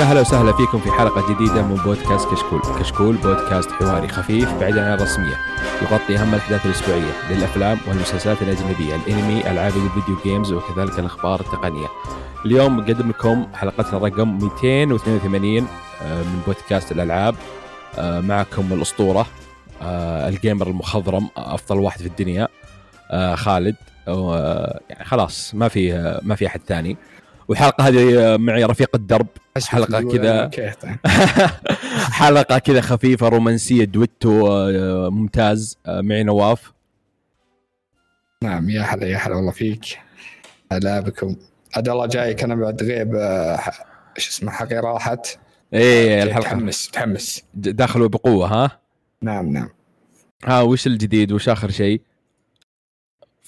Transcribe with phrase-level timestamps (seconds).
[0.00, 4.86] يا هلا وسهلا فيكم في حلقة جديدة من بودكاست كشكول، كشكول بودكاست حواري خفيف بعيدا
[4.86, 5.34] عن الرسمية،
[5.82, 11.86] يغطي أهم الأحداث الأسبوعية للأفلام والمسلسلات الأجنبية، الأنمي، ألعاب ال video games وكذلك الأخبار التقنية.
[12.46, 15.66] اليوم نقدم لكم حلقتنا رقم 282
[16.02, 17.34] آه، من بودكاست الألعاب
[17.98, 19.26] آه، معكم الأسطورة
[19.82, 22.48] آه، ال gamer المخضرم أفضل واحد في الدنيا
[23.34, 23.76] خالد
[24.90, 26.96] يعني خلاص ما في ما في أحد ثاني.
[27.50, 29.26] والحلقة هذه معي رفيق الدرب.
[29.68, 30.50] حلقة كذا.
[32.20, 36.72] حلقة كذا خفيفة رومانسية دويتو آه، ممتاز آه، معي نواف.
[38.44, 39.84] نعم يا هلا يا هلا والله فيك.
[40.72, 41.36] هلا بكم.
[41.76, 43.60] عاد الله جايك أنا بعد غيب آه،
[44.16, 45.38] إيش اسمه حقي راحت.
[45.74, 46.44] إيه الحلقة.
[46.44, 47.44] تحمس تحمس.
[47.54, 48.80] داخلوا بقوة ها؟
[49.22, 49.68] نعم نعم.
[50.44, 52.00] ها وش الجديد؟ وش آخر شيء؟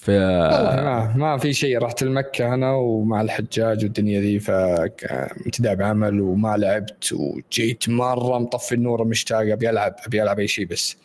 [0.02, 1.78] في ما ما في شيء.
[1.78, 9.04] رحت المكة أنا ومع الحجاج والدنيا ذي فانتداب عمل وما لعبت وجيت مرة مطفي النور
[9.04, 10.96] مشتاق أبي ألعب أبي ألعب أي شيء بس.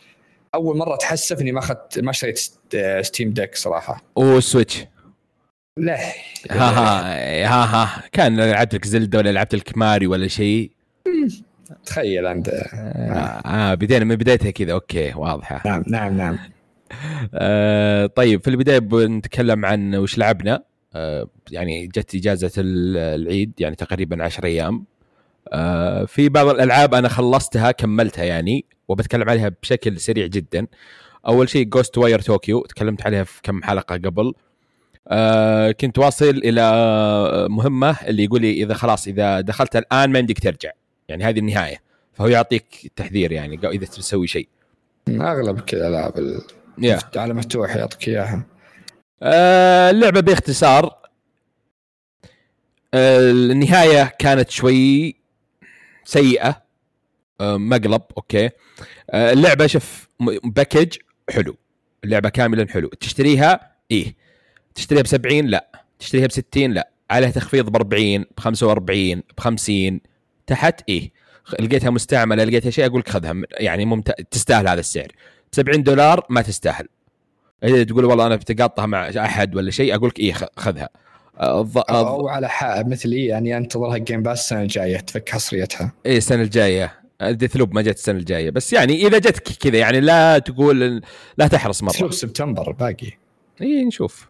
[0.55, 2.39] أول مرة أتحسف إني ما أخذت ما اشتريت
[3.01, 4.03] Steam Deck صراحة.
[4.15, 4.85] وال Switch
[5.77, 5.97] لا.
[6.51, 8.03] ها ها ها ها.
[8.11, 10.71] كان لعبت لك Zelda ولا لعبت لك ماري ولا شيء؟
[11.85, 12.49] تخيل أنت.
[12.49, 14.73] آه, آه بدينا من بدايتها كذا.
[14.73, 15.61] okay واضحة.
[15.65, 16.37] نعم نعم نعم.
[17.33, 20.63] آه طيب في البداية بنتكلم عن وش لعبنا.
[20.95, 24.85] آه يعني جت إجازة العيد يعني تقريبا 10 أيام.
[25.53, 30.67] آه في بعض الألعاب أنا خلصتها كملتها يعني وبتكلم عليها بشكل سريع جدا.
[31.27, 34.33] أول شيء Ghostwire Tokyo تكلمت عليها في كم حلقة قبل.
[35.07, 40.39] آه كنت واصل إلى مهمة اللي يقول لي إذا خلاص إذا دخلت الآن ما يمديك
[40.39, 40.71] ترجع.
[41.07, 41.77] يعني هذه النهاية.
[42.13, 44.47] فهو يعطيك تحذير يعني إذا تسوي شيء.
[45.09, 46.13] أغلب كذا ألعاب
[46.81, 47.17] yeah.
[47.17, 48.45] عالم مفتوح يعطيك إياها.
[49.23, 50.95] آه اللعبة باختصار
[52.93, 55.15] آه النهاية كانت شوي
[56.05, 56.63] سيئة
[57.41, 58.49] آه مقلب okay.
[59.11, 60.07] آه اللعبة شوف
[60.43, 60.97] package
[61.29, 61.57] حلو.
[62.03, 62.87] اللعبة كاملا حلو.
[62.87, 64.15] تشتريها؟ إيه.
[64.75, 65.83] تشتريها ب 70 لا.
[65.99, 66.89] تشتريها ب 60 لا.
[67.11, 70.01] عليها تخفيض ب 40 ب 45 ب 50
[70.47, 71.11] تحت؟ إيه.
[71.59, 75.07] لقيتها مستعملة لقيتها شيء أقول لك خذها يعني ممتاز تستاهل هذا السعر.
[75.51, 76.87] 70 دولار ما تستاهل.
[77.63, 80.89] إذا تقول والله أنا بتقاطع مع أحد ولا شيء أقول لك إيه خذها.
[81.39, 85.91] أو على حق مثل إيه يعني أنتظرها Game Pass السنة الجاية تفك حصريتها.
[86.05, 86.93] إيه السنة الجاية.
[87.21, 88.49] Deathloop ما جت السنة الجاية.
[88.49, 91.01] بس يعني إذا جتك كذا يعني لا تقول
[91.37, 92.01] لا تحرص مرة.
[92.01, 93.11] Loop سبتمبر باقي.
[93.61, 94.29] اي نشوف.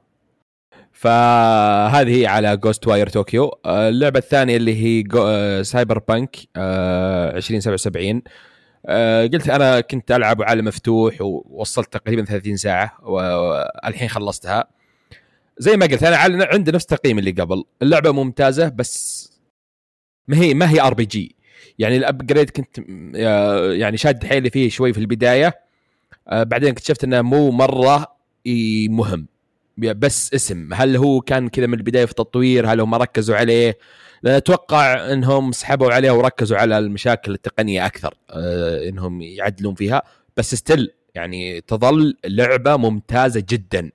[0.91, 8.21] فهذه هي على Ghostwire Tokyo اللعبة الثانية اللي هي Cyberpunk 2077 آه،
[9.33, 14.67] قلت أنا كنت ألعب عالم مفتوح ووصلت تقريبا 30 ساعة والحين خلصتها.
[15.57, 16.17] زي ما قلت أنا
[16.51, 17.63] عندي نفس التقييم اللي قبل.
[17.81, 19.27] اللعبة ممتازة بس
[20.27, 21.35] ما هي ما هي RPG
[21.79, 22.79] يعني ال upgrade كنت
[23.79, 25.59] يعني شاد حيلي فيه شوي في البداية.
[26.27, 28.17] آه، بعدين اكتشفت إنه مو مرة
[28.89, 29.27] مهم.
[29.77, 33.77] بس اسم هل هو كان كذا من البداية في التطوير؟ هل هم ركزوا عليه؟
[34.23, 40.03] لأن أتوقع إنهم سحبوا عليها وركزوا على المشاكل التقنية أكثر آه إنهم يعدلون فيها.
[40.37, 43.91] بس still يعني تظل لعبه ممتازة جدا.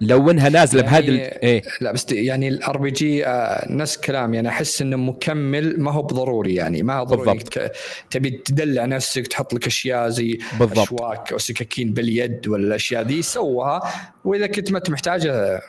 [0.00, 1.62] لو إنها نازلة يعني بهذه إيه.
[1.80, 3.24] لا بس يعني ال RPG
[3.66, 4.34] نفس كلام.
[4.34, 7.32] يعني أحس إنه مكمل ما هو بضروري يعني ما هو ضروري.
[7.32, 7.72] بالضبط.
[8.10, 10.78] تبي تدلع نفسك تحط لك أشياء زي بالضبط.
[10.78, 13.82] أشواك أو سكاكين باليد ولا الأشياء ذي سوها.
[14.24, 15.60] وإذا كنت ما أنت محتاجها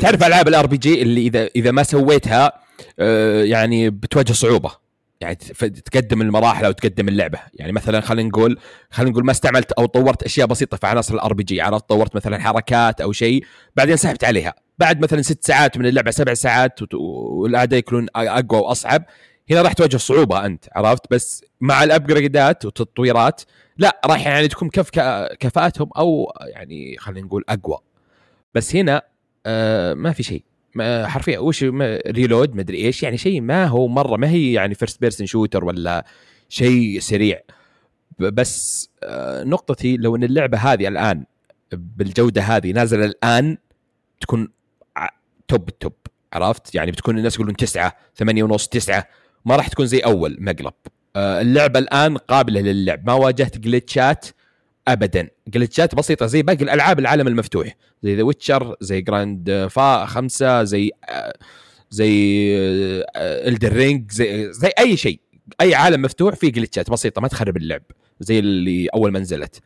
[0.00, 2.52] تعرف ألعاب ال RP G اللي إذا إذا ما سويتها آه،
[3.44, 4.82] يعني بتواجه صعوبة.
[5.20, 5.34] يعني
[5.84, 7.38] تقدم المراحل أو تقدم اللعبة.
[7.54, 8.58] يعني مثلا خلينا نقول
[8.90, 12.38] خلينا نقول ما استعملت أو طورت أشياء بسيطة في عناصر ال RPG عرفت؟ طورت مثلا
[12.38, 13.44] حركات أو شيء.
[13.76, 14.54] بعدين سحبت عليها.
[14.78, 19.04] بعد مثلا ست ساعات من اللعبة سبع ساعات والاعداء يكونون أقوى وأصعب.
[19.50, 23.42] هنا راح تواجه صعوبة أنت عرفت؟ بس مع ال upgrade ات والتطويرات
[23.78, 24.90] لا راح يعني تكون كف
[25.40, 27.78] كفاءتهم أو يعني خلينا نقول أقوى.
[28.54, 29.02] بس هنا
[29.46, 30.44] آه ما في شيء.
[30.80, 31.64] حرفيا وش
[32.06, 36.06] reload مدري إيش يعني شيء ما هو مرة ما هي يعني first person shooter ولا
[36.48, 37.40] شيء سريع.
[38.18, 41.24] بس آه، نقطتي لو إن اللعبة هذه الآن
[41.72, 43.58] بالجودة هذه نازلة الآن
[44.20, 44.48] تكون
[45.48, 45.92] top ال top
[46.32, 49.08] عرفت؟ يعني بتكون الناس يقولون تسعة ثمانية ونص تسعة
[49.44, 50.72] ما راح تكون زي أول مقلب.
[51.16, 53.06] آه، اللعبة الآن قابلة للعب.
[53.06, 54.26] ما واجهت glitch ات
[54.88, 55.28] ابدا.
[55.48, 57.76] glitch ات بسيطة زي باقي الألعاب العالم المفتوح.
[58.02, 60.90] زي The Witcher زي Grand فا خمسة زي
[61.90, 62.56] زي
[63.16, 65.20] Elden Ring زي زي أي شيء.
[65.60, 67.82] أي عالم مفتوح فيه جلتشات بسيطة ما تخرب اللعب.
[68.20, 69.60] زي اللي أول ما نزلت.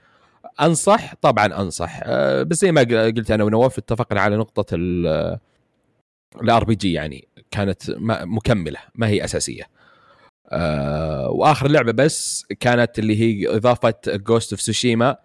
[0.60, 2.00] أنصح طبعا أنصح.
[2.02, 4.66] آه، بس زي ما قلت أنا ونواف اتفقنا على نقطة
[6.42, 7.82] ال RPG يعني كانت
[8.24, 9.62] مكملة ما هي أساسية.
[10.50, 15.16] آه وآخر لعبة بس كانت اللي هي إضافة Ghost of Tsushima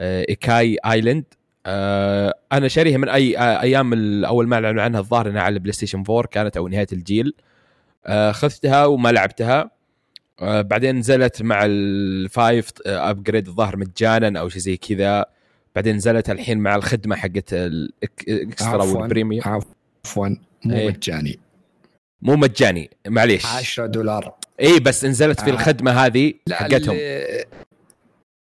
[0.00, 1.24] Iki Island
[1.66, 5.72] آه أنا شاريها من أي آه أيام أول ما أعلنوا عنها الظاهر إنها على ال
[5.72, 7.34] PlayStation 4 كانت أو نهاية الجيل.
[8.06, 9.70] آه خذتها وما لعبتها.
[10.40, 15.26] آه بعدين نزلت مع ال five upgrade الظاهر مجانا أو شيء زي كذا.
[15.74, 20.28] بعدين نزلت الحين مع الخدمة حقت ال Extra وال Premium عفوا
[20.64, 20.88] مو إيه.
[20.88, 21.38] مجاني.
[22.22, 23.46] مو مجاني معليش.
[23.46, 24.34] 10 دولار.
[24.60, 25.52] اي بس نزلت في آه.
[25.54, 26.98] الخدمة هذه حقتهم.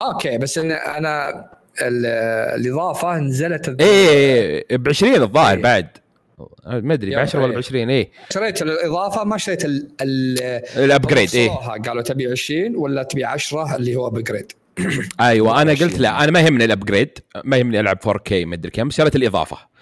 [0.02, 1.44] أوكي بس أنا, أنا
[1.82, 5.88] الإضافة نزلت اي ب 20 الظاهر بعد.
[6.66, 11.48] ما أدري ب 10 ولا ب 20 اي شريت الإضافة ما شريت ال upgrade اي
[11.86, 14.52] قالوا تبي 20 ولا تبي 10 اللي هو upgrade
[15.20, 18.70] أيوه أنا قلت لا أنا ما يهمني ال upgrade ما يهمني ألعب 4K ما أدري
[18.70, 19.73] كم شريت الإضافة.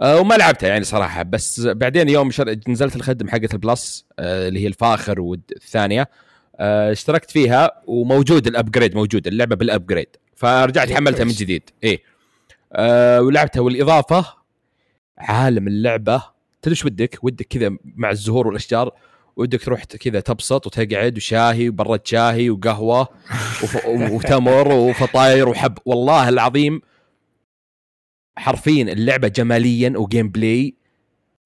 [0.00, 1.22] وما لعبتها يعني صراحة.
[1.22, 2.56] بس بعدين يوم شر...
[2.68, 6.08] نزلت الخدمه حقت ال Plus أه اللي هي الفاخر والثانية
[6.56, 11.70] أه اشتركت فيها وموجود ال upgrade موجود اللعبة بال upgrade فرجعت إيه، حملتها من جديد.
[11.84, 12.02] إيه.
[12.72, 13.60] أه ولعبتها.
[13.60, 14.26] والإضافة
[15.18, 16.22] عالم اللعبة.
[16.62, 18.92] تدري إيش ودك؟ ودك كذا مع الزهور والأشجار
[19.36, 23.08] ودك تروح كذا تبسط وتقعد وشاهي وبرد شاهي وقهوة
[23.62, 23.86] وف...
[24.12, 25.78] وتمر وفطاير وحب.
[25.84, 26.80] والله العظيم
[28.36, 30.74] حرفيا اللعبة جماليا و gameplay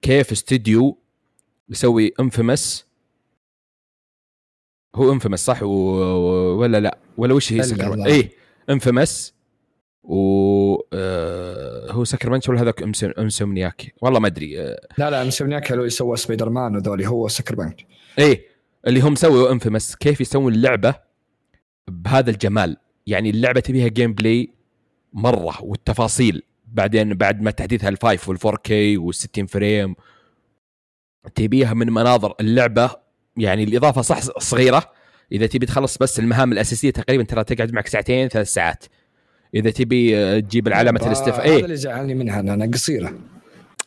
[0.01, 0.97] كيف استديو
[1.69, 2.87] يسوي Infamous
[4.95, 5.67] هو Infamous صح؟ و...
[6.59, 8.29] ولا لا؟ ولا وش هي Sucker اي
[8.69, 9.33] Infamous
[10.03, 12.83] و آه هو Sucker Punch ولا هذاك
[13.19, 14.61] Insomniac؟ والله ما أدري.
[14.61, 17.85] آه لا لا Insomniac اللي يسوى سبايدر مان وذولي هو Sucker Punch
[18.19, 18.45] إيه
[18.87, 20.95] اللي هم سووا Infamous كيف يسوون اللعبة
[21.87, 24.49] بهذا الجمال؟ يعني اللعبة تبيها gameplay
[25.13, 26.43] مرة والتفاصيل.
[26.67, 29.95] بعدين بعد ما تحديثها ال five وال4 K وال60 frame
[31.35, 32.89] تبيها من مناظر اللعبة
[33.37, 34.91] يعني الإضافة صح صغيرة.
[35.31, 38.85] إذا تبي تخلص بس المهام الأساسية تقريبا ترى تقعد معك ساعتين ثلاث ساعات.
[39.55, 41.57] إذا تبي آه، تجيب العلامة الاستف إيه.
[41.57, 43.19] هذا اللي زعلني منها أنا قصيرة.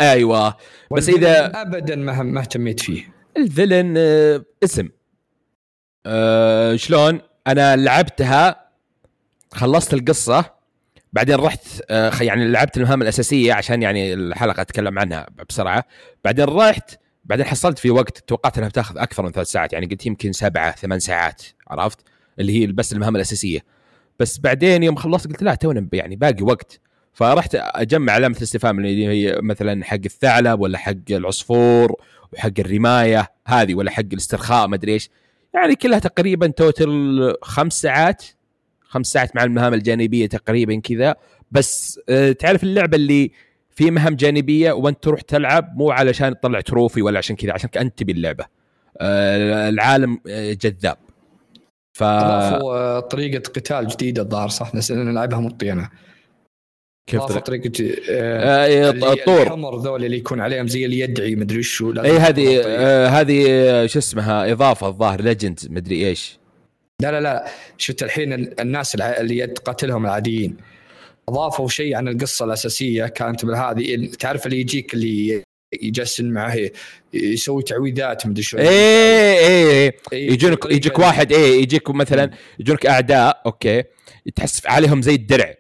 [0.00, 0.56] أيوه.
[0.96, 3.12] بس إذا ابدا ما اهتميت فيه.
[3.36, 4.88] الفيلن آه اسم.
[6.06, 8.70] آه شلون؟ أنا لعبتها
[9.52, 10.59] خلصت القصة
[11.12, 15.84] بعدين رحت آه يعني لعبت المهام الأساسية عشان يعني الحلقة أتكلم عنها بسرعة.
[16.24, 20.06] بعدين رحت بعدين حصلت في وقت توقعت إنها بتاخذ أكثر من ثلاث ساعات يعني قلت
[20.06, 21.98] يمكن سبعة ثمان ساعات عرفت؟
[22.38, 23.60] اللي هي بس المهام الأساسية.
[24.18, 26.80] بس بعدين يوم خلصت قلت لا تونا يعني باقي وقت.
[27.12, 31.96] فرحت أجمع علامة الاستفهام اللي هي مثلا حق الثعلب ولا حق العصفور
[32.32, 35.10] وحق الرماية هذه ولا حق الاسترخاء ما أدري إيش.
[35.54, 38.24] يعني كلها تقريبا توتل خمس ساعات.
[38.90, 41.14] خمس ساعات مع المهام الجانبية تقريبا كذا.
[41.50, 43.30] بس آه، تعرف اللعبة اللي
[43.70, 47.98] في مهام جانبية وانت تروح تلعب مو علشان تطلع trophy ولا عشان كذا عشان أنت
[47.98, 48.44] تبي اللعبه
[49.00, 50.96] آه، العالم آه، جذاب.
[51.92, 52.04] ف
[52.98, 55.90] طريقة قتال جديدة الظاهر صح؟ نلعبها مطينه
[57.06, 61.92] كيف طريقة, طريقة آه الطور الحمر ذول اللي يكون عليهم زي اللي يدعي مدري شو
[61.92, 63.42] اي هذه آه هذه
[63.86, 66.39] شو اسمها؟ إضافة الظاهر Legend مدري إيش.
[67.00, 67.46] لا لا لا.
[67.78, 70.56] شفت الحين الناس اللي تقاتلهم العاديين.
[71.28, 75.42] أضافوا شيء عن القصة الأساسية كانت بالهذه تعرف اللي يجيك اللي
[75.82, 76.70] يجسن معه
[77.14, 80.32] يسوي تعويذات مدري شو إيه إيه, إيه.
[80.32, 83.82] يجونك يجيك واحد إيه يجيك مثلا يجونك أعداء أوكي
[84.36, 85.54] تحس عليهم زي الدرع.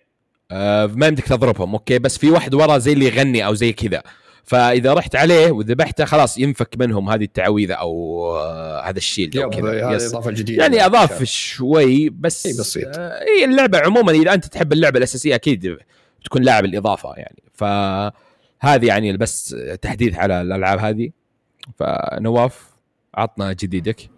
[0.50, 4.02] آه ما يمديك تضربهم أوكي بس في واحد ورا زي اللي يغني أو زي كذا.
[4.44, 9.36] فإذا رحت عليه وذبحته خلاص ينفك منهم هذه التعويذة أو آه هذا ال shield.
[9.36, 12.98] أو كذا هذه إضافة جديدة يعني أضاف شوي بس إي بسيط.
[12.98, 15.78] آه إي اللعبة عموما إذا أنت تحب اللعبة الأساسية أكيد
[16.24, 17.42] تكون لاعب الإضافة يعني.
[17.52, 21.10] فهذه يعني بس تحديث على الألعاب هذه.
[21.78, 22.70] فنواف
[23.14, 24.10] عطنا جديدك.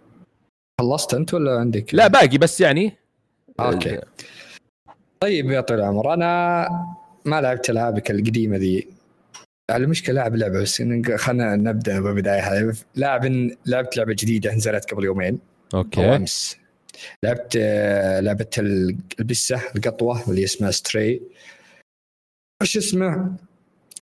[0.81, 2.97] خلصت أنت ولا عندك؟ لا باقي بس يعني.
[3.61, 4.00] أوكي.
[5.21, 6.69] طيب يا طويل العمر أنا
[7.25, 8.88] ما لعبت ألعابك القديمة ذي.
[9.76, 10.83] المشكلة لاعب لعبة بس
[11.17, 13.25] خلينا نبدأ بالبدايه لاعب
[13.67, 15.38] لعبت لعبة جديدة نزلت قبل يومين.
[15.75, 16.05] أوكي.
[16.05, 16.57] أو أمس.
[17.25, 17.57] لعبت
[18.21, 18.47] لعبة
[19.19, 21.23] البسة القطوة اللي اسمها Stray
[22.62, 23.37] إيش اسمه؟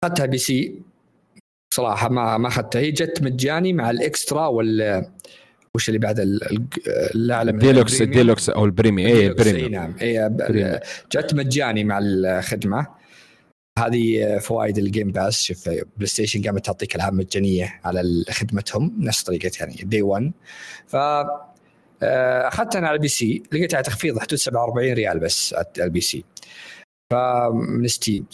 [0.04, 0.82] أخذتها PC.
[1.74, 2.80] صراحة ما ما أخذتها.
[2.80, 5.04] هي جت مجاني مع ال Extra وال
[5.74, 6.20] وش اللي بعد
[7.14, 9.06] الأعلى ال Deluxe ال Deluxe أو ال Premi.
[9.06, 9.94] اي ال Premi نعم.
[10.02, 10.30] اي
[11.12, 13.01] جت مجاني مع الخدمة.
[13.78, 19.50] هذه فوائد ال Game Pass شوف PlayStation قامت تعطيك العاب مجانية على خدمتهم نفس طريقة
[19.60, 20.32] يعني day 1
[20.86, 20.96] ف
[22.04, 26.24] آه، أخذتها أنا على ال PC لقيتها تخفيض حدود 47 ريال بس على ال PC.
[27.12, 28.26] فمن Steam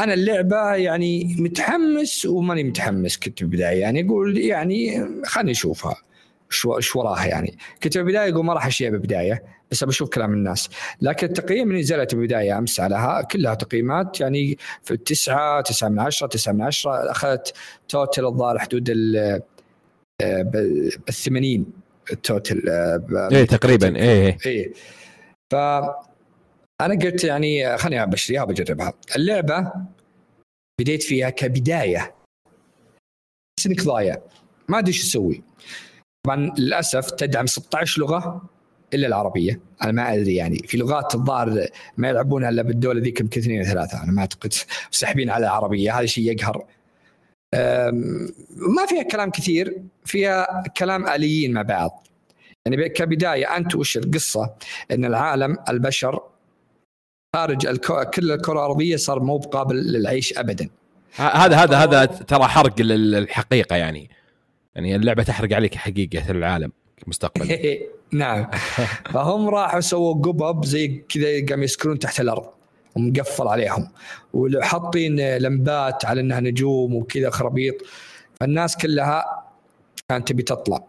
[0.00, 5.96] أنا اللعبة يعني متحمس وماني متحمس كنت في البداية يعني أقول يعني خليني أشوفها.
[6.50, 7.58] شو شو وراها يعني.
[7.82, 10.68] كنت في البداية أقول ما راح اشياء بالبدايه بس بشوف كلام الناس.
[11.02, 16.26] لكن التقييم اللي نزلت بالبدايه أمس عليها كلها تقييمات يعني في التسعة تسعة من عشرة
[16.26, 17.54] تسعة من عشرة أخذت
[17.88, 19.16] توتل الظاهر حدود ال
[20.22, 21.66] آه، ال 80
[22.12, 22.68] التوتل
[23.32, 24.72] إيه تقريبا إيه إيه.
[25.52, 25.54] ف
[26.80, 29.72] أنا قلت يعني خليني ابشريها بجربها اللعبة
[30.80, 32.14] بديت فيها كبداية.
[33.58, 34.16] بس إنك ضايع.
[34.68, 35.42] ما أدري إيش تسوي.
[36.28, 38.42] طبعا للأسف تدعم 16 لغة
[38.94, 39.60] إلا العربية.
[39.82, 41.66] أنا ما أدري يعني في لغات الظاهر
[41.96, 44.52] ما يلعبونها إلا بالدولة ذيك يمكن اثنين ثلاثة أنا ما أعتقد
[44.90, 46.64] ساحبين على العربية هذا شيء يقهر.
[48.56, 52.06] ما فيها كلام كثير فيها كلام آليين مع بعض.
[52.66, 54.54] يعني كبداية أنت وش القصة؟
[54.90, 56.20] إن العالم البشر
[57.36, 58.04] خارج الكو...
[58.04, 60.68] كل الكرة الأرضية صار مو بقابل للعيش ابدا.
[61.16, 64.17] هذا هذا هذا ترى حرق للحقيقة يعني.
[64.78, 67.78] يعني اللعبة تحرق عليك حقيقة العالم المستقبل
[68.12, 68.50] نعم.
[69.12, 72.46] فهم راحوا سووا قبب زي كذا قاموا يسكنون تحت الأرض.
[72.96, 73.88] ومقفل عليهم.
[74.32, 77.74] وحاطين لمبات على إنها نجوم وكذا خرابيط.
[78.40, 79.44] فالناس كلها
[80.08, 80.84] كانت تبي تطلع.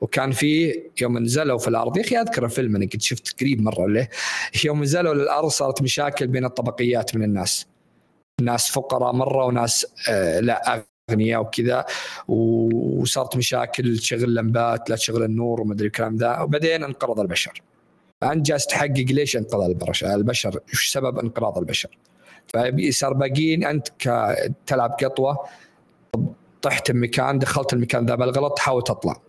[0.00, 1.96] وكان في يوم نزلوا في الأرض.
[1.96, 4.08] يا أخي أذكر الفيلم أنا كنت شفت قريب مرة له
[4.64, 7.66] يوم نزلوا للأرض صارت مشاكل بين الطبقيات من الناس.
[8.40, 11.84] ناس فقراء مرة وناس آه لا اغنياء وكذا
[12.28, 17.62] وصارت مشاكل تشغل لمبات لا تشغل النور وما أدري الكلام ذا وبعدين انقرض البشر.
[18.22, 21.98] انت جالس تحقق ليش انقرض البشر وش سبب انقراض البشر؟
[22.46, 23.88] فصار باقيين أنت
[24.66, 25.38] تلعب قطوة
[26.62, 29.20] طحت بمكان دخلت المكان ذا بالغلط تحاول تطلع.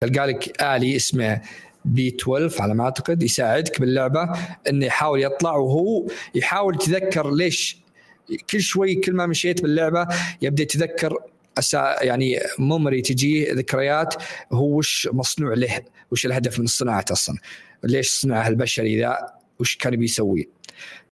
[0.00, 1.40] تلقى لك آلي اسمه
[1.84, 4.32] B 12 على ما أعتقد يساعدك باللعبة
[4.68, 7.83] إنه يحاول يطلع وهو يحاول يتذكر ليش
[8.50, 10.08] كل شوي كل ما مشيت باللعبة
[10.42, 11.18] يبدأ يتذكر
[11.58, 14.14] أسا يعني memory تجيه ذكريات
[14.52, 17.38] هو وش مصنوع له وش الهدف من صناعته أصلا
[17.84, 19.18] ليش صنعه البشري ذا
[19.58, 20.48] وش كان بيسوي.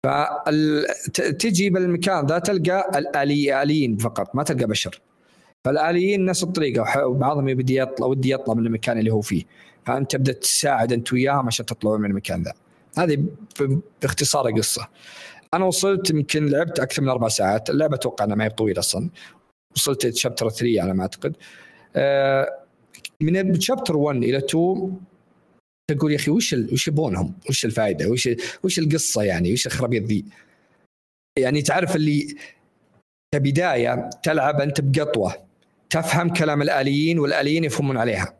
[0.03, 5.01] فتجي بالمكان ذا تلقى الالي اليين فقط ما تلقى بشر.
[5.65, 9.43] فالآليين نفس الطريقة وبعضهم يبدي يطلع ودي يطلع من المكان اللي هو فيه.
[9.85, 12.53] فأنت تبدأ تساعد أنت وياهم عشان تطلعون من المكان ذا.
[12.97, 13.25] هذه
[14.01, 14.87] باختصار القصة.
[15.53, 19.09] أنا وصلت يمكن لعبت أكثر من أربع ساعات اللعبة أتوقع إنها ما هي طويله أصلا
[19.75, 21.35] وصلت شابتر 3 على ما أعتقد
[21.95, 22.59] آه،
[23.21, 24.99] من شابتر 1 إلى 2
[25.89, 28.29] تقول يا أخي وش وش يبونهم؟ وش الفائده؟ وش
[28.63, 30.25] وش القصة يعني؟ وش الخرابيط ذي؟
[31.39, 32.35] يعني تعرف اللي
[33.35, 35.35] كبداية تلعب أنت بقطوة
[35.89, 38.37] تفهم كلام الآليين والآليين يفهمون عليها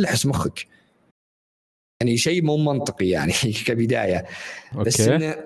[0.00, 0.66] لحس مخك
[2.02, 3.32] يعني شيء مو منطقي يعني
[3.66, 4.26] كبداية
[4.74, 4.84] أوكي.
[4.84, 5.36] بس إنه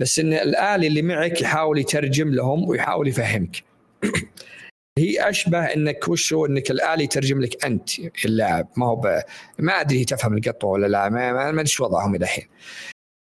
[0.00, 3.64] بس إن الالي اللي معك يحاول يترجم لهم ويحاول يفهمك.
[4.98, 7.90] هي أشبه إنك وشو إنك الالي يترجم لك أنت
[8.24, 9.22] اللاعب ما هو
[9.58, 12.44] ما أدري تفهم القطوه ولا لا ما أدري وضعهم إلى الحين.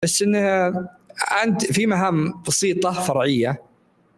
[0.03, 0.67] بس انه
[1.43, 3.61] أنت في مهام بسيطة فرعية.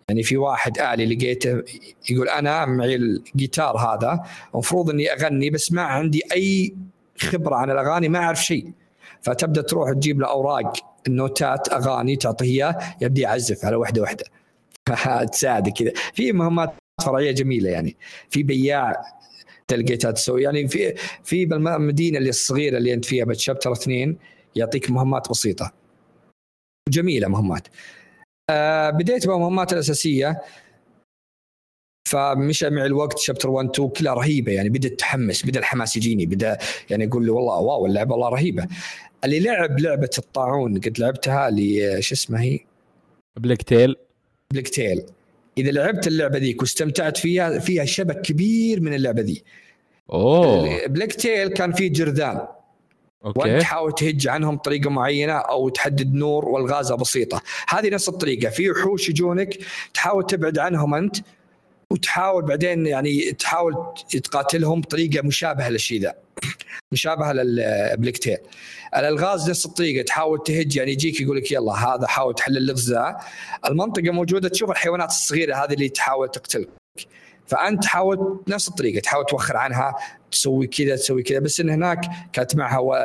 [0.09, 1.63] يعني في واحد آلي لقيته
[2.09, 6.75] يقول أنا معي الجيتار هذا المفروض إني أغني بس ما عندي أي
[7.17, 8.71] خبرة عن الأغاني ما أعرف شيء.
[9.21, 14.25] فتبدأ تروح تجيب له أوراق النوتات أغاني تعطيه إياه يبدا يعزف على وحدة وحدة.
[15.31, 15.91] تساعدك كذا.
[16.13, 16.73] في مهمات
[17.05, 17.97] فرعية جميلة يعني.
[18.29, 18.93] في بياع
[19.67, 20.43] تلقيتها تسوي.
[20.43, 24.17] يعني في في بالمدينة اللي الصغيرة اللي أنت فيها بتشابتر اثنين
[24.55, 25.73] يعطيك مهمات بسيطة.
[26.89, 27.67] جميلة مهمات.
[28.49, 30.41] آه بديت بالمهمات الأساسية.
[32.09, 34.69] فمشى مع الوقت شابتر 1 2 كلها رهيبة يعني.
[34.69, 36.57] بدا تحمس بدأ الحماس يجيني بدأ
[36.89, 38.67] يعني أقول له والله wow اللعبة والله رهيبة.
[39.25, 42.59] اللي لعب لعبة الطاعون قد لعبتها اللي شو اسمها هي؟
[43.39, 43.95] Plague Tale.
[44.53, 45.03] Plague Tale.
[45.57, 49.43] إذا لعبت اللعبة ذيك واستمتعت فيها فيها شبه كبير من اللعبة ذي.
[50.11, 50.87] أوه.
[50.87, 52.47] Plague Tale كان فيه جرذان
[53.25, 53.39] okay.
[53.39, 57.41] وانت تحاول تهج عنهم بطريقة معينة أو تحدد نور وألغازه بسيطة.
[57.67, 58.49] هذه نفس الطريقة.
[58.49, 59.57] في وحوش يجونك
[59.93, 61.17] تحاول تبعد عنهم أنت
[61.91, 63.75] وتحاول بعدين يعني تحاول
[64.23, 66.13] تقاتلهم بطريقة مشابهة للشيء ذا.
[66.93, 68.37] مشابهة للبليكتيل
[68.97, 73.17] الألغاز نفس الطريقة تحاول تهج يعني يجيك يقول لك يلا هذا حاول تحل اللغز ذا.
[73.69, 76.69] المنطقة موجودة تشوف الحيوانات الصغيرة هذه اللي تحاول تقتلك.
[77.47, 79.95] فأنت تحاول نفس الطريقة تحاول توخر عنها
[80.31, 81.39] تسوي كذا تسوي كذا.
[81.39, 82.01] بس إن هناك
[82.33, 82.95] كانت معها و...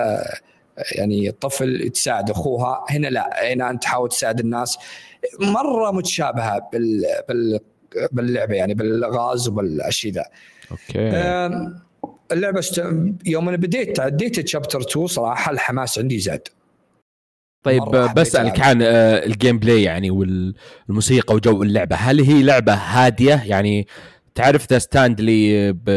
[0.92, 3.52] يعني الطفل تساعد أخوها هنا لا.
[3.52, 4.78] هنا أنت تحاول تساعد الناس.
[5.40, 7.60] مرة متشابهة بال, بال...
[8.12, 10.24] باللعبة يعني بالغاز وبالشيء ذا
[10.70, 11.10] okay
[12.32, 12.82] اللعبة است...
[13.26, 16.48] يوم أنا بديت عديت chapter 2 صراحة الحماس عندي زاد
[17.62, 17.82] طيب
[18.16, 23.86] بسالك عن آه، ال gameplay يعني والموسيقى وجو اللعبة هل هي لعبة هادية يعني
[24.34, 25.90] تعرف ذا Stanley ب...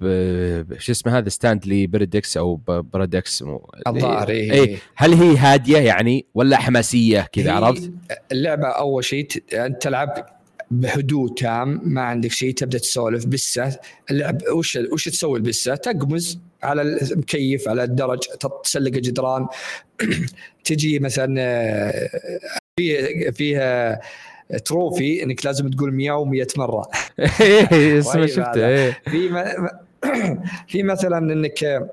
[0.00, 0.78] ب...
[0.78, 3.44] شو اسمه هذا Stanley Paradox أو Paradox
[3.86, 4.28] الظاهر.
[4.28, 4.78] إيه.
[4.96, 7.90] هل هي هادية يعني ولا حماسية كذا عرفت؟
[8.32, 10.26] اللعبة أول شيء أنت تلعب
[10.70, 13.78] بهدوء تام ما عندك شيء تبدأ تسولف بسه.
[14.10, 18.18] اللعب وش وش تسوي البسه؟ تقمز على المكيف على الدرج
[18.64, 19.46] تسلق جدران
[20.64, 22.10] تجي مثلا آه،
[22.76, 24.00] في فيها
[24.64, 26.88] تروفي إنك لازم تقول مياو 100 مرة.
[27.98, 28.98] اسمه شفته إيه.
[29.06, 29.28] في
[30.68, 31.88] في مثلا إنك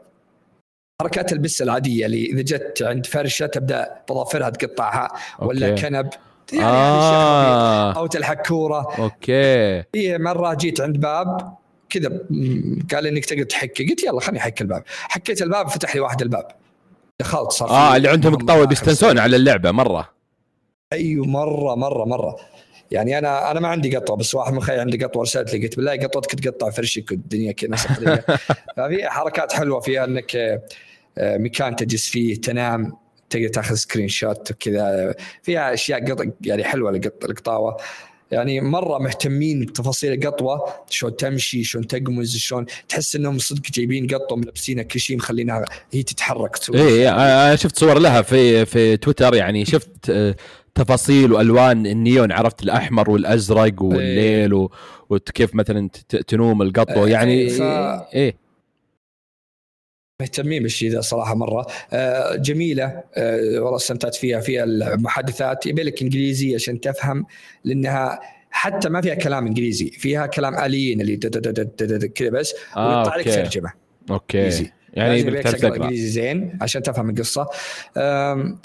[1.01, 5.09] حركات البسة العادية اللي إذا جت عند فرشة تبدأ بظافرها تقطعها
[5.39, 5.81] ولا okay.
[5.81, 6.09] كنب.
[6.53, 7.91] يعني آه.
[7.93, 9.84] أو تلحق كوره أوكي.
[9.93, 11.58] في مرة جيت عند باب
[11.89, 12.10] كذا
[12.91, 13.88] قال إنك تقدر تحكي.
[13.88, 14.84] قلت يلا خليني أحك الباب.
[14.88, 16.48] حكيت الباب فتح لي واحد الباب.
[17.20, 20.10] دخلت صار آه اللي عندهم قطاوه يستانسون على اللعبة مرة.
[20.93, 22.36] أيوه مرة مرة مرة.
[22.91, 25.63] يعني أنا أنا ما عندي قطوه بس واحد من خوياي عنده قطوه رسلت لي.
[25.63, 27.75] قلت بالله قطوتك تقطع فرشك والدنيا كذا
[28.77, 30.36] ففي حركات حلوة فيها إنك
[31.17, 32.98] آه، مكان تجلس فيه تنام.
[33.31, 35.15] تقدر تاخذ screenshot وكذا.
[35.43, 37.77] فيها أشياء يعني حلوة القطاوه
[38.31, 44.38] يعني مرة مهتمين بتفاصيل القطوة شلون تمشي شلون تقمز شلون تحس إنهم صدق جايبين قطوه
[44.38, 49.35] ملبسينها كل شيء مخلينها هي تتحرك اي إيه، أنا شفت صور لها في في تويتر
[49.35, 50.35] يعني شفت آه،
[50.75, 54.67] تفاصيل وألوان النيون عرفت الأحمر والأزرق والليل إيه.
[55.09, 55.89] وكيف مثلا
[56.27, 57.05] تنوم القطوة.
[57.05, 57.61] إيه، يعني ف...
[57.61, 58.35] إيه.
[60.21, 61.67] مهتمين بالشيء ذا صراحة مرة.
[61.93, 63.03] آه، جميلة.
[63.15, 65.65] آه، والله استمتعت فيها فيها المحادثات.
[65.65, 67.25] يبي لك إنجليزي عشان تفهم
[67.63, 68.19] لأنها
[68.51, 71.17] حتى ما فيها كلام إنجليزي فيها كلام آليين اللي
[72.15, 73.73] كذا بس آه ويطلع لك ترجمة.
[74.11, 74.45] okay.
[74.45, 74.71] Easy.
[74.93, 77.48] يعني إنجليزي زين عشان تفهم القصة.
[77.98, 78.57] آه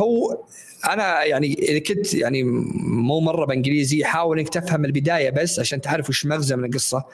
[0.00, 0.44] هو
[0.90, 6.08] أنا يعني إذا كنت يعني مو مرة بإنجليزي حاول إنك تفهم البداية بس عشان تعرف
[6.08, 7.04] وش مغزى من القصة.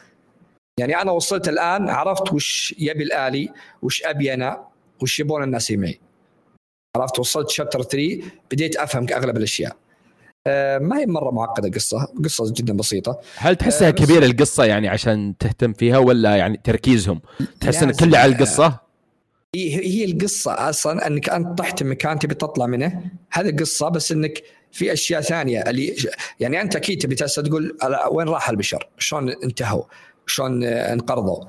[0.81, 4.65] يعني أنا وصلت الآن عرفت وش يبي الآلي وش أبي أنا
[5.03, 6.01] وش يبون الناس معي
[6.97, 9.77] عرفت وصلت شابتر 3 بديت أفهم أغلب الأشياء.
[10.47, 13.21] آه، ما هي مرة معقدة القصة قصة جدا بسيطة.
[13.37, 17.21] هل تحسها آه كبيرة القصة يعني عشان تهتم فيها ولا يعني تركيزهم؟
[17.61, 18.81] تحس إن كله على القصة؟
[19.55, 23.03] هي هي القصة أصلا إنك أنت طحت مكان تبي تطلع منه.
[23.33, 25.97] هذه القصة بس إنك في أشياء ثانية اللي
[26.41, 27.77] يعني أنت أكيد تبي تقول
[28.11, 29.85] وين راح البشر؟ شلون انتهوا؟
[30.31, 31.45] شلون انقرضوا.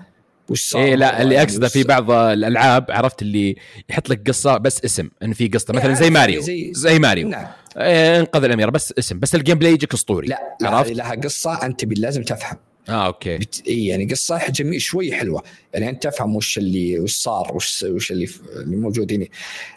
[0.49, 3.55] وش صار؟ إيه لا اللي أقصده في بعض الألعاب عرفت اللي
[3.89, 6.41] يحط لك قصة بس اسم إن في قصة مثلا زي ماريو.
[6.41, 7.27] زي, زي ماريو.
[7.27, 7.47] نعم.
[7.77, 10.27] إيه انقذ الاميره بس اسم بس ال gameplay يجيك أسطوري.
[10.27, 12.57] لا عرفت؟ لها قصة أنت لازم تفهم.
[12.89, 13.37] آه okay.
[13.37, 13.63] بت...
[13.67, 15.43] إيه يعني قصة جميل شوي حلوة.
[15.73, 19.27] يعني أنت تفهم وش اللي وش صار وش وش اللي, اللي موجودين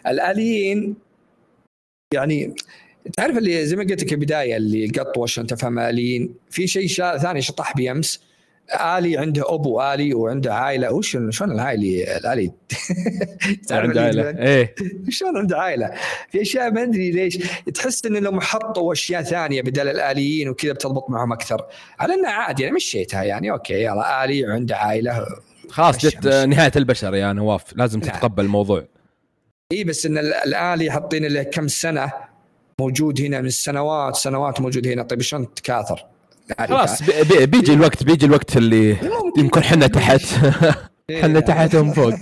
[0.07, 0.95] الآليين
[2.13, 2.55] يعني
[3.17, 7.17] تعرف اللي زي ما قلت لك البداية اللي القطوه عشان تفهم آليين في شيء شا...
[7.17, 8.19] ثاني شطح بي أمس
[8.73, 10.93] آلي عنده أبو آلي وعنده عائلة.
[10.93, 12.51] وش شلون العائلة؟ الالي
[13.71, 14.29] عنده عائلة.
[14.29, 14.75] إيه.
[15.09, 15.91] شلون عنده عائلة؟
[16.29, 17.37] في أشياء ما أدري ليش.
[17.73, 21.65] تحس إن لو حطوا أشياء ثانية بدل الآليين وكذا بتضبط معهم أكثر.
[21.99, 25.25] على انها عادي يعني مشيتها يعني أوكي يلا آلي وعنده عائلة.
[25.69, 27.63] خلاص جت نهاية البشر يا نواف.
[27.75, 28.09] لازم نعم.
[28.09, 28.85] تتقبل الموضوع.
[29.71, 32.11] إي بس إن الآلي حاطين له كم سنة
[32.79, 35.03] موجود هنا من السنوات سنوات موجود هنا.
[35.03, 36.05] طيب شلون تكاثر؟
[36.59, 38.97] خلاص بيجي الوقت بيجي الوقت اللي
[39.37, 40.21] يمكن حنا تحت.
[41.09, 41.21] إيه.
[41.21, 42.13] حنا تحتهم فوق.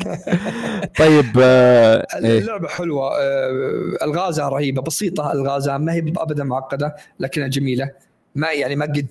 [0.97, 2.39] طيب آه إيه.
[2.39, 3.49] اللعبة حلوة آه
[4.01, 7.91] الغازها رهيبة بسيطة الغازها ما هي ابدا معقدة لكنها جميلة.
[8.36, 9.07] ما يعني ما قد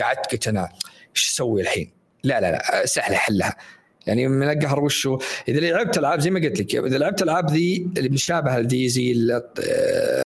[0.00, 0.68] قعدت قلت أنا
[1.16, 1.90] إيش أسوي الحين؟
[2.24, 3.56] لا لا لا سهلة حلها.
[4.06, 7.88] يعني من القهر وشو؟ إذا لعبت ألعاب زي ما قلت لك إذا لعبت ألعاب ذي
[7.96, 9.40] اللي مشابهة لدي زي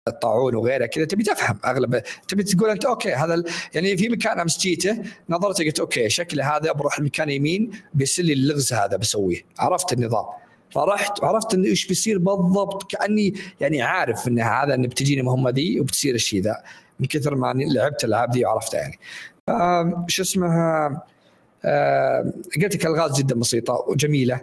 [0.09, 3.43] الطاعون وغيره كذا تبي تفهم أغلب تبي تقول أنت أوكي هذا
[3.75, 8.33] يعني في مكان أمس جيته نظرت قلت okay شكله هذا بروح المكان يمين بيصير لي
[8.33, 9.43] اللغز هذا بسويه.
[9.59, 10.25] عرفت النظام.
[10.71, 15.81] فرحت عرفت انه إيش بيصير بالضبط كأني يعني عارف إن هذا انه بتجيني المهمه ذي
[15.81, 16.63] وبتصير الشيء ذا
[17.01, 18.99] من كثر ما لعبت الألعاب ذي وعرفتها يعني.
[20.09, 20.89] شو اسمها؟
[22.63, 24.41] قلت لك ألغاز جدا بسيطة وجميلة.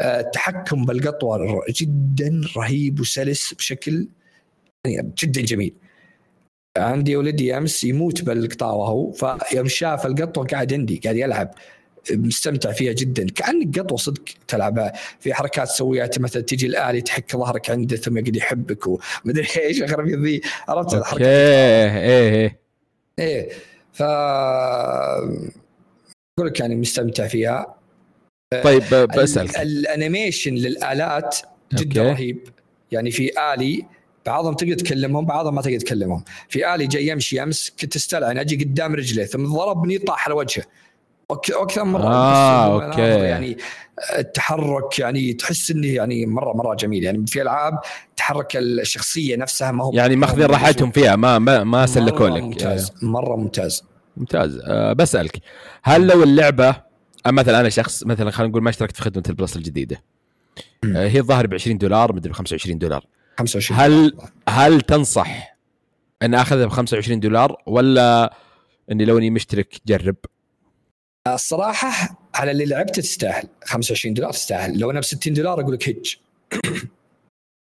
[0.00, 4.08] التحكم بالقطوة جدا رهيب وسلس بشكل
[4.88, 5.74] يعني جدا جميل.
[6.78, 9.12] عندي ولدي أمس يموت بالقطاوة هو
[9.48, 11.50] فيوم شاف القطوة قاعد عندي قاعد يلعب
[12.10, 13.26] مستمتع فيها جدا.
[13.26, 18.36] كأنك قطوة صدق تلعبها في حركات تسويها مثلا تجي الآلي تحك ظهرك عنده ثم يقعد
[18.36, 22.58] يحبك ومدري إيش اغرب ذي عرفت الحركة؟ إيه إيه.
[23.18, 23.48] إيه.
[23.92, 24.02] ف
[26.38, 27.74] أقول لك يعني مستمتع فيها.
[28.64, 28.82] طيب
[29.16, 31.36] بسالك ال animation للآلات
[31.74, 32.12] جدا okay.
[32.12, 32.48] رهيب.
[32.92, 33.86] يعني في آلي
[34.28, 36.24] بعضهم تقدر تكلمهم بعضهم ما تقدر تكلمهم.
[36.48, 40.64] في آلي جاي يمشي أمس كنت أستلعن أجي قدام رجله ثم ضربني طاح على وجهه.
[41.28, 42.02] وأكثر مرة.
[42.04, 43.00] آه okay.
[43.02, 43.56] يعني
[44.18, 47.04] التحرك يعني تحس إنه يعني مرة مرة جميل.
[47.04, 47.78] يعني في ألعاب
[48.16, 52.42] تحرك الشخصية نفسها ما هو يعني ماخذين راحتهم فيها ما ما, ما سلكوا لك.
[52.42, 53.82] ممتاز مرة ممتاز.
[54.16, 54.60] ممتاز.
[54.64, 55.38] أه بسألك
[55.82, 56.76] هل لو اللعبة
[57.26, 60.02] مثلا أنا شخص مثلا خلينا نقول ما اشتركت في خدمة ال Plus الجديدة.
[60.84, 63.04] أه هي الظاهر ب 20 دولار مدري ب 25 دولار.
[63.38, 64.12] 25 هل
[64.48, 65.58] هل تنصح
[66.22, 68.36] أن أخذها ب 25 دولار ولا
[68.92, 70.16] أني لو أني مشترك جرب؟
[71.28, 73.48] الصراحة على اللي لعبته تستاهل.
[73.64, 74.78] 25 دولار تستاهل.
[74.78, 76.16] لو أنا ب 60 دولار أقول لك هج.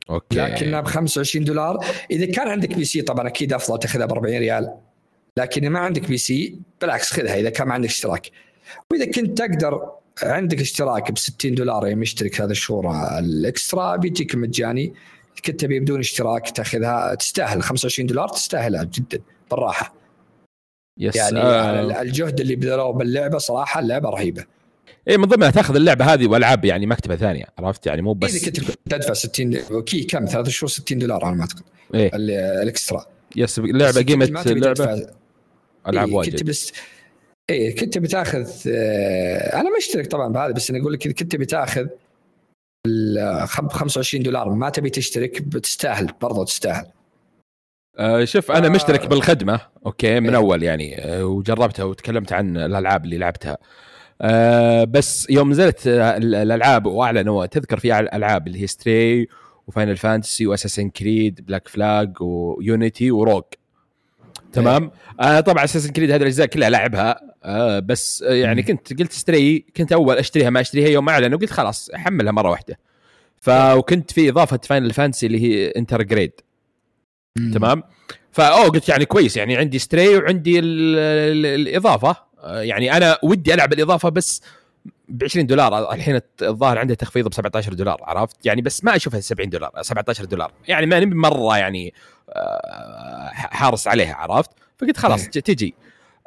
[0.09, 0.39] okay.
[0.39, 4.73] لكنها ب 25 دولار إذا كان عندك PC طبعا أكيد أفضل تأخذها ب 40 ريال.
[5.37, 8.31] لكن ما عندك PC بالعكس خذها إذا كان ما عندك اشتراك.
[8.91, 9.91] وإذا كنت تقدر
[10.23, 14.93] عندك اشتراك ب 60 دولار يعني مشترك هذا الشهور ال Extra بيجيك مجاني.
[15.45, 17.63] كنت تبي بدون اشتراك تاخذها تستاهل.
[17.63, 19.19] 25 دولار تستاهلها جدا
[19.51, 19.93] بالراحة.
[20.97, 22.01] yes يعني آه.
[22.01, 24.45] الجهد اللي بذلوه باللعبة صراحة اللعبة رهيبة.
[25.07, 28.45] اي من ضمنها تاخذ اللعبة هذه والعاب يعني مكتبة ثانية عرفت؟ يعني مو بس إذا
[28.45, 31.63] كنت تدفع 60 كي كم؟ ثلاث شهور 60 دولار على ما اعتقد
[31.93, 33.05] إيه؟ الإكسترا.
[33.35, 35.07] يس اللعبه قيمة اللعبة
[35.87, 36.29] ألعاب إيه واجد.
[36.29, 36.71] كنت بس
[37.49, 41.87] اي كنت بتاخذ آه أنا مشترك طبعا بهذا بس أنا أقول لك كنت بتاخذ
[42.87, 44.49] ال 25 دولار.
[44.49, 46.85] ما تبي تشترك بتستاهل برضو تستاهل.
[47.97, 49.59] آه شوف أنا مشترك بالخدمة.
[49.85, 50.35] okay من إيه.
[50.35, 51.05] أول يعني.
[51.05, 53.57] آه وجربتها وتكلمت عن الألعاب اللي لعبتها.
[54.21, 59.27] آه بس يوم نزلت الألعاب واعلنوا تذكر في العاب اللي هي ستري
[59.67, 63.43] وفاينل فانتسي واساسن كريد بلاك فلاج ويونيتي وروج
[64.53, 67.28] تمام؟ آه طبعا Assassin's Creed هذه الأجزاء كلها لعبها.
[67.43, 71.49] آه بس آه يعني كنت قلت Stray كنت أول أشتريها ما أشتريها يوم اعلنوا قلت
[71.51, 72.79] خلاص أحملها مرة واحدة.
[73.41, 76.31] فكنت في إضافة Final Fantasy اللي هي Intergrade
[77.53, 77.83] تمام؟
[78.31, 82.15] ف wow قلت يعني كويس يعني عندي Stray وعندي ال ال الإضافة.
[82.39, 84.41] آه، يعني أنا ودي ألعب الإضافة بس
[85.09, 85.93] ب 20 دولار.
[85.93, 90.25] الحين الظاهر عنده تخفيض ب 17 دولار عرفت؟ يعني بس ما أشوفها 70 دولار 17
[90.25, 90.51] دولار.
[90.67, 91.93] يعني ما نبي مرة يعني
[93.33, 95.29] حارس عليها عرفت؟ فقلت خلاص.
[95.29, 95.75] تجي.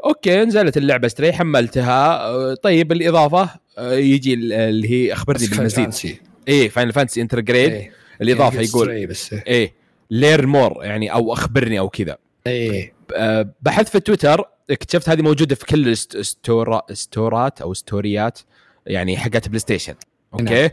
[0.05, 2.21] okay نزلت اللعبة Stray حملتها.
[2.21, 6.19] آه، طيب الإضافة يجي اللي هي أخبرني بالمزيد.
[6.49, 7.91] إيه Final Fantasy Intergrade
[8.23, 9.33] الاضافه يقول بس.
[9.33, 9.75] إيه
[10.11, 12.17] learn more يعني أو أخبرني أو كذا.
[12.47, 12.93] إيه.
[13.15, 18.39] آه، بحثت في تويتر اكتشفت هذه موجودة في كل ستورا ستورات أو ستوريات
[18.87, 19.95] يعني حقت PlayStation
[20.35, 20.71] okay؟ نعم.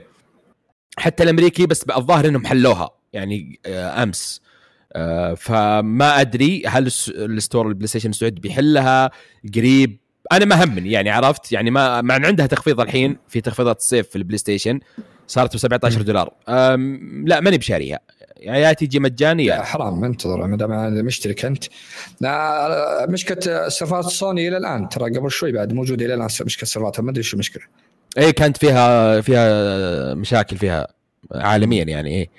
[0.97, 2.89] حتى الأمريكي بس الظاهر إنهم حلوها.
[3.13, 4.41] يعني آه، أمس.
[4.45, 4.48] آه،
[5.37, 9.11] فما أدري هل ال store ال PlayStation السعودي بيحلها
[9.55, 9.97] قريب.
[10.31, 14.09] أنا ما همني يعني عرفت؟ يعني ما مع إن عندها تخفيض الحين في تخفيضات الصيف
[14.09, 14.79] في ال PlayStation
[15.27, 16.33] صارت ب 17 دولار.
[17.25, 17.99] لا ماني بشاريها.
[18.39, 21.63] يا تيجي مجانيه لا حرام انتظر ما دام مشترك أنت.
[23.11, 27.11] مشكلة سيرفرات سوني إلى الآن ترى قبل شوي بعد موجودة إلى الآن مشكلة سيرفراتها ما
[27.11, 27.63] أدري شو المشكلة.
[28.17, 30.87] اي كانت فيها فيها مشاكل فيها
[31.31, 32.29] عالميا يعني إيه.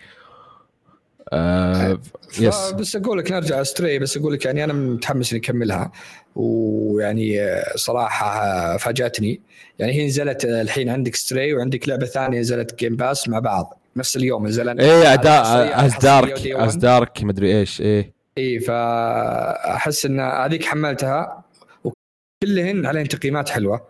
[1.33, 2.01] آه
[2.41, 5.93] yes بس أقول لك نرجع Stray بس أقول لك يعني أنا متحمس إني أكملها.
[6.35, 7.39] ويعني
[7.75, 9.41] صراحة فاجأتني.
[9.79, 13.81] يعني هي نزلت الحين عندك Stray وعندك لعبة ثانية نزلت Game Pass مع بعض.
[13.97, 15.45] نفس اليوم نزل إيه أداء
[15.85, 18.13] As Dark As Dark مدري إيش إيه.
[18.39, 21.45] إيه فأحس إن هذيك حملتها
[21.85, 23.87] وكلهن عليهن تقييمات حلوة.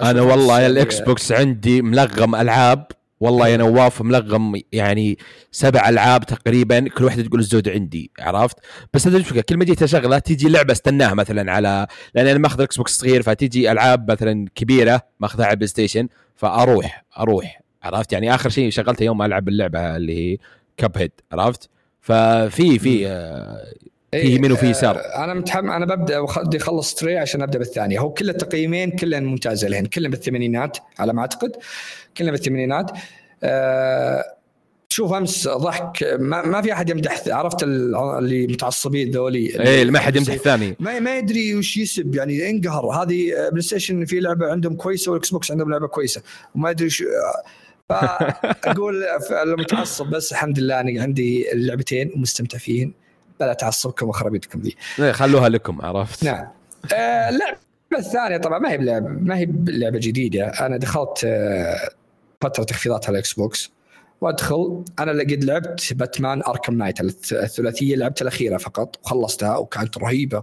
[0.00, 2.86] أنا والله ال Xbox عندي ملغم ألعاب.
[3.22, 5.18] والله يا نواف ملغم يعني
[5.50, 8.56] سبع ألعاب تقريبا كل واحدة تقول الزود عندي عرفت؟
[8.94, 12.60] بس هذا الفكرة كل ما جيت أشغلها تيجي لعبة استناها مثلا على لأن أنا ماخذ
[12.62, 18.50] Xbox صغير فتيجي ألعاب مثلا كبيرة ماخذها على ال PlayStation فأروح أروح عرفت؟ يعني آخر
[18.50, 20.38] شيء شغلته يوم ألعب اللعبة اللي هي
[20.76, 21.68] Cuphead عرفت؟
[22.00, 23.06] ففي في
[24.14, 27.42] آه، في إيه، يمين وفي يسار آه، أنا متحمس أنا ببدأ بدي أخلص Stray عشان
[27.42, 27.98] أبدأ بالثانية.
[27.98, 29.86] هو كل التقييمين كلهن ممتازة لهن.
[29.86, 31.52] كلهن بالثمانينات على ما أعتقد.
[32.16, 32.90] كلهن بالثمانينات.
[33.42, 34.24] أه
[34.88, 36.16] شوف أمس ضحك.
[36.18, 40.76] ما, ما في أحد يمدح عرفت اللي متعصبين ذولي؟ اي ما حد يمدح الثاني.
[40.80, 45.50] ما ما يدري وش يسب يعني انقهر هذه PlayStation في لعبة عندهم كويسة وال Xbox
[45.50, 46.22] عندهم لعبة كويسة.
[46.54, 47.04] وما ادري شو
[47.88, 49.04] فأقول
[49.46, 52.92] المتعصب بس الحمد لله أنا عندي اللعبتين ومستمتع فيهن.
[53.40, 56.48] بلا تعصبكم وخرابيطكم ذي إيه، خلوها لكم عرفت؟ نعم.
[56.94, 57.58] آه، اللعبة
[57.98, 60.46] الثانية طبعا ما هي بلعبة ما هي بلعبة جديدة.
[60.46, 61.90] أنا دخلت آه،
[62.40, 63.72] فترة تخفيضات على ال Xbox
[64.20, 67.00] وأدخل أنا قد لعبت Batman Arkham Knight
[67.32, 70.42] الثلاثية لعبت الأخيرة فقط وخلصتها وكانت رهيبة.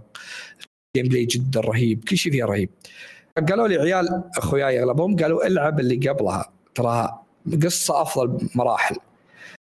[0.96, 2.70] gameplay جدا رهيب كل شيء فيها رهيب.
[3.48, 7.22] قالوا لي عيال أخوياي أغلبهم قالوا العب اللي قبلها تراها
[7.64, 8.96] قصة أفضل مراحل.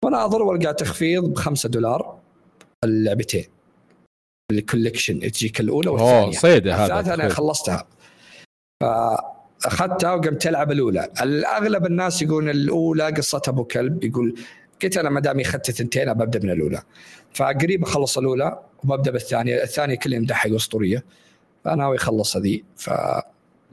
[0.05, 2.20] وناظر والقى تخفيض ب 5 دولار.
[2.83, 3.45] اللعبتين.
[4.51, 6.23] الكوليكشن تجيك الأولى والثانية.
[6.23, 7.87] اوه صيدة هذا الثالثه أنا خلصتها.
[8.83, 8.85] ف
[9.65, 11.09] اخذتها وقمت تلعب الأولى.
[11.21, 14.35] الأغلب الناس يقولون الأولى قصتها أبو كلب يقول
[14.83, 16.81] قلت أنا ما دام أخذت الثنتين ببدا من الأولى.
[17.33, 21.05] فقريب أخلص الأولى وببدا بالثانية الثانية كل يمدحها أسطورية.
[21.65, 22.89] فأنا ناوي أخلص هذه ف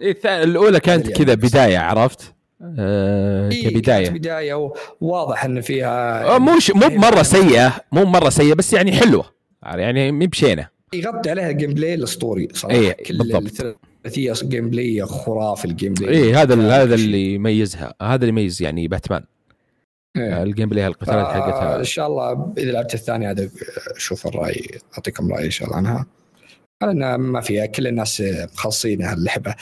[0.01, 2.35] إيه الأولى كانت كذا بداية عرفت؟
[2.79, 4.11] آه إيه كبداية.
[4.11, 9.25] بداية وواضح إن فيها آه مو مو مرة سيئة مو مرة سيئة بس يعني حلوة.
[9.63, 10.69] يعني مي بشينة.
[10.93, 12.77] يغطي عليها ال gameplay الأسطوري صراحة.
[12.77, 13.43] إيه بالضبط.
[13.43, 17.95] الثلاثية gameplay خرافي ال gameplay اي هذا هذا اللي يميزها.
[18.03, 19.25] هذا اللي يميز يعني باتمان.
[20.17, 20.43] إيه.
[20.43, 21.79] ال gameplay القتالات حقتها.
[21.79, 23.51] ان شاء الله إذا لعبت الثانية هذا
[23.97, 26.07] أشوف الرأي أعطيكم رايي إن شاء الله عنها.
[26.83, 28.23] لأن ما فيها كل الناس
[28.55, 29.55] مخلصين اللعبه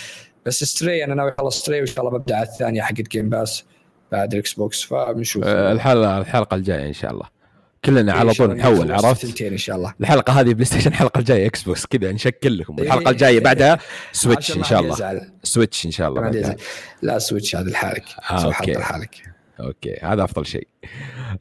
[0.47, 3.65] بس Stray أنا ناوي أخلص Stray وإن شاء الله ببدأ على الثانية حقت Game Pass
[4.13, 7.37] بعد ال Xbox فبنشوف أه الحلقة الحلقة الجاية إن شاء الله.
[7.85, 9.95] كلنا على طول نحول عرفت؟ إن شاء الله.
[10.01, 12.77] الحلقة هذه PlayStation الحلقة الجاية Xbox كذا نشكل لكم.
[12.79, 13.79] الحلقة الجاية بعدها
[14.13, 15.23] Switch إن شاء الله.
[15.43, 16.57] Switch إن شاء الله
[17.03, 18.05] لا Switch هذا لحالك.
[18.31, 18.73] آه okay.
[18.73, 19.15] لحالك.
[19.61, 19.99] أوكي.
[20.03, 20.69] هذا أفضل شيء.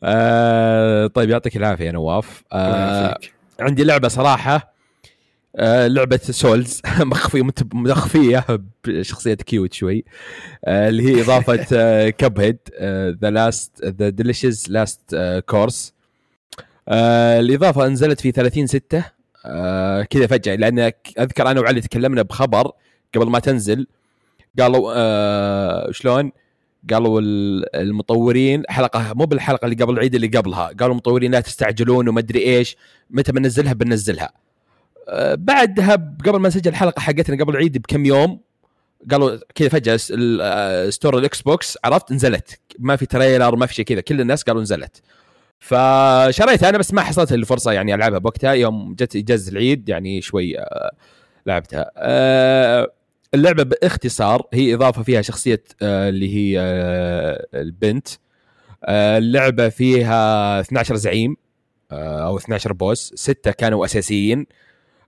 [0.03, 2.43] آه طيب يعطيك العافية نواف.
[2.51, 3.17] آه
[3.59, 4.74] عندي لعبة صراحة
[5.57, 6.81] آه لعبة souls.
[6.99, 7.41] مخفيه
[7.73, 8.45] مخفية
[8.87, 10.05] بشخصية cute شوي.
[10.65, 12.57] آه اللي هي إضافة آه Cuphead
[13.21, 15.93] The Last The Delicious Last Course
[16.89, 19.03] الإضافة نزلت في 30 6
[19.45, 22.71] آه كذا فجأة لأن أذكر أنا وعلي تكلمنا بخبر
[23.15, 23.87] قبل ما تنزل.
[24.59, 26.31] قالوا شلون؟
[26.91, 27.21] قالوا
[27.75, 30.67] المطورين حلقة مو بالحلقة اللي قبل العيد اللي قبلها.
[30.67, 32.77] قالوا المطورين لا تستعجلون وما أدري إيش.
[33.09, 34.31] متى بنزلها بنزلها
[35.33, 38.39] بعدها قبل ما نسجل الحلقة حقتنا قبل العيد بكم يوم
[39.11, 39.97] قالوا كذا فجأة
[40.89, 44.01] store ال Xbox عرفت؟ نزلت ما في trailer ما في شيء كذا.
[44.01, 45.01] كل الناس قالوا نزلت
[45.59, 48.51] فشريتها أنا بس ما حصلت الفرصة يعني ألعبها بوقتها.
[48.53, 50.91] يوم جت اجازه العيد يعني شوي أه
[51.45, 51.91] لعبتها.
[51.97, 52.91] أه
[53.33, 58.07] اللعبة باختصار هي إضافة فيها شخصية آه اللي هي آه البنت.
[58.83, 61.37] آه اللعبة فيها 12 زعيم
[61.91, 64.45] آه أو 12 boss ستة كانوا أساسيين.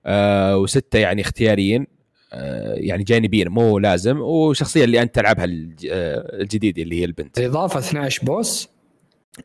[0.05, 1.87] آه وستة يعني اختياريين
[2.33, 7.39] آه يعني جانبيين مو لازم وشخصية اللي أنت تلعبها الجديده اللي هي البنت.
[7.39, 8.69] إضافة 12 boss؟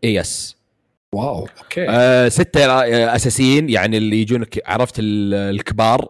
[0.05, 0.57] إي yes.
[1.12, 1.87] wow okay.
[1.88, 2.85] آه ستة
[3.17, 6.09] أساسيين يعني اللي يجونك عرفت الكبار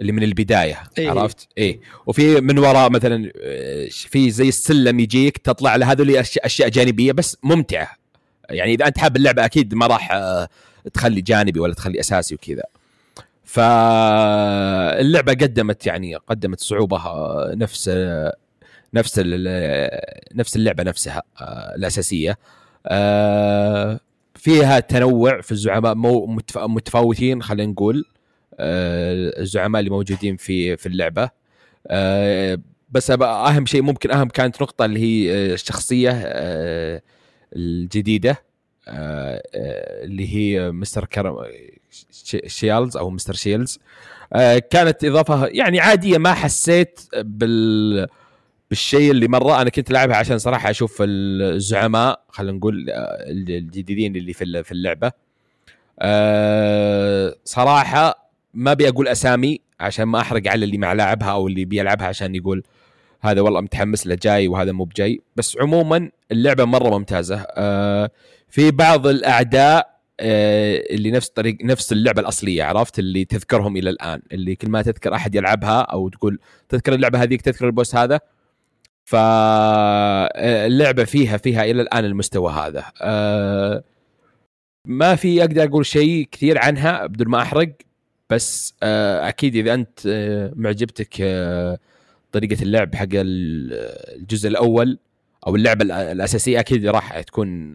[0.00, 1.10] اللي من البداية إيه.
[1.10, 3.32] عرفت؟ إيه وفي من وراء مثلا
[3.90, 7.88] في زي السلم يجيك تطلع لهذول اشياء أشياء جانبية بس ممتعة.
[8.50, 10.18] يعني إذا أنت حاب اللعبة أكيد ما راح
[10.94, 12.62] تخلي جانبي ولا تخلي أساسي وكذا.
[13.44, 17.02] فاللعبة قدمت يعني قدمت صعوبه
[17.54, 17.88] نفس
[18.94, 19.18] نفس
[20.34, 21.22] نفس اللعبة نفسها
[21.76, 22.38] الأساسية.
[24.34, 26.26] فيها تنوع في الزعماء مو
[26.56, 28.04] متفاوتين خلينا نقول
[28.60, 31.30] الزعماء اللي موجودين في في اللعبة.
[32.90, 36.12] بس أهم شيء ممكن أهم كانت نقطة اللي هي الشخصية
[37.56, 38.44] الجديدة
[38.88, 41.36] اللي هي مستر كرم
[42.46, 43.78] شيالز أو مستر شيلز.
[44.70, 48.06] كانت إضافة يعني عادية ما حسيت بال
[48.70, 54.72] بالشيء اللي مرة أنا كنت لعبها عشان صراحة أشوف الزعماء خلينا نقول الجديدين اللي في
[54.72, 55.12] اللعبة.
[57.44, 62.06] صراحة ما أبي أقول أسامي عشان ما أحرق على اللي مع لاعبها أو اللي بيلعبها
[62.06, 62.62] عشان يقول
[63.20, 65.20] هذا والله متحمس له جاي وهذا مو بجاي.
[65.36, 67.46] بس عموما اللعبة مرة ممتازة.
[67.50, 68.10] آه
[68.48, 74.22] في بعض الأعداء آه اللي نفس طريق نفس اللعبة الأصلية عرفت؟ اللي تذكرهم إلى الآن
[74.32, 78.20] اللي كل ما تذكر أحد يلعبها أو تقول تذكر اللعبة هذيك تذكر البوس هذا.
[79.04, 82.84] فاللعبه فيها فيها إلى الآن المستوى هذا.
[83.02, 83.84] آه
[84.86, 87.72] ما في أقدر أقول شيء كثير عنها بدون ما أحرق
[88.30, 90.00] بس أكيد إذا أنت
[90.56, 91.14] معجبتك
[92.32, 94.98] طريقة اللعب حق الجزء الأول
[95.46, 97.72] أو اللعبة الأساسية أكيد راح تكون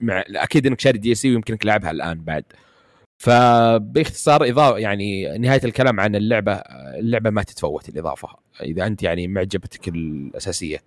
[0.00, 2.44] مع أكيد إنك شاري دي سي ويمكنك لعبها الآن بعد.
[3.18, 6.52] فباختصار اضافه يعني نهاية الكلام عن اللعبة
[6.98, 8.28] اللعبة ما تتفوت الإضافة.
[8.62, 10.78] إذا أنت يعني معجبتك الأساسية.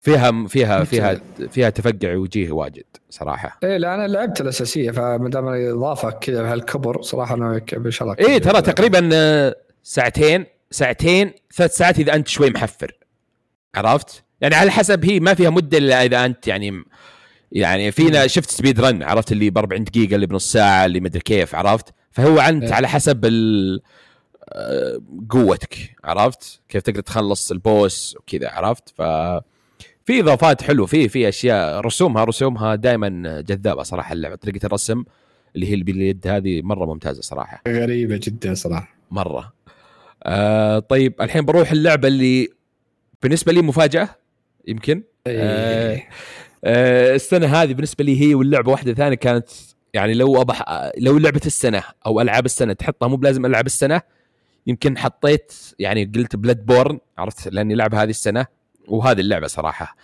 [0.00, 3.58] فيها فيها فيها فيها تفقع وجيه واجد صراحة.
[3.64, 8.28] إيه لا أنا لعبت الأساسية فما دام الإضافة كذا بهالكبر صراحة أنا ان شاء الله
[8.28, 9.10] إيه ترى تقريبا
[9.82, 12.92] ساعتين ساعتين ثلاث ساعات إذا أنت شوي محفر.
[13.74, 16.84] عرفت؟ يعني على حسب هي ما فيها مدة إلا إذا أنت يعني
[17.52, 21.20] يعني فينا شفت سبيد رن عرفت اللي ب 40 دقيقة اللي بنص ساعة اللي مدري
[21.20, 22.74] كيف عرفت؟ فهو انت إيه.
[22.74, 23.80] على حسب ال
[25.30, 29.02] قوتك عرفت؟ كيف تقدر تخلص البوس وكذا عرفت؟ ف
[30.04, 35.04] في إضافات حلوة في في أشياء رسومها رسومها دائما جذابة صراحة اللعبة طريقة الرسم
[35.56, 39.52] اللي هي باليد هذه مرة ممتازة صراحة غريبة جدا صراحة مرة
[40.22, 42.48] آه طيب الحين بروح اللعبة اللي
[43.22, 44.08] بالنسبة لي مفاجأة
[44.68, 45.40] يمكن إيه.
[45.40, 46.02] آه آه
[46.64, 49.48] السنة هذه بالنسبة لي هي واللعبة واحدة ثانية كانت
[49.94, 50.64] يعني لو أبح
[50.98, 54.00] لو لعبة السنة أو ألعاب السنة تحطها مو بلازم العاب السنة
[54.66, 58.46] يمكن حطيت يعني قلت Bloodborne عرفت؟ لأني لعبه هذه السنة
[58.88, 59.96] وهذه اللعبة صراحة.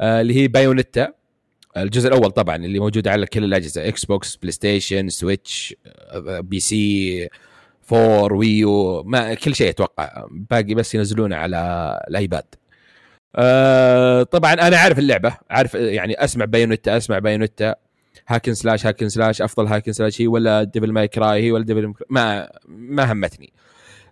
[0.00, 1.12] آه اللي هي بايونيتا
[1.76, 5.74] الجزء الأول طبعا اللي موجود على كل الأجهزة إكس بوكس بلاي ستيشن سويتش
[6.16, 7.28] PC
[7.92, 10.26] 4 Wii U ما كل شيء أتوقع.
[10.30, 12.44] باقي بس ينزلونه على الآيباد.
[13.34, 17.74] آه طبعا أنا عارف اللعبة عارف يعني أسمع بايونيتا أسمع بايونيتا.
[18.28, 21.42] hack and slash hack and slash أفضل hack and slash هي ولا ديفل ماي كراي
[21.42, 23.52] هي ولا ديفل ما ما همتني.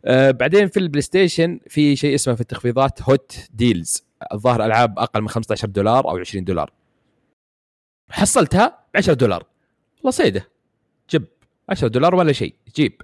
[0.04, 5.20] آه بعدين في البلاي ستيشن في شيء اسمه في التخفيضات hot deals الظاهر ألعاب أقل
[5.22, 6.72] من 15 دولار أو 20 دولار.
[8.10, 9.44] حصلتها ب 10 دولار.
[9.96, 10.48] والله صيدة.
[11.10, 11.24] جب.
[11.68, 12.54] 10 دولار ولا شيء.
[12.76, 13.02] جيب.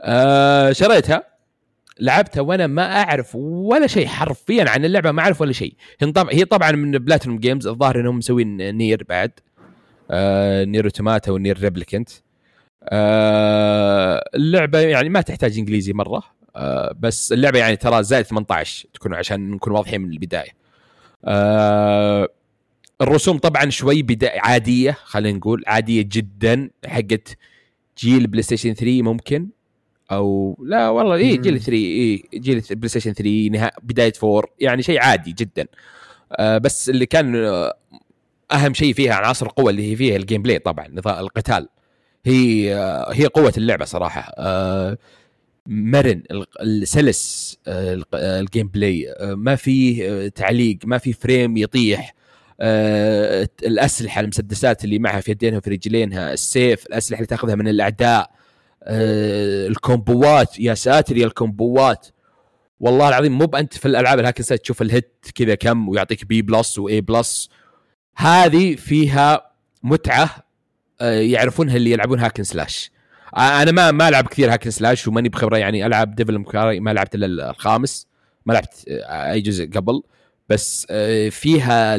[0.00, 1.35] آه شريتها.
[2.00, 5.74] لعبتها وأنا ما اعرف ولا شيء حرفيا عن اللعبة ما اعرف ولا شيء.
[6.30, 9.30] هي طبعا من بلاتينوم جيمز الظاهر إنهم مسوين Nier بعد.
[10.10, 12.08] آه Nier Automata و Nier Replicant
[12.82, 16.22] آه اللعبة يعني ما تحتاج إنجليزي مرة.
[16.56, 20.50] آه بس اللعبة يعني ترى زائد 18 تكون عشان نكون واضحين من البداية.
[21.24, 22.28] آه
[23.00, 27.36] الرسوم طبعا شوي بدا عادية خلينا نقول عادية جدا حقت
[27.98, 29.48] جيل بلاي ستيشن 3 ممكن.
[30.12, 34.82] أو لا والله اي جيل 3 اي جيل بلاي ستيشن 3 نهاية بداية 4 يعني
[34.82, 35.66] شيء عادي جدا.
[36.32, 37.74] آه بس اللي كان آه،
[38.52, 41.68] أهم شيء فيها عناصر القوة اللي هي فيها ال gameplay طبعا نظام القتال.
[42.26, 44.32] هي آه هي قوة اللعبة صراحة.
[44.38, 44.98] آه
[45.66, 46.22] مرن
[46.62, 52.14] السلس آه ال gameplay آه ما فيه تعليق ما في frame يطيح.
[52.60, 58.30] آه الأسلحة المسدسات اللي معها في يدينها وفي رجلينها السيف الأسلحة اللي تأخذها من الأعداء.
[58.86, 60.60] آه الكومبوات.
[60.60, 62.06] يا ساتر يا الكومبوات.
[62.80, 66.24] والله العظيم مو بأنت في الألعاب ال hack and تشوف ال hit كذا كم ويعطيك
[66.24, 67.50] B plus A plus
[68.16, 69.50] هذه فيها
[69.82, 70.30] متعة
[71.00, 72.90] آه يعرفونها اللي يلعبون hack and slash.
[73.36, 76.44] آه أنا ما ما ألعب كثير hack and slash وماني بخبرة يعني ألعب Devil
[76.80, 78.06] ما لعبت إلا الخامس.
[78.46, 80.02] ما لعبت أي جزء قبل.
[80.48, 80.86] بس
[81.30, 81.96] فيها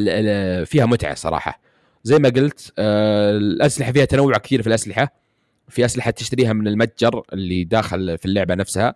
[0.65, 1.61] فيها متعة صراحة.
[2.03, 5.26] زي ما قلت الأسلحة فيها تنوع كثير في الأسلحة.
[5.69, 8.95] في أسلحة تشتريها من المتجر اللي داخل في اللعبة نفسها.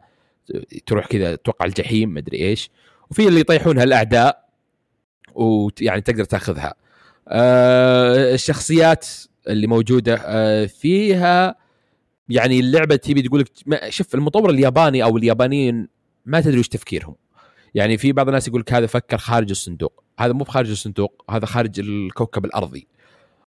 [0.85, 2.69] تروح كذا توقع الجحيم مدري إيش.
[3.11, 4.49] وفي اللي يطيحونها الأعداء
[5.35, 6.73] ويعني تقدر تأخذها.
[7.27, 9.07] آه، الشخصيات
[9.47, 10.15] اللي موجودة
[10.67, 11.55] فيها
[12.29, 15.87] يعني اللعبة تبي تقول لك شوف المطور الياباني أو اليابانيين
[16.25, 17.15] ما تدري وش تفكيرهم.
[17.75, 20.03] يعني في بعض الناس يقول لك هذا فكر خارج الصندوق.
[20.19, 22.87] هذا مو خارج الصندوق هذا خارج الكوكب الأرضي.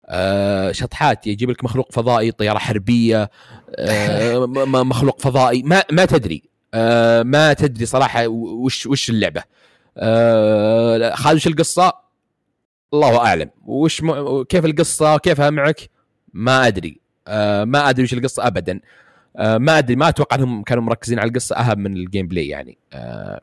[0.06, 3.30] آه شطحات يجيب لك مخلوق فضائي طيارة حربية
[3.76, 5.62] آه مخلوق فضائي.
[5.62, 6.42] ما ما تدري.
[6.74, 9.42] آه ما تدري صراحة وش وش اللعبة.
[9.98, 11.92] آه خالد وش القصة؟
[12.94, 13.50] الله أعلم.
[13.66, 14.42] وش م...
[14.42, 15.80] كيف القصة؟ كيفها معك؟
[16.32, 17.00] ما أدري.
[17.28, 18.80] آه ما أدري وش القصة ابدا.
[19.36, 22.78] آه ما أدري ما أتوقع إنهم كانوا مركزين على القصة أهم من ال gameplay يعني.
[22.92, 23.40] آه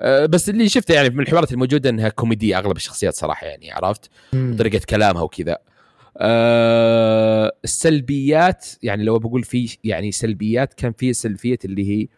[0.00, 4.10] آه، بس اللي شفته يعني من الحوارات الموجودة إنها كوميدية أغلب الشخصيات صراحة يعني عرفت؟
[4.58, 5.58] طريقة كلامها وكذا.
[6.18, 12.08] أه السلبيات يعني لو بقول في يعني سلبيات كان في سلبية اللي هي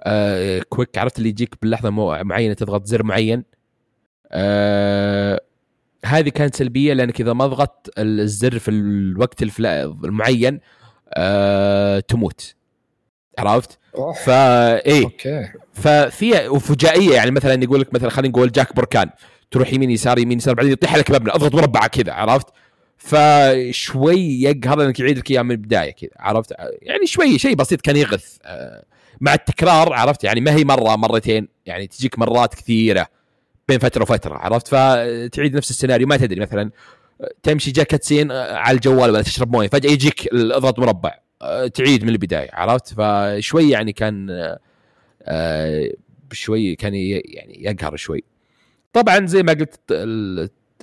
[0.00, 1.90] أه quick عرفت اللي يجيك باللحظه
[2.22, 3.44] معينة تضغط زر معين؟
[4.32, 5.40] أه
[6.04, 9.42] هذه كانت سلبية لأنك إذا ما ضغطت الزر في الوقت
[10.04, 10.60] المعين
[11.14, 12.54] أه تموت.
[13.38, 13.78] عرفت؟
[14.24, 15.04] فا إيه.
[15.04, 15.48] okay.
[15.72, 19.10] ففي وفجائية يعني مثلا يقول لك مثلا خلينا نقول جاك بركان
[19.50, 22.46] تروح يمين يسار يمين يسار بعدين يطيح لك مبنى اضغط مربع كذا عرفت؟
[23.04, 26.52] فشوي يقهر إنك يعيد لك إياه من البداية كذا عرفت؟
[26.82, 28.84] يعني شوي شيء بسيط كان يغث آه،
[29.20, 33.06] مع التكرار عرفت يعني ما هي مرة مرتين يعني تجيك مرات كثيرة
[33.68, 36.70] بين فترة وفترة عرفت؟ فتعيد نفس السيناريو ما تدري مثلا
[37.42, 41.18] تمشي جاك cutscene على الجوال ولا تشرب موية فجأة يجيك اضغط مربع
[41.74, 44.26] تعيد من البداية عرفت فشوي يعني كان
[45.22, 45.90] آه،
[46.32, 48.24] شوي كان يعني يقهر شوي
[48.92, 49.80] طبعا زي ما قلت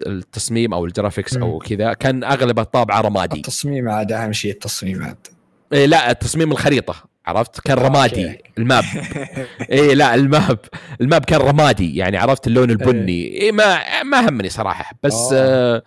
[0.07, 3.37] التصميم أو ال graphics أو كذا كان اغلبه طابعه رمادي.
[3.37, 5.27] التصميم عاد أهم شيء التصميم عاد
[5.73, 6.95] إيه لا التصميم الخريطة
[7.25, 8.37] عرفت؟ كان رمادي.
[8.57, 8.83] ال map.
[9.71, 10.59] اي لا ال map.
[11.01, 13.27] ال map كان رمادي يعني عرفت؟ اللون البني.
[13.27, 14.95] إيه ما ما همني صراحة.
[15.03, 15.83] بس آه.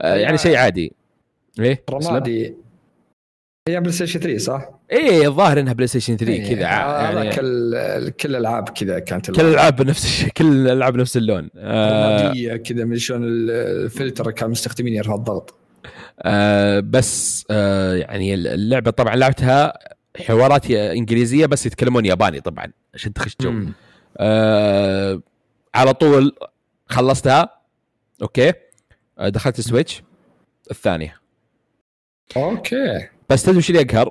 [0.00, 0.92] آه يعني شيء عادي.
[1.58, 2.54] إيه رمادي.
[3.68, 8.10] هي بلاي ستيشن 3 صح؟ إيه الظاهر إنها بلاي ستيشن 3 إيه كذا يعني كل
[8.10, 11.50] كل الألعاب كذا كانت كل الألعاب نفس الشيء كل الألعاب نفس اللون.
[11.56, 15.54] آه كذا من شلون الفلتر كانوا مستخدمين يرفع الضغط.
[16.20, 19.78] آه بس آه يعني اللعبة طبعا لعبتها
[20.26, 23.64] حوارات إنجليزية بس يتكلمون ياباني طبعا عشان تخش جو.
[24.18, 25.22] آه
[25.74, 26.36] على طول
[26.86, 27.60] خلصتها
[28.22, 28.52] okay.
[29.18, 30.02] آه، دخلت السويتش
[30.70, 31.20] الثانية.
[32.36, 33.08] okay.
[33.30, 34.10] بس تدري وش اللي أقهر؟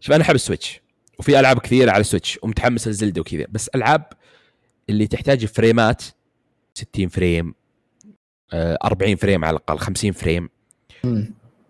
[0.00, 0.80] شوف أنا أحب السويتش
[1.18, 3.46] وفي ألعاب كثيرة على السويتش ومتحمس لزيلدا وكذا.
[3.48, 4.02] بس ألعاب
[4.90, 6.02] اللي تحتاج frame ات
[6.74, 7.54] 60 frame
[8.54, 10.48] 40 آه، frame على الأقل 50 frame.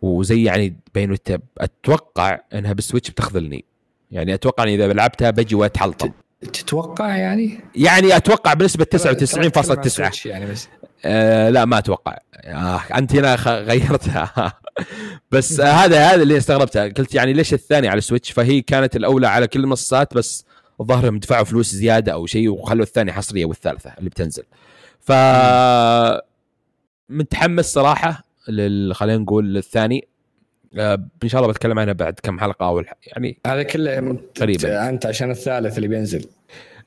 [0.03, 3.65] وزي يعني بايونيتا أتوقع إنها بالسويتش بتخذلني.
[4.11, 10.69] يعني أتوقع اني إذا لعبتها بجي واتحلطم تتوقع يعني؟ يعني أتوقع بنسبة 99.9 يعني بس.
[11.07, 12.19] آه لا ما أتوقع.
[12.35, 14.53] آه أنت هنا غيرتها.
[15.33, 16.89] بس آه هذا هذا اللي استغربته.
[16.89, 20.45] قلت يعني ليش الثاني على السويتش؟ فهي كانت الأولى على كل المنصات بس
[20.81, 24.43] الظاهر دفعوا فلوس زيادة أو شيء وخلوا الثانية حصرية والثالثة اللي بتنزل.
[25.01, 25.13] ف
[27.09, 30.09] متحمس صراحة لل خلينا نقول الثاني.
[30.79, 35.07] آه إن شاء الله بتكلم عنها بعد كم حلقة أو يعني هذا كله تقريبا أنت
[35.07, 36.27] عشان الثالث اللي بينزل.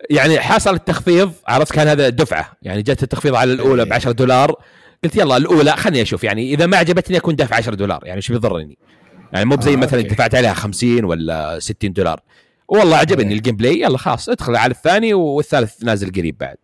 [0.10, 2.52] يعني حصل التخفيض عرفت؟ كان هذا دفعة.
[2.62, 4.56] يعني جت التخفيض على الأولى ب 10 دولار.
[5.04, 6.24] قلت يلا الأولى خليني أشوف.
[6.24, 8.00] يعني إذا ما عجبتني أكون دافع 10 دولار.
[8.04, 8.78] يعني إيش بيضرني؟
[9.34, 12.22] يعني مو بزي آه مثلا دفعت عليها 50 ولا 60 دولار.
[12.68, 13.82] والله عجبني ال gameplay.
[13.82, 16.58] يلا خلاص ادخل على الثاني والثالث نازل قريب بعد.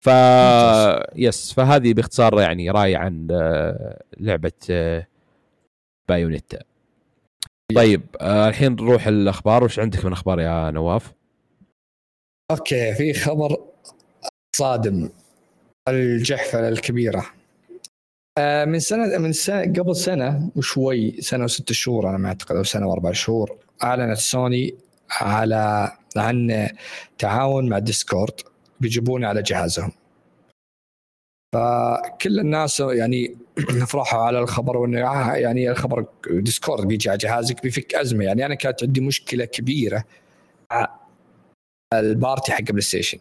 [0.00, 0.08] ف
[1.16, 5.06] yes فهذه باختصار يعني راي عن آه، لعبة آه،
[6.08, 6.58] بايونيتا.
[7.74, 9.64] طيب آه، الحين نروح الأخبار.
[9.64, 11.12] وش عندك من أخبار يا نواف؟
[12.52, 13.56] okay في خبر
[14.56, 15.08] صادم
[15.88, 17.26] الجحفله الكبيرة.
[18.38, 22.86] من سنة من سنة قبل سنة وشوي سنة وست شهور أنا ما أعتقد أو سنة
[22.86, 24.74] وأربع شهور أعلنت سوني
[25.10, 26.68] على عن
[27.18, 28.40] تعاون مع Discord
[28.80, 29.92] بيجيبونه على جهازهم.
[31.54, 33.36] فكل الناس يعني
[33.90, 34.98] فرحوا على الخبر وانه
[35.34, 38.24] يعني الخبر Discord بيجي على جهازك بيفك أزمة.
[38.24, 40.04] يعني أنا كانت عندي مشكلة كبيرة
[41.92, 43.18] ال party حق PlayStation.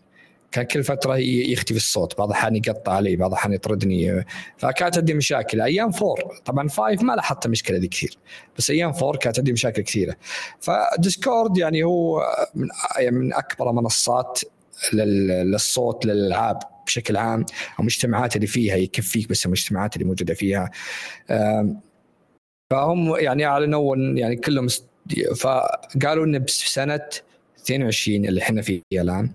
[0.51, 4.25] كان كل فترة يختفي الصوت بعض الأحيان يقطع علي بعض الأحيان يطردني.
[4.57, 5.61] فكانت عندي مشاكل.
[5.61, 8.17] أيام four طبعا five ما لاحظت المشكلة دي كثير
[8.57, 10.15] بس أيام four كانت عندي مشاكل كثيرة.
[10.59, 12.23] ف Discord يعني هو
[12.55, 12.67] من
[13.11, 14.39] من أكبر المنصات
[14.93, 17.45] للصوت للألعاب بشكل عام
[17.79, 20.71] المجتمعات اللي فيها يكفيك بس المجتمعات اللي موجودة فيها.
[22.71, 24.67] فهم يعني أعلنوا يعني كلهم
[25.35, 27.09] فقالوا انه بسنه
[27.63, 29.29] 22 اللي إحنا فيها الآن.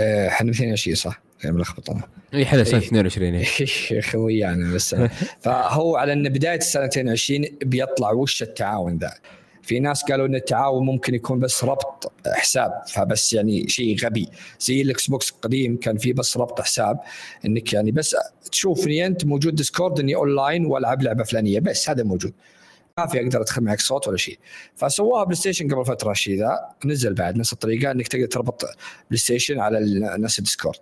[0.00, 2.02] آه، إحنا 22 صح؟ ملخبط أنا
[2.34, 4.96] اي إحنا سنة 22 يا أخوي يعني بس.
[5.40, 9.14] فهو على إن بداية السنة 22 بيطلع وش التعاون ذا؟
[9.62, 14.28] في ناس قالوا إن التعاون ممكن يكون بس ربط حساب فبس يعني شيء غبي.
[14.60, 17.00] زي ال Xbox القديم كان في بس ربط حساب
[17.46, 18.16] إنك يعني بس
[18.52, 22.32] تشوفني أنت موجود Discord إني أونلاين وألعب لعبة فلانية بس هذا موجود.
[23.06, 24.38] في أقدر أدخل معك صوت ولا شيء.
[24.76, 28.64] فسواها PlayStation قبل فترة الشيء ذا نزل بعد نفس الطريقة إنك تقدر تربط
[29.10, 29.78] PlayStation على
[30.18, 30.78] نفس ال Discord.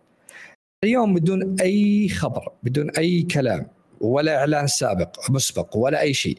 [0.85, 3.66] اليوم بدون أي خبر بدون أي كلام
[4.01, 6.39] ولا إعلان سابق مسبق ولا أي شيء.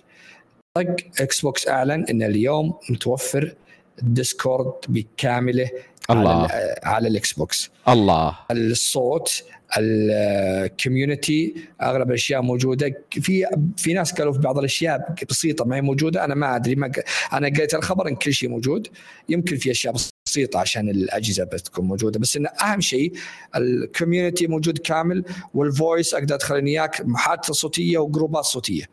[0.78, 3.56] طق Xbox أعلن إن اليوم متوفر
[4.04, 5.70] ال Discord بكامله
[6.10, 6.48] الله.
[6.48, 8.36] على, على ال Xbox الله.
[8.52, 9.44] الصوت
[9.78, 12.94] ال community أغلب الأشياء موجودة.
[13.12, 13.46] في
[13.78, 16.26] في ناس قالوا في بعض الأشياء بسيطة ما هي موجودة.
[16.26, 16.92] أنا ما أدري ما
[17.34, 18.88] أنا قريت الخبر إن كل شيء موجود.
[19.30, 19.96] يمكن في أشياء
[20.26, 22.20] بسيطة عشان الأجهزة بتكون موجودة.
[22.20, 23.14] بس إن أهم شيء
[23.56, 25.24] ال community موجود كامل
[25.54, 28.84] وال voice أقدر أدخل اياك محادثة صوتية وجروبات صوتية.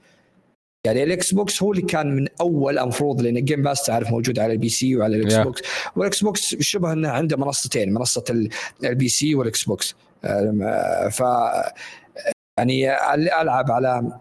[0.86, 4.38] يعني ال Xbox هو اللي كان من أول المفروض لأن ال Game Pass تعرف موجود
[4.38, 5.62] على ال PC وعلى ال Xbox
[5.96, 8.48] وال Xbox شبه إنه عنده منصتين منصة
[8.84, 9.94] ال PC وال Xbox
[11.10, 11.22] ف
[12.58, 14.20] يعني ألعب على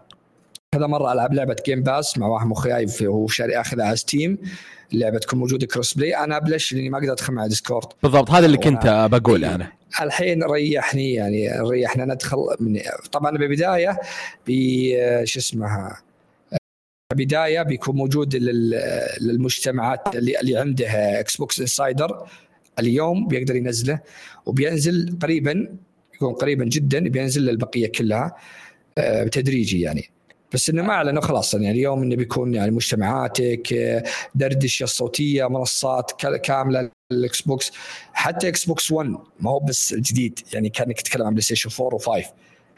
[0.74, 4.38] كذا مرة ألعب لعبة Game Pass مع واحد مخي هو شاري أخذها على Steam
[4.92, 8.56] اللعبة تكون موجودة cross-play أنا أبلش لأني ما أقدر أدخل مع Discord بالضبط هذا اللي
[8.56, 9.72] كنت بقوله أنا.
[10.00, 12.80] الحين ريحني يعني ريحنا ندخل من
[13.12, 13.98] طبعا بالبداية
[14.46, 14.50] ب
[15.24, 16.05] شو اسمها
[17.14, 18.36] بداية بيكون موجود
[19.20, 20.86] للمجتمعات اللي اللي عنده
[21.20, 22.28] Xbox Insider
[22.78, 24.00] اليوم بيقدر ينزله
[24.46, 25.76] وبينزل قريبا
[26.14, 28.36] يكون قريبا جدا بينزل للبقية كلها
[28.98, 30.10] آه، تدريجي يعني.
[30.52, 31.70] بس إنه ما أعلنوا خلاص يعني.
[31.70, 34.04] اليوم إنه بيكون يعني مجتمعاتك آه،
[34.34, 37.72] دردشة الصوتية منصات كاملة ال Xbox
[38.12, 39.08] حتى Xbox 1
[39.40, 40.68] ما هو بس الجديد يعني.
[40.68, 42.26] كأنك تتكلم عن PlayStation 4 و5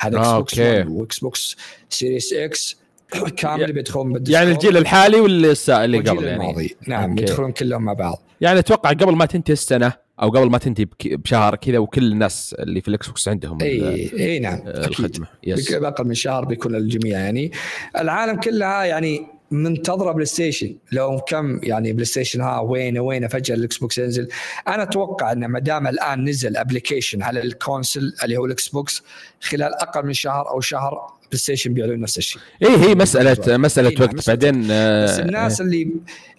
[0.01, 1.57] هذا Xbox 1 و Xbox
[1.89, 2.77] Series X
[3.37, 6.43] كامل بيدخلون يعني الجيل الحالي واللي اللي قبل يعني.
[6.43, 6.77] الماضي.
[6.87, 7.23] نعم okay.
[7.23, 8.23] يدخلون كلهم مع بعض.
[8.41, 9.93] يعني أتوقع قبل ما تنتهي السنة
[10.23, 14.39] أو قبل ما تنتهي بشهر كذا وكل الناس اللي في ال Xbox عندهم إي إي
[14.39, 15.27] نعم الخدمة.
[15.45, 15.73] yes.
[15.73, 17.53] أقل من شهر بيكون الجميع يعني.
[17.99, 23.99] العالم كلها يعني منتظرة PlayStation لو كم يعني PlayStation ها وين وين فجأة ال Xbox
[23.99, 24.29] ينزل.
[24.69, 29.03] أنا أتوقع إن ما دام الآن نزل application على ال console اللي هو ال Xbox
[29.41, 32.43] خلال أقل من شهر أو شهر PlayStation بيعلنون نفس الشيء.
[32.63, 35.91] اي هي مساله مسألة إيه وقت بعدين بس الناس اللي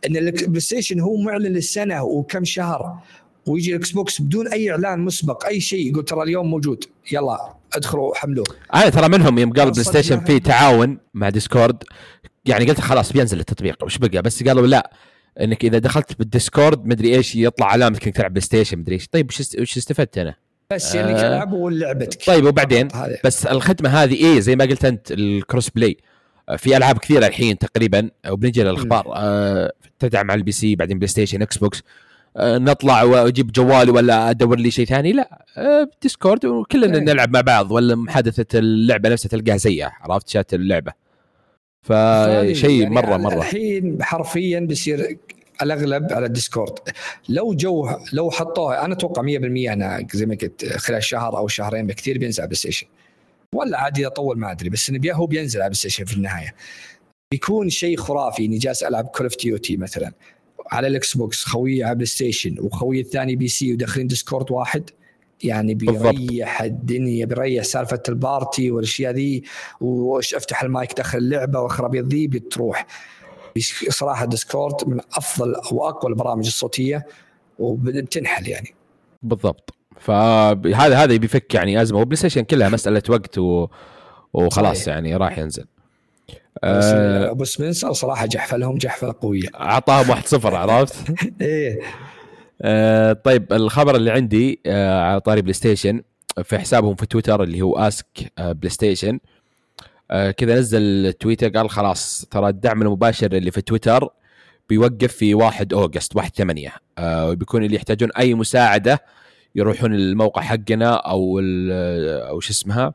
[0.07, 2.99] إن ال PlayStation هو معلن للسنة وكم شهر
[3.45, 6.85] ويجي ال Xbox بدون أي إعلان مسبق أي شيء يقول ترى اليوم موجود.
[7.11, 11.83] يلا ادخلوا حملوه أنا ترى منهم يوم قال PlayStation في تعاون مع Discord.
[12.45, 14.93] يعني قلت خلاص بينزل التطبيق وش بقى؟ بس قالوا لا
[15.41, 19.07] إنك إذا دخلت بال Discord مدري إيش يطلع علامه إنك تلعب PlayStation مدري إيش.
[19.07, 19.29] طيب
[19.59, 20.35] وش استفدت أنا؟
[20.73, 21.21] بس يعني آه.
[21.21, 22.25] تلعب لعبتك.
[22.25, 22.87] طيب وبعدين
[23.25, 25.97] بس الخدمه هذه إيه زي ما قلت أنت ال cross-play.
[26.49, 29.13] آه، في ألعاب كثيرة الحين تقريبا وبنجي للأخبار.
[29.15, 31.83] آه تدعم على ال PC بعدين PlayStation Xbox.
[32.37, 35.45] آه نطلع وأجيب جوالي ولا أدور لي شيء ثاني؟ لا.
[35.57, 37.03] آه Discord وكلنا إيه.
[37.03, 40.93] نلعب مع بعض ولا محادثة اللعبة نفسها تلقاها زيها عرفت؟ شات اللعبة.
[41.81, 43.37] فشيء يعني مرة مرة.
[43.37, 45.17] الحين حرفيا بيصير
[45.61, 46.79] الأغلب على ال Discord.
[47.29, 49.25] لو جو لو حطوها أنا أتوقع 100%
[49.71, 52.87] أنا زي ما قلت خلال شهر أو شهرين بكثير بينزل على PlayStation
[53.55, 56.55] ولا عادي يطول ما أدري بس انه هو بينزل على PlayStation في النهاية.
[57.31, 60.11] بيكون شيء خرافي إني جالس ألعب Call of Duty مثلا.
[60.71, 64.89] على ال Xbox خويي على PlayStation وخويي الثاني PC وداخلين Discord واحد.
[65.43, 69.43] يعني بيريح الدنيا بيريح سالفة ال party والأشياء ذي
[69.81, 72.85] وافتح أفتح المايك داخل اللعبة والخرابيط ذي بتروح.
[73.89, 77.05] صراحة Discord من أفضل أو أقوى البرامج الصوتية
[77.59, 78.75] وبتنحل يعني.
[79.23, 79.73] بالضبط.
[79.99, 81.99] فهذا هذا بيفك يعني أزمة.
[81.99, 83.67] و PlayStation كلها مسألة وقت و...
[84.33, 84.87] وخلاص صحيح.
[84.87, 85.65] يعني راح ينزل.
[86.63, 89.47] آه، أبو سبنسر صراحة جحفلهم جحفله قوية.
[89.55, 90.95] أعطاهم 1-0 عرفت؟
[91.41, 91.79] إيه.
[92.61, 96.01] آه طيب الخبر اللي عندي آه على طاري PlayStation
[96.43, 99.19] في حسابهم في تويتر اللي هو Ask آه PlayStation.
[100.11, 104.09] كذا نزل تويتر قال خلاص ترى الدعم المباشر اللي في تويتر
[104.69, 109.03] بيوقف في 1 August 1 8 آه وبيكون اللي يحتاجون أي مساعدة
[109.55, 111.39] يروحون الموقع حقنا أو
[112.29, 112.93] أو شو اسمها؟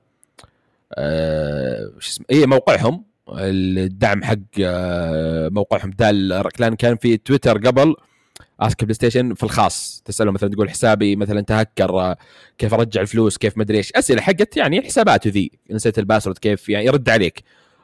[0.95, 3.05] آه شو اسمه؟ اي موقعهم.
[3.39, 5.91] الدعم حق آه موقعهم.
[5.91, 7.95] دال لأن كان في تويتر قبل
[8.61, 10.03] Ask PlayStation في الخاص.
[10.05, 12.15] تسأله مثلا تقول حسابي مثلا تهكر
[12.59, 13.93] كيف أرجع الفلوس كيف مدري إيش.
[13.93, 15.51] أسئلة حقت يعني حساباته ذي.
[15.71, 17.43] نسيت ال password كيف يعني يرد عليك.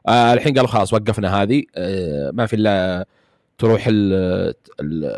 [0.08, 1.62] آه الحين قالوا خلاص وقفنا هذه.
[1.76, 3.06] آه ما في إلا
[3.58, 3.88] تروح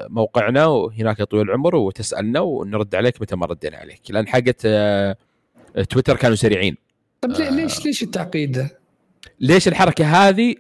[0.09, 4.01] موقعنا وهناك يا طويل العمر وتسألنا ونرد عليك متى ما ردينا عليك.
[4.11, 5.17] لأن حقت آه
[5.91, 6.77] تويتر كانوا سريعين.
[7.21, 7.85] طيب ليش آه.
[7.85, 8.79] ليش التعقيد ده؟
[9.41, 10.55] ليش الحركة هذه؟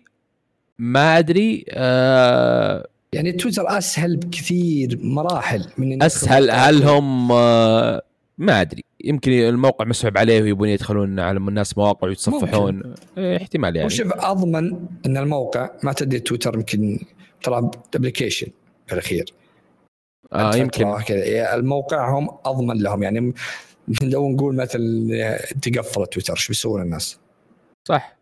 [0.78, 1.64] ما أدري.
[1.68, 8.02] آه يعني تويتر أسهل بكثير مراحل من أسهل هل هم آه،
[8.38, 8.84] ما أدري.
[9.04, 12.94] يمكن الموقع مسحوب عليه ويبون يدخلون على الناس مواقع ويتصفحون.
[13.18, 13.86] إيه احتمال يعني.
[13.86, 16.98] وشوف أضمن إن الموقع ما تدري تويتر يمكن
[17.42, 18.46] ترى ابلكيشن
[18.86, 19.34] في الأخير.
[20.32, 20.98] آه يمكن.
[20.98, 21.54] كذا.
[21.54, 23.02] الموقع هم أضمن لهم.
[23.02, 23.34] يعني
[24.02, 27.18] لو نقول مثلا تقفل تويتر إيش بيسوون الناس؟
[27.88, 28.16] صح.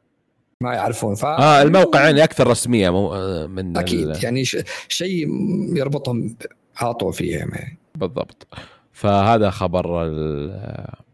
[0.62, 3.10] ما يعرفون ف آه الموقع يعني أكثر رسمية مو
[3.46, 4.24] من أكيد ال...
[4.24, 4.44] يعني
[4.88, 5.28] شيء
[5.76, 6.36] يربطهم
[6.76, 7.78] على طول فيه يعني.
[7.94, 8.46] بالضبط
[8.92, 9.86] فهذا خبر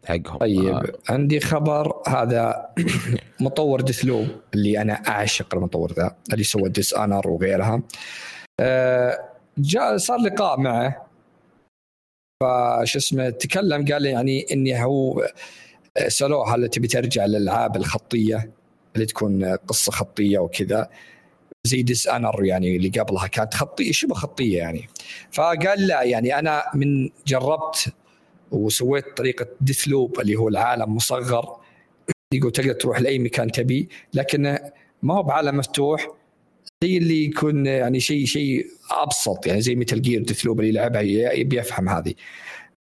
[0.05, 0.85] حقهم طيب آه.
[1.09, 2.67] عندي خبر هذا
[3.41, 7.83] مطور Deathloop اللي أنا أعشق المطور ذا اللي سوى Dishonored وغيرها
[8.61, 9.19] آه
[9.59, 11.07] جاء صار لقاء معه
[12.43, 15.27] فش اسمه تكلم قال لي يعني إني هو
[16.09, 18.51] سألوه هل تبي ترجع للألعاب الخطية
[18.97, 20.89] اللي تكون قصة خطية وكذا.
[21.67, 24.89] زي Dishonored يعني اللي قبلها كانت خطية شبه خطية يعني.
[25.33, 27.95] فقال لا يعني أنا من جربت
[28.51, 31.57] وسويت طريقة ديث لوب اللي هو العالم مصغر.
[32.35, 34.59] يقول تقدر تروح لأي مكان تبي لكن
[35.03, 36.09] ما هو بعالم مفتوح.
[36.85, 41.01] زي اللي يكون يعني شيء شيء أبسط يعني زي مثل جير ديث لوب اللي لعبها
[41.33, 42.15] يبي يفهم هذه.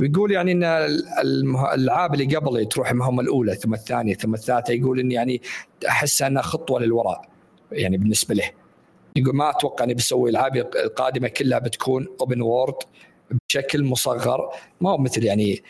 [0.03, 5.15] ويقول يعني إن الألعاب اللي قبل تروح المهمه الأولى ثم الثانية ثم الثالثة يقول اني
[5.15, 5.43] يعني
[5.89, 7.29] أحس أنها خطوة للوراء
[7.73, 8.51] يعني بالنسبة له.
[9.17, 12.75] يقول ما أتوقع اني بسوي العابي القادمة كلها بتكون open world
[13.49, 14.51] بشكل مصغر.
[14.81, 15.63] ما هو مثل يعني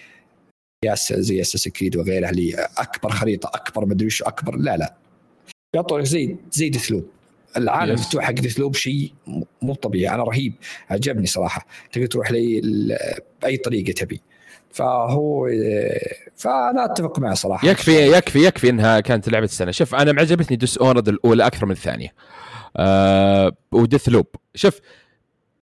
[0.84, 4.96] ياس زي Assassin's Creed وغيرها اللي أكبر خريطة أكبر مدري أكبر لا لا.
[5.74, 7.08] يعطوا زي زي Deathloop
[7.56, 9.12] العالم مفتوح حق Deathloop شيء
[9.62, 10.14] مو طبيعي.
[10.14, 10.52] أنا رهيب.
[10.90, 11.66] عجبني صراحة.
[11.92, 12.60] تقدر تروح لي
[13.42, 14.20] بأي طريقة تبي.
[14.70, 15.48] فهو
[16.36, 17.68] فأنا أتفق معه صراحة.
[17.68, 19.70] يكفي يكفي يكفي إنها كانت لعبة السنة.
[19.70, 22.14] شوف أنا معجبتني Dishonored الأولى أكثر من الثانية.
[22.76, 24.26] آه و Deathloop.
[24.54, 24.80] شوف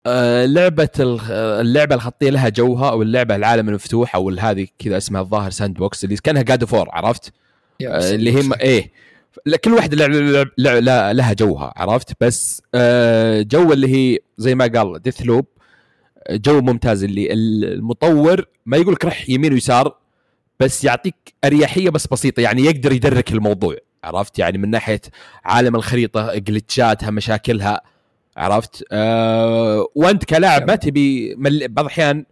[0.05, 5.49] آه لعبة اللعبة الخطية لها جوها أو اللعبة العالم المفتوح أو هذه كذا اسمها الظاهر
[5.49, 7.33] sandbox اللي كانها God of War عرفت؟
[7.87, 8.91] آه اللي هي إيه.
[9.63, 10.07] كل واحدة
[11.11, 15.45] لها جوها عرفت؟ بس آه، جو اللي هي زي ما قال Deathloop
[16.31, 19.97] جو ممتاز اللي المطور ما يقول لك رح يمين ويسار
[20.59, 25.01] بس يعطيك أريحية بس بسيطة يعني يقدر يدرك الموضوع عرفت؟ يعني من ناحية
[25.45, 27.81] عالم الخريطة جلتشاتها مشاكلها
[28.37, 31.35] عرفت؟ أه وأنت كلاعب ما تبي
[31.67, 32.25] بعض الأحيان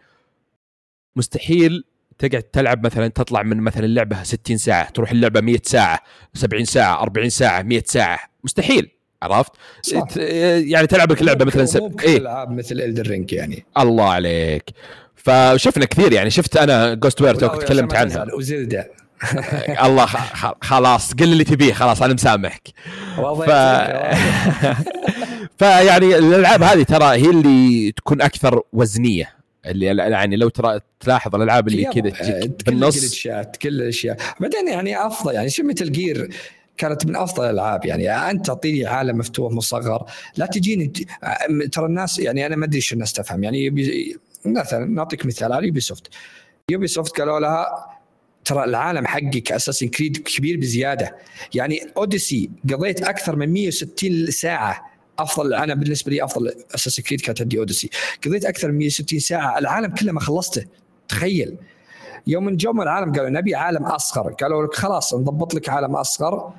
[1.16, 1.84] مستحيل
[2.22, 6.00] تقعد تلعب مثلا تطلع من مثلا اللعبه 60 ساعة تروح اللعبة 100 ساعة
[6.34, 8.20] 70 ساعة 40 ساعة 100 ساعة.
[8.44, 8.90] مستحيل
[9.24, 9.52] عرفت؟
[9.82, 10.08] صح.
[10.18, 12.02] يعني تلعب لك لعبة مثلا سب...
[12.04, 12.18] إيه.
[12.18, 13.66] ألعاب مثل الدر رينج يعني.
[13.78, 14.64] الله عليك.
[15.16, 16.30] فشفنا كثير يعني.
[16.30, 18.28] شفت أنا Ghostwire Tokyo تكلمت عنها.
[18.38, 18.88] و Zelda
[19.86, 20.06] الله
[20.62, 22.68] خلاص قل اللي تبيه خلاص أنا مسامحك.
[23.18, 23.50] ف...
[25.60, 29.41] فيعني الألعاب هذه ترى هي اللي تكون أكثر وزنية.
[29.66, 33.28] اللي يعني لو ترى تلاحظ الألعاب اللي كذا بالنص.
[33.62, 34.18] كل الأشياء.
[34.40, 36.36] بعدين يعني أفضل يعني شو Metal Gear
[36.78, 37.86] كانت من أفضل الألعاب.
[37.86, 40.06] يعني أنت تعطيني عالم مفتوح مصغر.
[40.38, 40.88] لا تجيني
[41.72, 43.44] ترى الناس يعني أنا ما أدري شو الناس تفهم.
[43.44, 43.70] يعني
[44.46, 46.08] مثلا نعطيك مثال على Ubisoft
[46.72, 47.68] Ubisoft قالوا لها
[48.46, 51.16] ترى العالم حقك Assassin's Creed كبير بزيادة.
[51.56, 54.91] يعني Odyssey قضيت أكثر من 160 ساعة
[55.22, 57.90] أفضل أنا بالنسبة لي أفضل Assassin's Creed كانت عندي Odyssey.
[58.26, 60.66] قضيت أكثر من 160 ساعة العالم كله ما خلصته.
[61.08, 61.58] تخيل.
[62.28, 64.34] يوم من جو العالم قالوا نبي عالم أصغر.
[64.34, 66.54] قالوا لك خلاص نضبط لك عالم أصغر.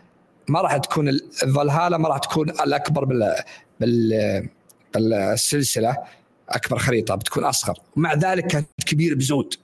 [0.49, 3.35] ما راح تكون الفالهالا ما راح تكون الأكبر بال
[3.81, 4.49] بال
[4.95, 5.97] بالسلسلة.
[6.49, 7.79] أكبر خريطة بتكون أصغر.
[7.97, 9.55] ومع ذلك كانت كبيرة بزود.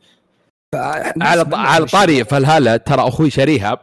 [0.74, 3.78] على على طاري فالهالا ترى أخوي شاريها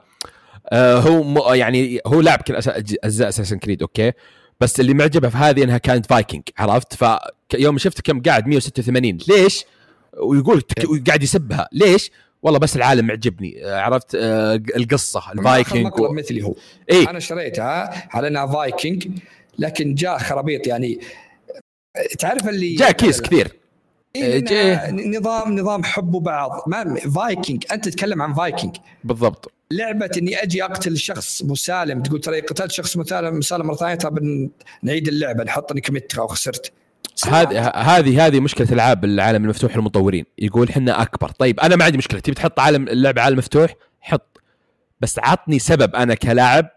[0.70, 2.56] آه هو يعني هو لاعب كل
[3.04, 4.12] أجزاء Assassin's Creed okay؟
[4.60, 9.66] بس اللي معجبه في هذه إنها كانت فايكنج عرفت؟ فيوم شفت كم قاعد 186 ليش؟
[10.18, 10.64] ويقول
[11.08, 11.70] قاعد يسبها.
[11.72, 12.12] ليش؟
[12.44, 16.12] والله بس العالم معجبني عرفت؟ آه القصة الفايكنج و...
[16.14, 16.56] مثلي هو.
[16.92, 19.08] إيه؟ أنا شريتها على إنها فايكنج
[19.60, 21.00] لكن جاء خرابيط يعني.
[22.20, 23.65] تعرف اللي جاء كيس كثير.
[24.16, 27.64] إيه نظام نظام حب بعض ما فايكنج.
[27.72, 28.76] أنت تتكلم عن فايكنج.
[29.04, 29.52] بالضبط.
[29.72, 32.04] لعبة إني أجي أقتل شخص مسالم.
[32.04, 34.50] تقول ترى قتلت شخص مسالم مسالم مرة ثانية ترى
[34.84, 36.72] نعيد اللعبة نحط إني كمت أو خسرت
[37.26, 41.30] هذه هذه هذه مشكلة العاب العالم المفتوح المطورين يقول إحنا أكبر.
[41.30, 42.20] طيب أنا ما عندي مشكلة.
[42.20, 44.42] تبي تحط عالم اللعبة عالم مفتوح؟ حط.
[45.02, 46.70] بس عطني سبب أنا كلاعب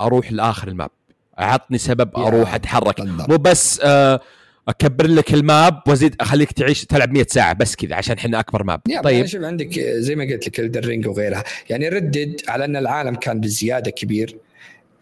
[0.00, 0.90] أروح لآخر ال map.
[1.38, 3.00] عطني سبب أروح أتحرك.
[3.00, 4.20] مو بس آه
[4.68, 8.64] أكبر لك ال map وأزيد أخليك تعيش تلعب 100 ساعة بس كذا عشان إحنا أكبر
[8.64, 8.80] map.
[9.04, 9.26] طيب.
[9.26, 13.14] شوف عندك زي ما قلت لك Elden Ring وغيرها يعني Red Dead على أن العالم
[13.14, 14.38] كان بزيادة كبير.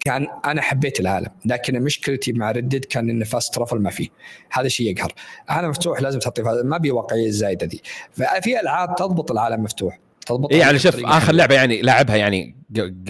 [0.04, 4.08] كان أنا حبيت العالم لكن مشكلتي مع Red Dead كان إن fast travel ما فيه.
[4.50, 5.12] هذا شيء يقهر.
[5.48, 7.82] عالم مفتوح لازم تحطي ما بي واقعية الزايده دي.
[8.12, 12.54] ففي ألعاب تضبط العالم مفتوح تضبط اي يعني شوف آخر لعبة يعني لعبها يعني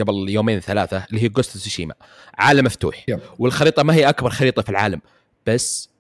[0.01, 1.95] قبل يومين ثلاثة اللي هي Ghost Tsushima
[2.35, 3.05] عالم مفتوح.
[3.09, 3.21] yep.
[3.39, 5.01] والخريطة ما هي أكبر خريطة في العالم
[5.47, 5.94] بس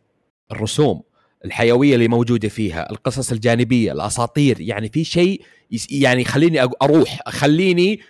[0.52, 1.02] الرسوم
[1.44, 5.42] الحيوية اللي موجودة فيها القصص الجانبية الأساطير يعني في شيء
[5.90, 8.00] يعني يخليني أروح خليني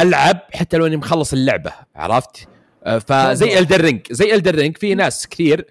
[0.00, 2.48] ألعب حتى لو إني مخلص اللعبة عرفت؟
[2.84, 5.66] آه، فزي Elden Ring زي Elden Ring في ناس كثير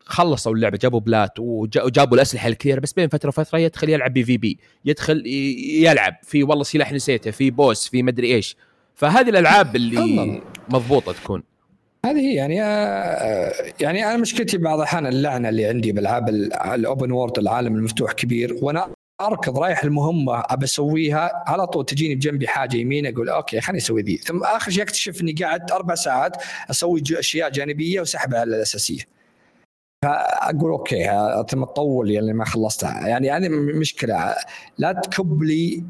[0.00, 5.26] خلصوا اللعبة جابوا plat وجابوا الأسلحة الكثيرة بس بين فترة وفترة يدخل يلعب PvP يدخل
[5.26, 8.56] يلعب في والله سلاح نسيته في boss في مدري إيش.
[8.94, 11.42] فهذه الألعاب اللي مضبوطة تكون.
[12.10, 17.12] هذه هي يعني آه، يعني أنا مشكلتي بعض الأحيان اللعنة اللي عندي بالعاب ال open
[17.12, 18.88] world العالم المفتوح كبير وأنا
[19.20, 24.02] أركض رايح المهمة ابى أسويها على طول تجيني بجنبي حاجة يمين أقول okay خليني أسوي
[24.02, 26.36] ذي ثم آخر شيء أكتشف إني قاعد أربع ساعات
[26.70, 29.02] أسوي أشياء جانبية وسحبها على الأساسية.
[30.04, 31.04] فأقول okay
[31.50, 33.08] ثم تطول يعني ما خلصتها.
[33.08, 34.34] يعني هذه مشكلة.
[34.78, 35.84] لا تكب لي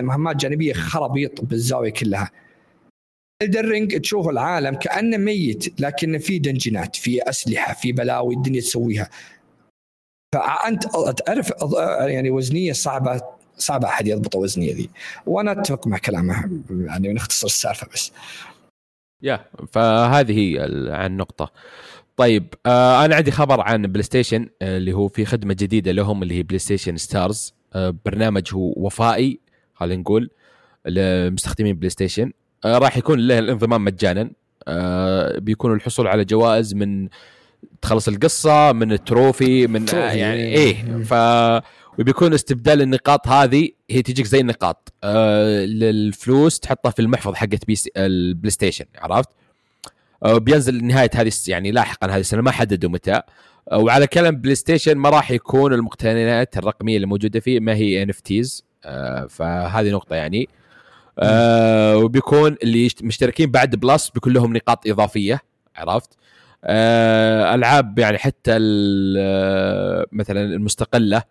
[0.00, 2.30] مهمات جانبية خرابيط بالزاوية كلها.
[3.44, 8.60] Elden Ring تشوف العالم كأنه ميت لكن في dungeon ات في أسلحة في بلاوي الدنيا
[8.60, 9.10] تسويها.
[10.34, 10.84] فأنت
[11.26, 11.52] تعرف
[12.00, 13.22] يعني وزنية صعبة
[13.58, 14.90] صعبة أحد يضبط الوزنية ذي.
[15.26, 18.12] وأنا أتفق مع كلامه يعني نختصر السالفة بس.
[19.22, 21.52] يا فهذه عن النقطه
[22.16, 26.34] طيب آه أنا عندي خبر عن PlayStation آه اللي هو في خدمة جديدة لهم اللي
[26.34, 27.54] هي PlayStation Stars.
[27.72, 29.40] آه برنامج هو وفائي
[29.74, 30.30] خلينا نقول
[30.86, 32.32] لمستخدمين PlayStation
[32.64, 34.30] آه راح يكون له الانضمام مجانا.
[34.68, 37.08] آه بيكون الحصول على جوائز من
[37.82, 41.14] تخلص القصة من ال trophy من آه يعني إيه ف
[41.98, 44.92] وبيكون استبدال النقاط هذه هي تجيك زي النقاط.
[45.04, 47.64] آه للفلوس تحطها في المحفظ حقت
[47.96, 49.28] ال PlayStation عرفت؟
[50.24, 53.20] آه بينزل نهاية هذه يعني لاحقا هذه السنة ما حددوا متى.
[53.72, 58.64] آه وعلى كلام PlayStation ما راح يكون المقتنيات الرقمية اللي موجودة فيه ما هي NFTs
[59.28, 60.42] فهذه نقطة يعني.
[60.42, 60.63] آه
[61.96, 65.40] وبيكون اللي مشتركين بعد Plus بيكون لهم نقاط إضافية
[65.76, 66.10] عرفت؟
[66.64, 68.58] آه ألعاب يعني حتى
[69.18, 71.22] آه، مثلا المستقلة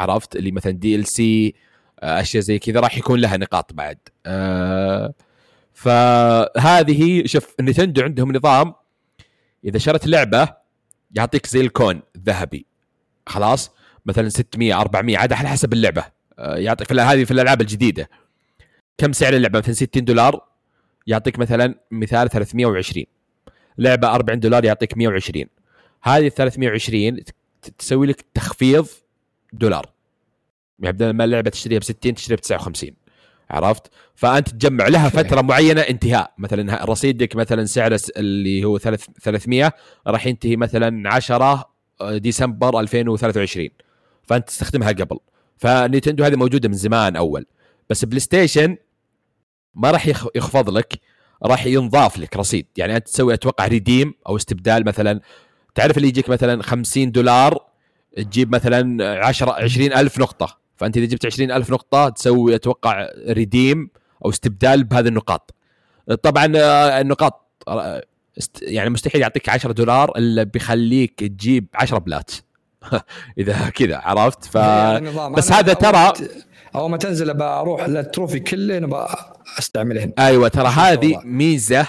[0.00, 1.54] عرفت؟ اللي مثلا دي ال سي
[1.98, 3.98] أشياء زي كذا راح يكون لها نقاط بعد.
[4.26, 5.14] آه
[5.72, 8.74] فهذه شوف نتندو عندهم نظام
[9.64, 10.48] إذا شريت لعبة
[11.14, 12.66] يعطيك زي الكون الذهبي.
[13.26, 13.70] خلاص؟
[14.06, 16.04] مثلا 600 400 عاد على حسب اللعبة.
[16.38, 18.08] آه، يعطيك في هذه في الألعاب الجديدة.
[18.98, 20.44] كم سعر اللعبة؟ مثلا 60 دولار
[21.06, 23.04] يعطيك مثلا مثال 320
[23.78, 25.44] لعبة 40 دولار يعطيك 120
[26.02, 27.20] هذه 320
[27.78, 28.86] تسوي لك تخفيض
[29.52, 29.86] دولار.
[30.80, 32.90] يعني بدل ما اللعبة تشتريها ب 60 تشتريها ب 59
[33.50, 36.34] عرفت؟ فأنت تجمع لها فترة معينة انتهاء.
[36.38, 39.72] مثلا رصيدك مثلا سعره اللي هو 300
[40.06, 41.70] راح ينتهي مثلا 10
[42.02, 43.68] ديسمبر 2023
[44.22, 45.18] فأنت تستخدمها قبل.
[45.56, 47.46] فنينتندو هذه موجودة من زمان أول.
[47.90, 48.76] بس PlayStation
[49.74, 51.00] ما راح يخفض لك
[51.42, 52.66] راح ينضاف لك رصيد.
[52.76, 55.20] يعني أنت تسوي أتوقع redeem أو استبدال مثلا
[55.74, 57.66] تعرف اللي يجيك مثلا 50 دولار
[58.16, 60.58] تجيب مثلا 10 20 ألف نقطة.
[60.76, 63.90] فأنت إذا جبت 20 ألف نقطة تسوي أتوقع redeem
[64.24, 65.54] أو استبدال بهذه النقاط.
[66.22, 68.02] طبعا آه، النقاط آه،
[68.62, 72.30] يعني مستحيل يعطيك 10 دولار إلا بيخليك تجيب 10 plat
[73.38, 74.58] إذا كذا عرفت؟ ف
[75.36, 76.12] بس هذا ترى
[76.74, 79.08] اول ما تنزل بروح لل trophy كله
[79.58, 81.86] استعملهن أيوه ترى هذه ميزة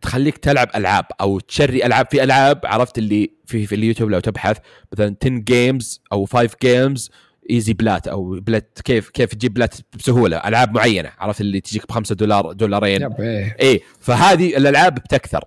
[0.00, 2.06] تخليك تلعب ألعاب أو تشري ألعاب.
[2.10, 4.56] في ألعاب عرفت اللي في في اليوتيوب لو تبحث
[4.92, 7.10] مثلا 10 games أو 5 games
[7.50, 11.90] easy plat أو plat كيف كيف تجيب plat بسهولة ألعاب معينة عرفت اللي تجيك ب
[11.92, 13.12] 5 دولار دولارين.
[13.12, 13.56] إيه.
[13.60, 15.44] إيه فهذه الألعاب بتكثر.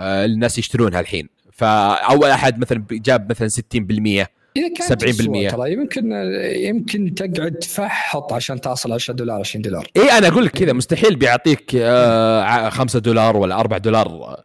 [0.00, 1.28] آه الناس يشترونها الحين.
[1.52, 4.26] فأول أحد مثلا جاب مثلا 60%
[4.56, 6.12] إذا كانت 70% ترى يمكن
[6.56, 9.86] يمكن تقعد تفحط عشان تصل 10 دولار 20 دولار.
[9.96, 14.36] اي أنا أقول لك كذا مستحيل بيعطيك آه 5 دولار ولا 4 دولار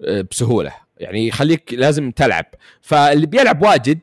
[0.00, 0.72] آه بسهولة.
[0.98, 2.46] يعني يخليك لازم تلعب.
[2.80, 4.00] فاللي بيلعب واجد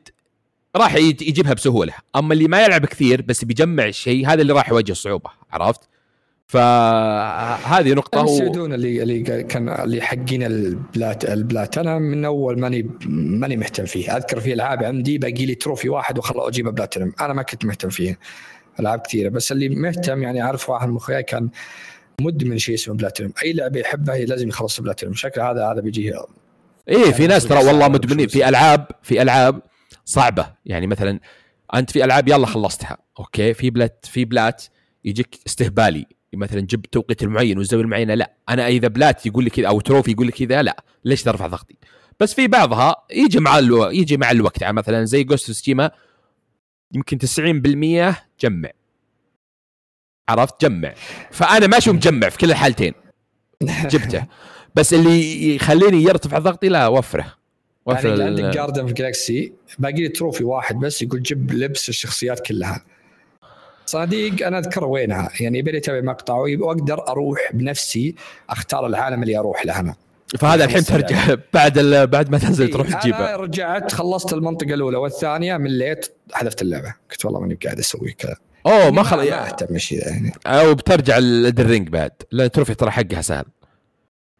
[0.76, 1.92] راح يجيبها بسهولة.
[2.16, 5.80] أما اللي ما يلعب كثير بس بيجمع شيء هذا اللي راح يواجه صعوبة عرفت؟
[6.46, 8.74] فهذه نقطة السعودون و...
[8.74, 11.78] اللي اللي كان اللي حقين ال plat ال plat.
[11.78, 14.16] أنا من أول ماني ماني مهتم فيه.
[14.16, 17.88] أذكر في ألعاب عندي باقي لي trophy واحد وخلاص أجيب بلاتينم أنا ما كنت مهتم
[17.88, 18.18] فيه.
[18.80, 19.28] ألعاب كثيرة.
[19.28, 21.50] بس اللي مهتم يعني أعرف واحد من أخوياي كان
[22.20, 26.12] مدمن شيء اسمه بلاتينم أي لعبة يحبها لازم يخلص بلاتينم شكل هذا هذا بيجيه
[26.88, 28.28] إيه في ناس ترى والله مدمنين.
[28.28, 29.62] في العاب في ألعاب
[30.04, 30.46] صعبة.
[30.66, 31.20] يعني مثلا
[31.74, 34.64] أنت في ألعاب يلا خلصتها okay؟ في plat في plat
[35.04, 36.06] يجيك استهبالي.
[36.36, 38.32] مثلا جب توقيت المعين والزاوية المعينة لا.
[38.48, 40.84] أنا إذا plat يقول لي كذا أو trophy يقول لي كذا لا.
[41.04, 41.76] ليش ترفع ضغطي؟
[42.20, 43.84] بس في بعضها يجي مع ألو...
[43.84, 44.62] يجي مع الوقت.
[44.62, 45.90] يعني مثلا زي Ghost Tsushima
[46.92, 48.70] يمكن 90% جمع.
[50.28, 50.94] عرفت؟ جمع.
[51.30, 52.94] فأنا ماشي مجمع في كل الحالتين.
[53.92, 54.26] جبته.
[54.74, 57.34] بس اللي يخليني يرتفع ضغطي لا وفرة.
[57.86, 62.46] وفر يعني عندك جاردن في جالكسي باقي لي تروفي واحد بس يقول جيب لبس الشخصيات
[62.46, 62.84] كلها.
[63.86, 68.14] صديق أنا أذكر وينها؟ يعني يبي يتابع مقطع وأقدر أروح بنفسي
[68.50, 69.94] أختار العالم اللي أروح له أنا.
[70.38, 71.78] فهذا الحين ترجع بعد
[72.12, 73.18] بعد ما تنزل تروح تجيبه.
[73.18, 76.94] أنا رجعت خلصت المنطقة الأولى والثانية مليت حذفت اللعبة.
[77.10, 78.36] قلت والله ماني قاعد أسوي كذا.
[78.66, 80.32] أوه ما ما أهتم يعني.
[80.46, 82.10] أو بترجع الرينج بعد.
[82.32, 83.44] لا trophy ترى حقها سهل.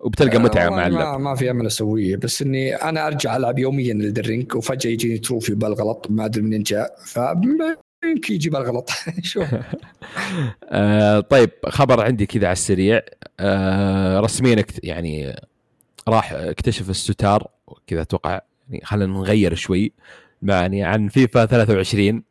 [0.01, 2.16] وبتلقى متعة مع اللعب ما, ما في أمل أسويه.
[2.16, 6.62] بس إني أنا أرجع ألعب يوميا Elden Ring وفجأة يجيني trophy بالغلط ما أدري منين
[6.62, 6.95] جاء.
[7.05, 7.18] ف
[8.11, 8.90] يمكن يجيب الغلط.
[9.22, 9.46] شوف
[10.64, 13.00] آه طيب خبر عندي كذا على السريع.
[13.40, 15.36] آه رسميا يعني
[16.09, 17.48] راح انكشف الستار
[17.86, 18.40] كذا أتوقع
[18.70, 19.92] يعني خلينا نغير شوي
[20.42, 22.22] يعني عن فيفا 23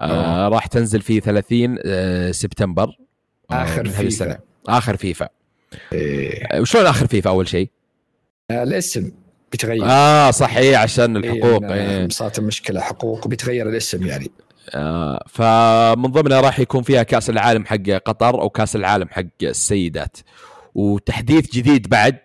[0.00, 2.96] آه راح تنزل في 30 آه سبتمبر
[3.50, 4.02] آخر فيفا.
[4.02, 4.38] السنة.
[4.68, 5.28] آخر فيفا.
[5.92, 6.60] إيه.
[6.60, 7.70] وشلون آخر فيفا أول شيء؟
[8.50, 9.12] آه الاسم
[9.52, 9.84] بيتغير.
[9.84, 11.72] آه صح اي عشان إيه، الحقوق.
[11.72, 12.08] إيه.
[12.08, 14.30] صارت المشكلة حقوق بيتغير الاسم يعني.
[15.28, 20.16] فمن ضمنها راح يكون فيها كأس العالم حق قطر أو كأس العالم حق السيدات.
[20.74, 22.18] وتحديث جديد بعد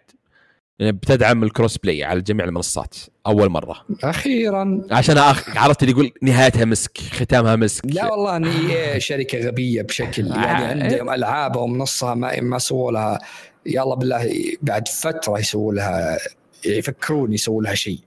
[0.80, 2.96] يعني بتدعم ال cross-play على جميع المنصات
[3.28, 3.86] أول مرة.
[4.04, 4.82] أخيرا.
[4.92, 5.58] عشان أخ...
[5.58, 7.86] عرفت اللي يقول نهايتها مسك ختامها مسك.
[7.86, 13.20] لا والله ان شركة غبية بشكل يعني آه، عندهم العابهم نصها ما ما سووا لها
[13.66, 16.18] يلا بالله بعد فترة يسووا لها
[16.66, 18.00] يفكرون يسووا لها شيء.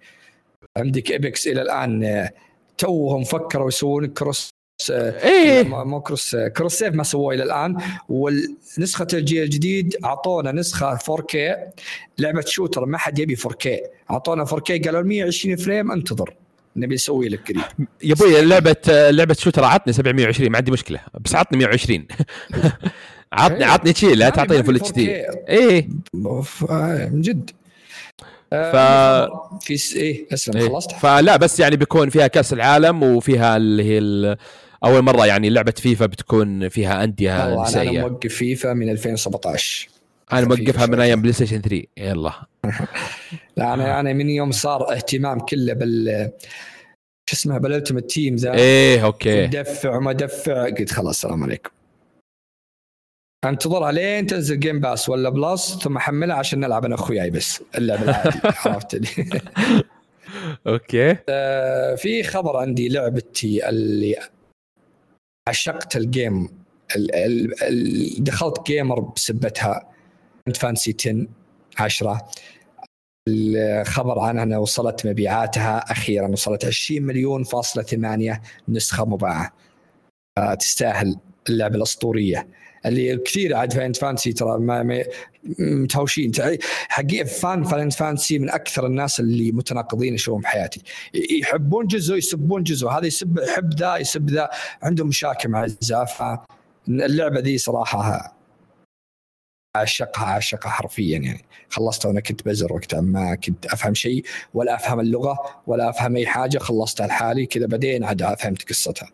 [0.77, 2.29] عندك Apex إلى الآن
[2.79, 4.51] توهم فكروا يسوون cross
[4.91, 5.63] إيه.
[5.63, 7.77] مو cross cross save ما سووه إلى الآن.
[8.09, 11.37] ونسخه الجيل الجديد أعطونا نسخة 4K
[12.19, 13.69] لعبة shooter ما حد يبي 4K
[14.11, 16.35] أعطونا 4K قالوا 120 frame انتظر
[16.77, 17.89] نبي نسوي لك قريب.
[18.03, 22.07] يا أبوي لعبة لعبة shooter عطني 720 ما عندي مشكلة بس عطني 120
[23.33, 25.11] عطني عطني تشيل لا تعطيني full HD.
[25.49, 25.89] إيه.
[27.13, 27.51] من جد.
[28.73, 28.77] ف
[29.65, 30.93] في إيه أسلم إيه؟ خلصت.
[30.93, 34.37] فلا بس يعني بيكون فيها كأس العالم وفيها اللي هي
[34.85, 39.89] أول مرة يعني لعبة فيفا بتكون فيها أندية نسائيه أنا موقف فيفا من 2017
[40.33, 42.33] أنا موقفها من أيام PlayStation 3 يلا.
[43.57, 46.31] لا أنا أنا من يوم صار اهتمام كله بال
[47.27, 48.55] شو اسمه بال Ultimate Team ذا.
[48.55, 49.47] إيه okay.
[49.47, 50.65] من دفع وما دفع.
[50.65, 51.71] قلت خلاص السلام عليكم.
[53.49, 57.63] انتظرها لين تنزل Game Pass ولا Plus ثم احملها عشان نلعب أنا اخوياي بس.
[57.79, 59.41] اللعب العادي عرفت؟ لي
[60.67, 61.17] أوكي.
[61.29, 64.17] آه في خبر عندي لعبتي اللي
[65.49, 66.49] عشقت الجيم
[66.97, 69.89] ال ال ال دخلت جيمر بسبتها
[70.55, 71.27] فانسي 10
[71.79, 72.29] 10
[73.29, 79.53] الخبر عنها وصلت مبيعاتها أخيرا وصلت 20 مليون فاصلة 8 نسخة مباعة.
[80.59, 81.17] تستاهل
[81.49, 82.49] اللعبة الأسطورية.
[82.87, 85.05] اللي كثير عاد فاين فانسي ترى ما
[85.59, 86.33] متهاوشين.
[86.89, 90.83] حقيقة fans Final Fantasy من أكثر الناس اللي متناقضين اشوفهم بحياتي
[91.41, 92.89] يحبون جزء يسبون جزء.
[92.89, 94.51] هذا يسب يحب ذا يسب ذا.
[94.83, 96.23] عندهم مشاكل مع الذات
[96.89, 98.35] اللعبة ذي صراحة
[99.77, 101.45] اعشقها اعشقها حرفيا يعني.
[101.69, 104.25] خلصتها وأنا كنت بزر وقتها ما كنت أفهم شيء
[104.55, 106.59] ولا أفهم اللغة ولا أفهم أي حاجة.
[106.59, 109.11] خلصتها لحالي كذا بعدين عاد فهمت قصتها.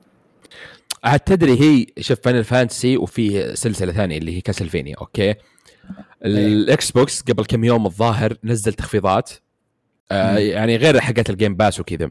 [1.04, 5.38] عاد تدري هي شوف Final Fantasy وفي سلسلة ثانية اللي هي Castlevania okay؟ إيه.
[6.24, 9.30] ال Xbox قبل كم يوم الظاهر نزل تخفيضات
[10.12, 12.10] آه يعني غير حقت ال Game Pass وكذا.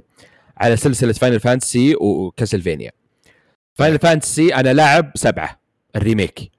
[0.57, 2.91] على سلسلة Final Fantasy و Castlevania
[3.73, 5.59] Final Fantasy أنا لاعب سبعة
[5.95, 6.51] ال remake.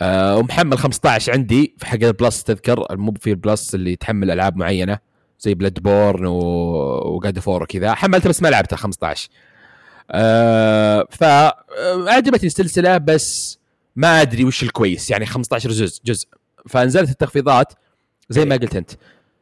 [0.00, 4.30] آه ومحمل 15 عندي في حق ال Plus تذكر؟ مو في ال Plus اللي تحمل
[4.30, 4.98] ألعاب معينة
[5.40, 7.94] زي Bloodborne و God of War وكذا.
[7.94, 9.28] حملته بس ما لعبته 15
[10.10, 13.58] آه فعجبتني السلسلة بس
[13.96, 15.10] ما أدري وش الكويس.
[15.10, 16.28] يعني 15 جزء جزء.
[16.68, 17.72] فنزلت التخفيضات
[18.30, 18.90] زي ما قلت أنت.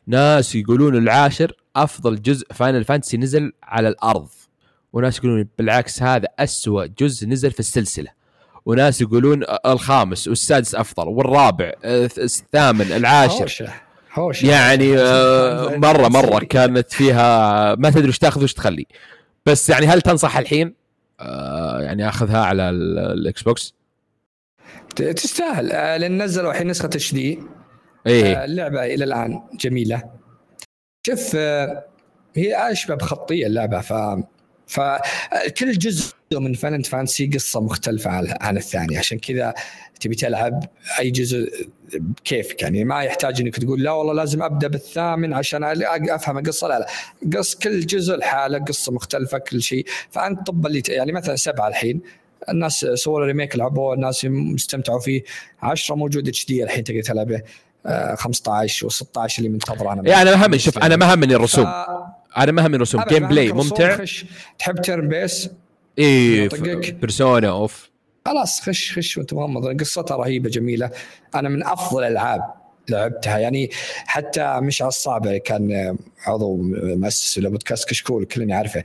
[0.07, 4.29] ناس يقولون العاشر أفضل جزء Final Fantasy نزل على الأرض.
[4.93, 8.11] وناس يقولون بالعكس هذا أسوأ جزء نزل في السلسلة.
[8.67, 13.43] وناس يقولون الخامس والسادس أفضل والرابع الثامن العاشر.
[13.43, 13.73] هوشة.
[14.15, 14.47] هوشة.
[14.47, 18.87] يعني آه، مرة مرة كانت فيها ما تدري وش تاخذ وش تخلي.
[19.47, 20.75] بس يعني هل تنصح الحين؟
[21.21, 23.75] آه يعني أخذها على ال Xbox؟
[24.97, 25.73] تستاهل.
[25.73, 27.39] آه لأن نزلوا الحين نسخة HD.
[28.07, 28.37] إيه.
[28.37, 30.03] آه اللعبة إلى الآن جميلة.
[31.07, 31.37] شوف
[32.37, 33.93] هي أشبه بخطية اللعبة ف
[34.67, 38.11] فكل جزء من Final Fantasy قصة مختلفة
[38.41, 39.55] عن الثاني عشان كذا
[40.01, 40.65] تبي تلعب
[41.01, 42.63] أي جزء بكيفك.
[42.63, 45.65] يعني ما يحتاج إنك تقول لا والله لازم أبدأ بالثامن عشان
[46.11, 46.69] أفهم القصة.
[46.69, 46.87] لا لا.
[47.39, 49.87] قص كل جزء لحاله قصة مختلفة كل شيء.
[50.11, 52.01] فأنت طب اللي يعني مثلا سبعة الحين
[52.49, 55.23] الناس سووا remake لعبوه الناس استمتعوا فيه.
[55.63, 57.43] 10 موجود HD الحين تقدر تلعبه.
[58.15, 60.09] 15 و16 اللي منتظره أنا.
[60.11, 61.65] يعني ما همني شوف أنا ما همني الرسوم.
[61.65, 61.69] ف...
[62.37, 63.97] أنا ما همني الرسوم gameplay ممتع.
[63.97, 64.25] خش.
[64.59, 65.51] تحب turn-based
[65.99, 66.49] إيه
[66.93, 67.91] Persona اوف
[68.27, 70.91] خلاص خش خش وانت مغمض قصتها رهيبة جميلة.
[71.35, 72.55] أنا من أفضل الألعاب
[72.89, 73.39] لعبتها.
[73.39, 73.71] يعني
[74.07, 78.85] حتى مشعل الصعبة كان عضو مؤسس لبودكاست كشكول كلنا يعرفه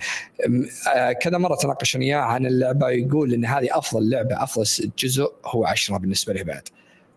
[0.96, 5.66] آه، كذا مرة تناقش إياه عن اللعبة يقول إن هذه أفضل لعبة أفضل جزء هو
[5.66, 6.68] عشرة بالنسبة لي بعد.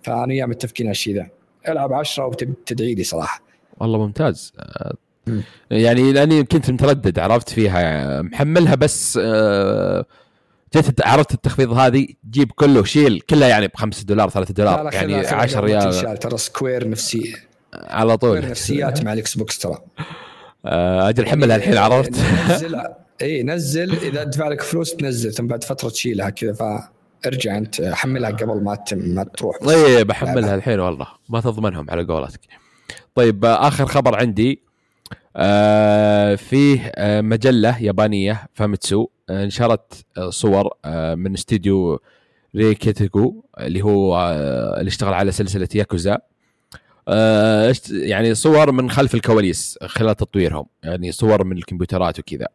[0.03, 1.29] فأنا وياه متفقين على الشيء ذا.
[1.69, 3.43] ألعب عشرة وتدعي لي صراحة.
[3.79, 4.53] والله ممتاز.
[5.71, 8.23] يعني لأني كنت متردد عرفت فيها.
[8.23, 10.05] محملها بس آه
[10.77, 15.15] جيت عرفت التخفيض هذه جيب كله شيل كلها يعني ب 5 دولار 3 دولار يعني
[15.17, 16.19] 10 ريال.
[16.19, 17.37] ترى Square نفسي.
[17.75, 18.51] على طول.
[18.51, 19.79] نفسيات مع ال Xbox ترى.
[20.67, 22.13] آه، أجل حملها الحين عرفت؟
[22.51, 22.83] نزل
[23.23, 23.93] إي نزل.
[23.93, 26.53] إذا دفع لك فلوس تنزل ثم بعد فترة تشيلها كذا
[27.23, 29.57] فارجع أنت حملها قبل ما ما تروح.
[29.59, 31.07] طيب أحملها الحين والله.
[31.29, 32.41] ما تضمنهم على قولتك.
[33.15, 34.63] طيب آخر خبر عندي.
[35.37, 42.01] آه فيه آه مجلة يابانية Famitsu آه نشرت آه صور آه من استديو
[42.57, 46.19] Ryu Ga Gotoku اللي هو آه اللي اشتغل على سلسلة ياكوزا.
[47.09, 52.49] آه يعني صور من خلف الكواليس خلال تطويرهم يعني صور من الكمبيوترات وكذا.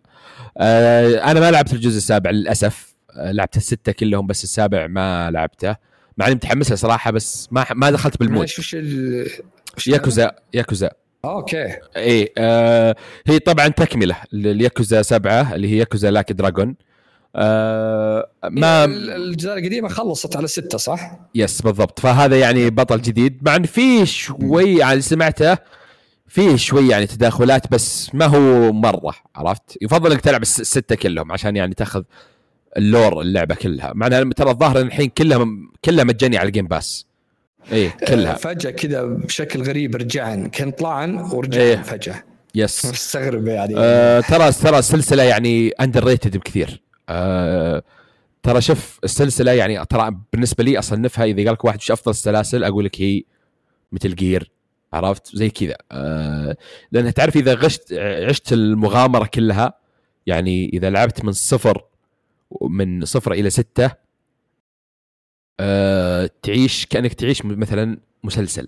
[0.58, 2.96] آه أنا ما لعبت الجزء السابع للأسف.
[3.12, 5.76] آه لعبت الستة كلهم بس السابع ما لعبته.
[6.18, 8.44] مع إني متحمس له صراحة بس ما ما دخلت بال mood.
[8.44, 10.90] وش Yakuza Yakuza.
[11.26, 11.76] okay.
[11.96, 12.96] إيه آه
[13.28, 16.76] هي طبعا تكملة للياكوزا سبعة اللي هي Yakuza Like a Dragon
[17.36, 22.00] آه ما الجزء القديمة خلصت على ستة صح؟ yes بالضبط.
[22.00, 23.40] فهذا يعني بطل جديد.
[23.42, 25.58] مع إن في شوي يعني سمعته
[26.28, 31.56] فيه شوي يعني تداخلات بس ما هو مرة عرفت؟ يفضل إنك تلعب الستة كلهم عشان
[31.56, 32.04] يعني تأخذ
[32.78, 33.92] ال lore اللعبة كلها.
[33.96, 35.46] مع انها ترى الظاهر الحين كلها
[35.86, 37.06] كلها مجانيه على ال Game Pass
[37.72, 38.34] إيه كلها.
[38.34, 41.76] فجأة كذا بشكل غريب رجعن كان طلعن ورجعن إيه.
[41.82, 42.24] فجأة.
[42.56, 43.74] yes مستغرب يعني.
[43.78, 46.82] آه ترى ترى السلسلة يعني underrated بكثير.
[47.10, 47.84] آه
[48.44, 52.64] ترى شوف السلسلة يعني ترى بالنسبة لي أصنفها إذا قال لك واحد وش أفضل السلاسل
[52.64, 53.24] أقول لك هي
[53.92, 54.52] Metal Gear
[54.94, 55.76] عرفت؟ زي كذا.
[55.92, 56.58] آه
[56.92, 59.74] لانها تعرف إذا غشت عشت المغامرة كلها
[60.28, 61.82] يعني إذا لعبت من صفر
[62.62, 64.07] من صفر إلى ستة
[65.60, 68.68] آه تعيش كأنك تعيش مثلا مسلسل.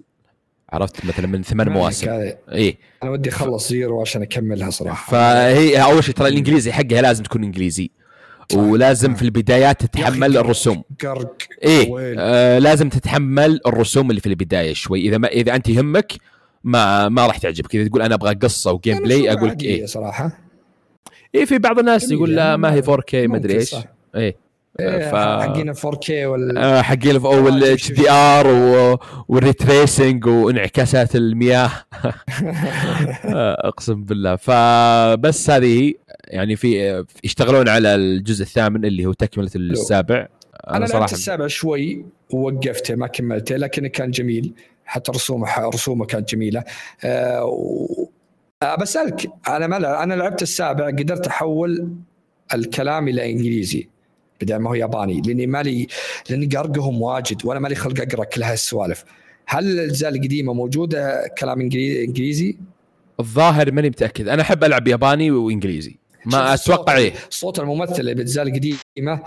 [0.73, 2.09] عرفت؟ مثلا من ثمان مواسم.
[2.53, 5.11] اي أنا ودي أخلص Zero عشان أكملها صراحة.
[5.11, 7.91] فهي أول شيء ترى الإنجليزي حقها لازم تكون إنجليزي.
[8.53, 10.83] ولازم في البدايات تتحمل الرسوم.
[11.01, 11.35] قرق.
[11.63, 12.15] إيه.
[12.19, 15.01] آه لازم تتحمل الرسوم اللي في البداية شوي.
[15.01, 16.13] إذا ما إذا أنت يهمك
[16.63, 17.75] ما ما راح تعجبك.
[17.75, 19.85] إذا تقول أنا أبغى قصة و gameplay أقول لك إيه.
[19.85, 20.39] صراحة.
[21.35, 23.75] إيه في بعض الناس يقول لا ما هي 4K ما أدري إيش.
[24.15, 24.48] إيه.
[24.79, 25.15] ف...
[25.15, 28.47] حقين 4K ولا حقين وال HDR
[29.27, 31.71] وال ray tracing وانعكاسات المياه.
[33.69, 34.35] اقسم بالله.
[34.35, 35.93] فبس هذه
[36.27, 40.27] يعني في يشتغلون على الجزء الثامن اللي هو تكملة السابع.
[40.67, 44.53] أنا, أنا لعبت السابع شوي ووقفته ما كملته لكنه كان جميل.
[44.85, 46.63] حتى رسومه رسومه كانت جميلة.
[47.03, 47.87] أه و...
[48.79, 51.89] بسألك أنا ما أنا لعبت السابع قدرت أحول
[52.53, 53.89] الكلام إلى إنجليزي.
[54.41, 55.21] بدل ما هو ياباني.
[55.25, 55.87] لأني مالي
[56.29, 59.03] لأني قرقهم واجد وأنا مالي خلق أقرأ كل هالسوالف.
[59.47, 62.57] هل الأجزاء القديمة موجودة؟ كلام إنجليزي؟
[63.19, 64.27] الظاهر ماني متأكد.
[64.27, 65.97] أنا أحب ألعب ياباني وإنجليزي.
[66.25, 67.13] ما أتوقع إيه.
[67.29, 69.23] صوت الممثل اللي بالأجزاء القديمة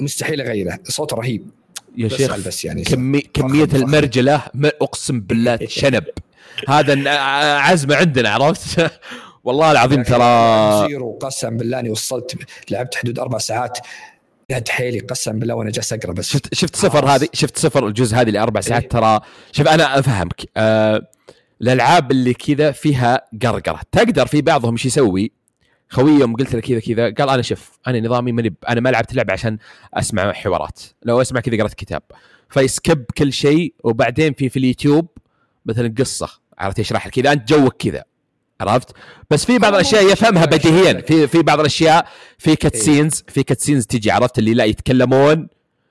[0.00, 1.50] مستحيل اغيره صوت رهيب.
[1.96, 2.82] يا شيخ بس يعني.
[2.82, 6.04] كمي كمية المرجله أقسم بالله شنب.
[6.68, 7.10] هذا
[7.58, 8.90] عزمة عندنا عرفت؟
[9.44, 12.34] والله العظيم ترى زيرو قسم بالله أني وصلت
[12.70, 13.78] لعبت حدود أربع ساعات.
[14.52, 16.28] قد حيلي قسم بالله وأنا جالس أقرأ بس.
[16.28, 18.88] شفت شفت صفر هذه شفت صفر الجزء هذه لأربع ساعات إيه.
[18.88, 19.20] ترى.
[19.52, 20.42] شوف أنا أفهمك.
[20.56, 21.08] آه
[21.62, 23.80] الألعاب اللي كذا فيها قرقرة.
[23.92, 25.32] تقدر في بعضهم إيش يسوي؟
[25.88, 29.14] خوي يوم قلت له كذا كذا قال أنا شوف أنا نظامي مني أنا ما لعبت
[29.14, 29.58] لعبة عشان
[29.94, 30.80] أسمع حوارات.
[31.02, 32.02] لو أسمع كذا قرأت كتاب.
[32.50, 35.08] فيسكب كل شيء وبعدين في في اليوتيوب
[35.66, 36.28] مثلا قصة
[36.58, 37.18] عرفت يشرح لك.
[37.18, 38.04] إذا أنت جوك كذا.
[38.68, 38.88] عرفت؟
[39.30, 41.00] بس في بعض الأشياء يفهمها بديهيا.
[41.00, 42.08] في في بعض الأشياء
[42.38, 45.48] في cutscenes في cutscenes تجي عرفت؟ اللي لا يتكلمون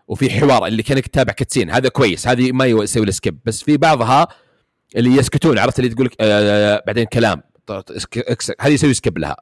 [0.08, 2.28] وفي حوار اللي كأنك تتابع cutscene هذا كويس.
[2.28, 4.28] هذه ما يسوي له skip بس في بعضها
[4.96, 7.42] اللي يسكتون عرفت؟ اللي تقول لك آه بعدين كلام.
[8.62, 9.36] هذه يسوي skip لها.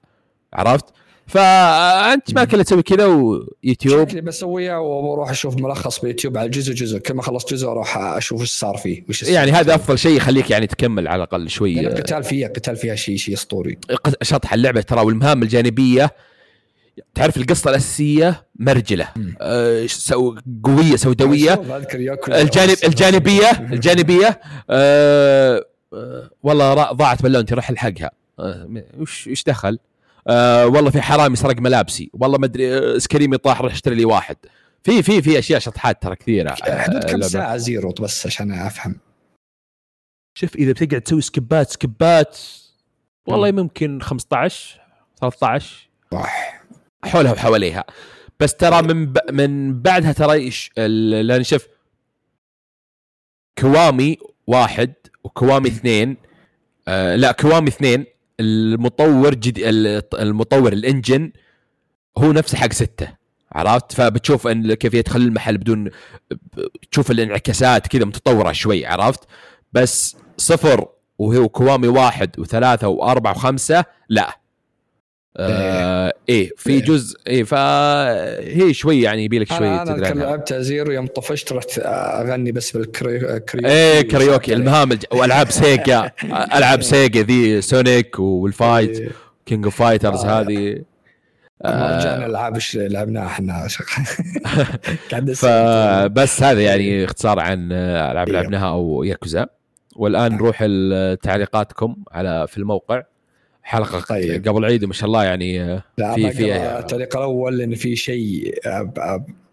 [0.53, 0.85] عرفت؟
[1.29, 6.97] فأنت ما كله تسوي كذا ويوتيوب شكلي بسويها وأروح أشوف ملخص بيوتيوب على جزء جزء.
[6.97, 10.49] كل ما خلصت جزء أروح أشوف إيش صار فيه وش يعني هذا أفضل شيء يخليك
[10.51, 11.73] يعني تكمل على الأقل شوي.
[11.73, 13.77] يعني القتال فيها قتال فيها شيء شيء أسطوري.
[14.21, 16.15] شطح اللعبة ترى والمهام الجانبية
[17.15, 19.07] تعرف القصة الأساسية؟ مرجلة.
[19.41, 21.81] أه سو قوية سوداوية.
[22.27, 28.11] الجانب الجانبيه الجانبية أه أه والله ضاعت بالونتي روح الحقها.
[28.39, 29.79] أه وش إيش دخل؟
[30.27, 32.09] آه والله في حرامي سرق ملابسي.
[32.13, 34.35] والله ما أدري آه، سكريمي طاح روح اشتري لي واحد.
[34.83, 38.95] في في في أشياء شطحات ترى كثيرة حدود كم ساعة Zero بس عشان أفهم؟
[40.37, 42.37] شوف إذا بتقعد تسوي skip ات skip ات
[43.27, 44.81] والله ممكن 15
[45.21, 46.61] 13 صح
[47.05, 47.83] حولها وحواليها.
[48.39, 49.17] بس ترى من ب...
[49.31, 51.67] من بعدها ترى إيش؟ لأن شوف
[53.59, 54.93] Kiwami واحد
[55.23, 56.17] و Kiwami اثنين
[56.87, 58.05] آه لا Kiwami اثنين
[58.39, 59.59] المطور جد
[60.13, 61.31] المطور ال engine
[62.17, 63.07] هو نفسه حق ستة
[63.51, 65.89] عرفت؟ فبتشوف إن كيف يدخل المحل بدون
[66.91, 69.19] تشوف الانعكاسات كذا متطورة شوي عرفت؟
[69.73, 70.87] بس صفر
[71.19, 74.39] وهو Kiwami واحد وثلاثة وأربعة وخمسة لا.
[75.37, 76.81] آه إيه في إيه.
[76.81, 81.79] جزء إيه فهي شوي يعني يبي لك شوي أنا, أنا لعبت Zero يوم طفشت رحت
[81.85, 85.03] أغني بس بالكاريوكي إيه كاريوكي المهام الج...
[85.11, 86.11] وألعاب Sega
[86.57, 89.09] ألعاب Sega ذي Sonic وال fight إيه.
[89.45, 90.83] King of Fighters هذه.
[91.65, 93.67] رجعنا الالعاب إيش لعبناها إحنا؟
[95.35, 98.35] فبس هذا يعني اختصار عن ألعاب إيه.
[98.35, 99.47] لعبناها أو ياكوزا.
[99.95, 103.03] والآن نروح لتعليقاتكم على في الموقع.
[103.69, 104.47] حلقة طيب.
[104.47, 108.59] قبل العيد ما شاء الله يعني في في التعليق الأول إن في شيء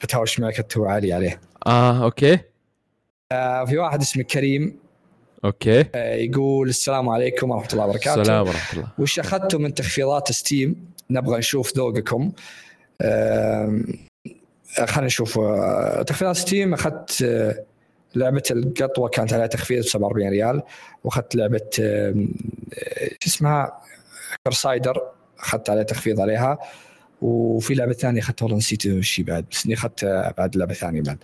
[0.02, 1.40] بتهاوش معك التو علي عليه.
[1.66, 2.38] آه أوكي.
[3.32, 4.76] آه في واحد اسمه كريم.
[5.44, 5.84] أوكي.
[5.94, 8.20] آه يقول السلام عليكم ورحمة الله وبركاته.
[8.20, 8.92] السلام ورحمة الله.
[8.98, 12.32] وش أخذتم من تخفيضات Steam؟ نبغى نشوف ذوقكم.
[13.00, 13.80] آه
[14.76, 15.38] خلينا نشوف.
[15.38, 17.64] آه تخفيضات Steam أخذت آه
[18.14, 20.62] لعبة القطوة كانت عليها تخفيض ب 47 ريال
[21.04, 22.14] وأخذت لعبة آه،
[23.20, 23.80] شو اسمها؟
[24.46, 25.02] كرسايدر
[25.38, 26.58] أخذت عليه تخفيض عليها
[27.22, 30.04] وفي لعبة ثانية أخذتها والله نسيت وش بعد بس إني أخذت
[30.38, 31.18] بعد لعبة ثانية بعد.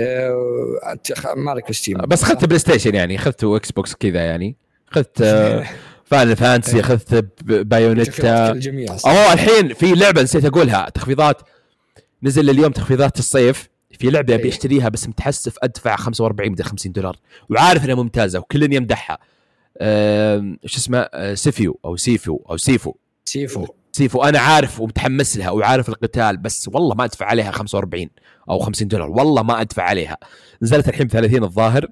[0.00, 0.98] أه
[1.36, 4.56] مالك Steam بس أخذت Play Station يعني أخذت Xbox كذا يعني.
[4.92, 5.22] أخذت
[6.10, 8.48] Final Fantasy أخذت Bayonetta
[9.06, 11.42] أوه الحين في لعبة نسيت أقولها تخفيضات.
[12.22, 13.68] نزل اليوم تخفيضات الصيف.
[13.98, 17.16] في لعبة أبي أشتريها بس متحسف أدفع 45 بدل 50 دولار.
[17.50, 19.18] وعارف إنها ممتازة وكل يمدحها
[20.64, 22.94] شو اسمه؟ أه، Sifu أو Sifu أو Sifu.
[23.24, 23.66] Sifu.
[23.92, 24.22] Sifu.
[24.22, 28.10] أنا عارف ومتحمس لها وعارف القتال بس والله ما أدفع عليها 45
[28.50, 29.10] أو 50 دولار.
[29.10, 30.16] والله ما أدفع عليها.
[30.62, 31.86] نزلت الحين ب 30 الظاهر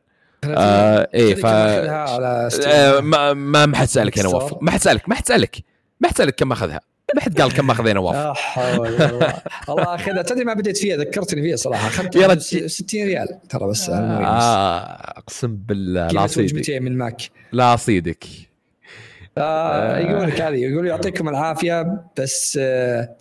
[0.45, 5.65] آه إيه ف آه ما ما ما حتسالك يا نواف ما حتسالك ما حتسالك
[6.01, 6.81] ما حتسالك كم أخذها.
[7.15, 8.87] ما حد قال كم اخذ يا نواف لا حول
[9.69, 10.23] الله أخذها.
[10.23, 11.89] تدري ما بديت فيها؟ ذكرتني فيها صراحة.
[11.89, 13.29] اخذت 60 ريال.
[13.49, 17.23] ترى بس آه أقسم بالله لا صيدك من ماك.
[17.53, 18.25] لا صيدك
[19.39, 23.17] آه يقول لك هذه يقول يعطيكم العافية بس آه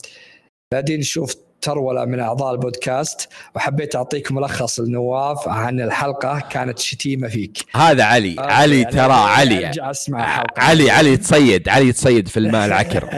[0.72, 7.58] بعدين نشوف ترولة من أعضاء البودكاست وحبيت أعطيك ملخص لنواف عن الحلقة كانت شتيمة فيك.
[7.76, 12.38] هذا علي آه علي يعني ترى علي أرجع أسمع علي علي يتصيد علي يتصيد في
[12.38, 13.10] الماء العكر.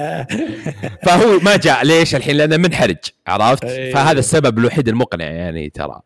[1.05, 3.93] فهو ما جاء ليش الحين؟ لأنه منحرج عرفت؟ أيه.
[3.93, 5.99] فهذا السبب الوحيد المقنع يعني ترى.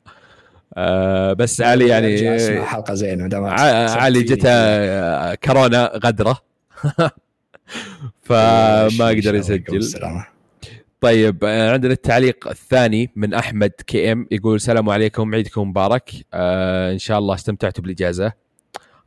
[0.78, 3.48] آه بس علي يعني حلقة زينة
[3.92, 6.38] علي جته كورونا غدرة.
[8.24, 10.33] فما قدر يسجل.
[11.04, 16.12] طيب آه، عندنا التعليق الثاني من أحمد KM يقول السلام عليكم عيدكم مبارك.
[16.34, 18.34] آه إن شاء الله استمتعتوا بالإجازة.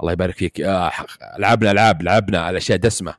[0.00, 0.60] الله يبارك فيك.
[0.60, 0.92] آه
[1.38, 3.14] لعبنا العاب لعبنا الاشياء دسمة.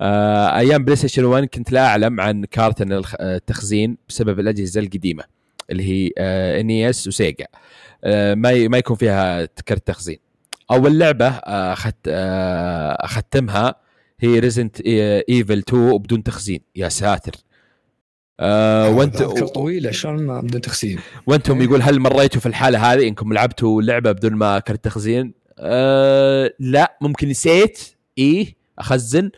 [0.00, 5.24] آه أيام PlayStation 1 كنت لا أعلم عن كرت التخزين بسبب الأجهزة القديمة
[5.70, 7.46] اللي هي آه NES و Sega.
[8.04, 10.18] ما ما يكون فيها كرت تخزين.
[10.70, 12.08] أول لعبة اخذت
[13.00, 13.74] اختمها
[14.20, 16.60] هي Resident Evil 2 بدون تخزين.
[16.76, 17.32] يا ساتر.
[18.40, 20.98] آه وانت طويله شلون ما بدون تخزين.
[21.26, 21.64] وأنتم إيه.
[21.64, 26.96] يقول هل مريتوا في الحالة هذه إنكم لعبتوا لعبة بدون ما كرت تخزين؟ آه لا
[27.00, 27.78] ممكن نسيت.
[28.18, 29.30] إيه أخزن.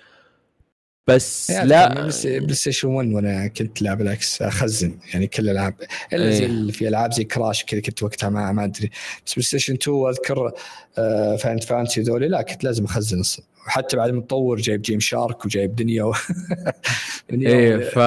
[1.06, 1.94] بس لا.
[1.94, 5.74] Play Station 1 وأنا كنت لاعب بالعكس أخزن يعني كل الألعاب.
[6.12, 8.90] إلا زي اللي في ألعاب زي Crash كذا كنت وقتها ما ما أدري.
[9.26, 10.52] بس PlayStation 2 أذكر
[10.98, 15.74] آه Final Fantasy ذولي لا كنت لازم أخزن أصلا وحتى بعد متطور جايب GameShark وجايب
[15.74, 16.14] دنيا و...
[17.30, 17.98] من يوم إيه ف...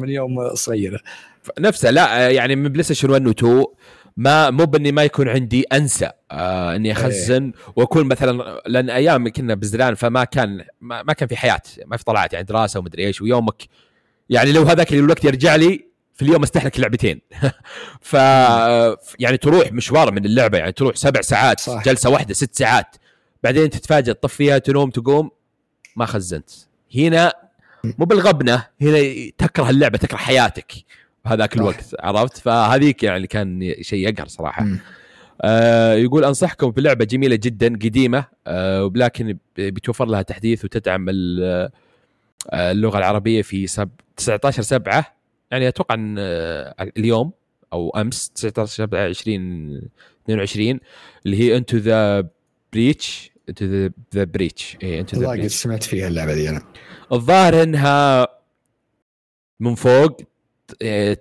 [0.00, 1.00] من يوم صغيرة
[1.58, 3.64] نفسه لا يعني من PlayStation 1 و 2
[4.16, 7.52] ما مو بإني ما يكون عندي أنسى آه إني أخزن أيه.
[7.76, 12.04] وأكون مثلا لأن أيام كنا بزران فما كان ما, ما كان في حياة ما في
[12.04, 13.62] طلعات يعني دراسة ومدري إيش ويومك
[14.30, 17.20] يعني لو هذاك الوقت يرجع لي في اليوم أستهلك لعبتين
[18.00, 18.12] ف
[19.18, 21.84] يعني تروح مشوار من اللعبة يعني تروح سبع ساعات صح.
[21.84, 22.96] جلسة واحدة ست ساعات
[23.42, 25.30] بعدين تتفاجئ تطفيها تنوم تقوم
[25.96, 26.50] ما خزنت
[26.96, 27.41] هنا
[27.84, 30.72] مو بالغبنة هنا تكره اللعبة تكره حياتك.
[31.24, 34.66] بهذاك الوقت عرفت؟ فهذيك يعني كان شيء يقهر صراحة.
[35.42, 41.70] آه يقول أنصحكم بلعبة جميلة جدا قديمة آه ولكن بتوفر لها تحديث وتدعم آه،
[42.72, 45.06] اللغة العربية في سب 19 7
[45.50, 47.32] يعني أتوقع إن آه، اليوم
[47.72, 49.90] أو أمس 19 7 20
[50.24, 50.80] 22
[51.26, 52.28] اللي هي Into the
[52.72, 56.62] Breach Into the Breach اي Into the Breach سمعت فيها اللعبة دي أنا.
[57.12, 58.28] الظاهر إنها
[59.60, 60.16] من فوق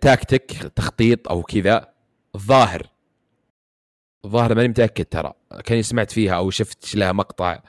[0.02, 1.90] تاكتيك تخطيط أو كذا.
[2.36, 2.88] الظاهر.
[4.26, 5.34] الظاهر ماني متأكد ترى.
[5.66, 7.60] كاني سمعت فيها أو شفت لها مقطع.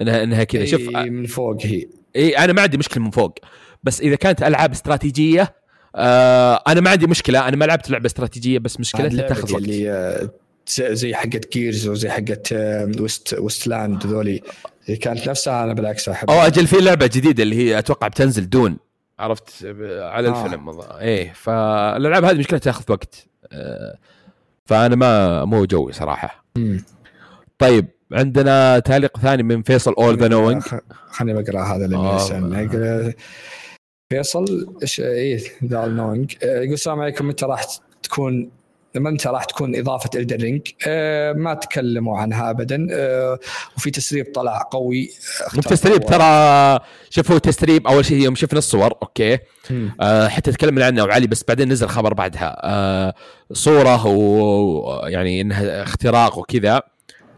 [0.00, 0.64] انها إنها كذا.
[0.64, 1.88] شوف من فوق هي.
[2.16, 3.38] إي أنا ما عندي مشكلة من فوق.
[3.82, 5.54] بس إذا كانت ألعاب استراتيجية
[5.96, 7.48] آه أنا ما عندي مشكلة.
[7.48, 9.62] أنا ما لعبت لعبة استراتيجية بس مشكلتها تاخذ وقت.
[9.62, 10.30] اللي
[10.78, 12.52] زي حقت Gears وزي حقت
[13.00, 14.42] West Wasteland ذولي.
[14.96, 18.76] كانت نفسها أنا بالعكس احب أو أجل في لعبة جديدة اللي هي أتوقع بتنزل Dune.
[19.18, 19.66] عرفت؟
[20.00, 20.44] على آه.
[20.44, 23.26] الفيلم إيه فالألعاب هذه مشكلتها تاخذ وقت.
[23.52, 23.98] آه،
[24.66, 26.44] فأنا ما مو جوي صراحة.
[26.56, 26.84] مم.
[27.58, 30.62] طيب عندنا تعليق ثاني من فيصل All the نوينج
[31.10, 33.14] خليني بقرأ هذا اللي آه.
[34.12, 37.28] فيصل إيش إيه the Knowing يقول السلام عليكم.
[37.28, 37.64] متى راح
[38.02, 38.50] تكون
[38.96, 42.86] متى راح تكون إضافة Elden Ring آه ما تكلموا عنها ابدا.
[42.90, 43.38] آه
[43.76, 45.10] وفي تسريب طلع قوي.
[45.54, 46.78] مو تسريب ترى
[47.10, 49.38] شوفوا تسريب أول شيء يوم شفنا الصور أوكي؟
[50.00, 52.56] آه حتى تكلمنا عنها وعلي بس بعدين نزل خبر بعدها.
[52.64, 53.14] آه
[53.52, 56.82] صورة ويعني إنها اختراق وكذا.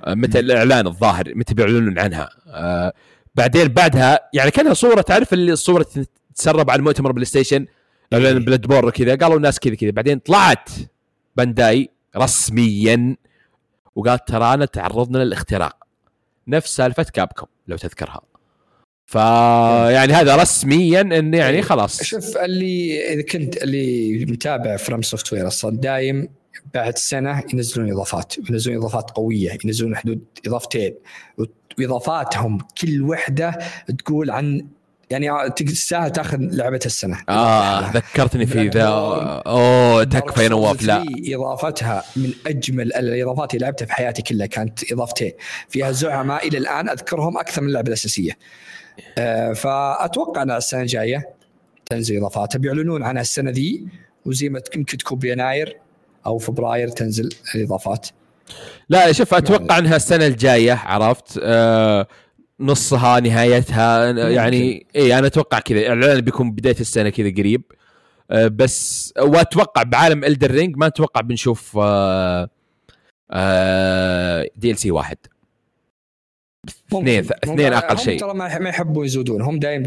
[0.05, 2.29] آه متى الإعلان الظاهر متى بيعلنون عنها.
[2.49, 2.93] آه
[3.35, 5.87] بعدين بعدها يعني كانها صورة تعرف اللي الصورة
[6.35, 7.67] تسرب على المؤتمر PlayStation؟
[8.13, 9.91] إعلان Bloodborne كذا قالوا الناس كذا كذا.
[9.91, 10.69] بعدين طلعت.
[11.41, 13.17] Bandai رسميا
[13.97, 15.77] وقال ترانا تعرضنا للاختراق.
[16.49, 18.21] نفس سالفة Capcom لو تذكرها.
[19.07, 21.63] فيعني هذا رسميا انه يعني إيه.
[21.63, 22.03] خلاص.
[22.03, 26.29] شوف اللي إذا كنت اللي متابع From Software أصلا دايم
[26.75, 30.95] بعد سنة ينزلون إضافات ينزلون إضافات قوية ينزلون حدود إضافتين.
[31.79, 33.59] وإضافاتهم كل وحدة
[33.99, 34.67] تقول عن
[35.11, 37.19] يعني تستاهل تاخذ لعبة السنة.
[37.29, 38.87] آه ذكرتني في ذا
[39.47, 44.93] أوه تكفى يا نواف لا إضافتها من أجمل الإضافات اللي لعبتها في حياتي كلها كانت
[44.93, 45.33] إضافتين.
[45.69, 48.39] فيها زعماء إلى الآن أذكرهم أكثر من اللعبة الأساسية.
[49.19, 51.29] آه فأتوقع أن السنة الجاية
[51.91, 52.57] تنزل إضافات.
[52.57, 53.85] بيعلنون عنها السنة ذي
[54.27, 55.77] وزي ما يمكن تكون بيناير
[56.27, 58.09] أو فبراير تنزل الإضافات.
[58.89, 62.07] لا شوف أتوقع أنها السنة الجاية عرفت؟ آه
[62.61, 64.11] نصها نهايتها.
[64.31, 65.79] يعني اي أنا أتوقع كذا.
[65.79, 67.63] الاعلان بيكون بداية السنة كذا قريب.
[68.31, 71.77] آه بس وأتوقع بعالم الدر رينج ما أتوقع بنشوف
[74.57, 75.17] DLC واحد.
[76.69, 78.21] اثنين اثنين أقل شيء.
[78.21, 79.43] ترى ما يحبوا يزودون.
[79.43, 79.83] هم دايم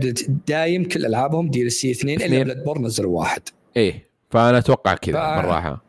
[0.48, 3.42] دايم كل ألعابهم DLC اثنين إلا Bloodborne نزلوا واحد.
[3.78, 5.38] إيه فأنا أتوقع كذا ف...
[5.38, 5.84] بالراحه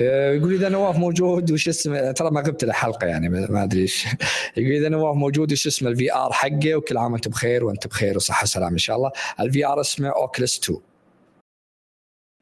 [0.00, 4.06] يقول إذا نواف موجود وش اسمه؟ ترى ما غبت الحلقة يعني ما أدري إيش.
[4.56, 8.16] يقول إذا نواف موجود وش اسمه ال VR حقه؟ وكل عام وانت بخير وانت بخير
[8.16, 9.10] وصحة وسلامة إن شاء الله.
[9.40, 10.78] ال VR اسمه Oculus 2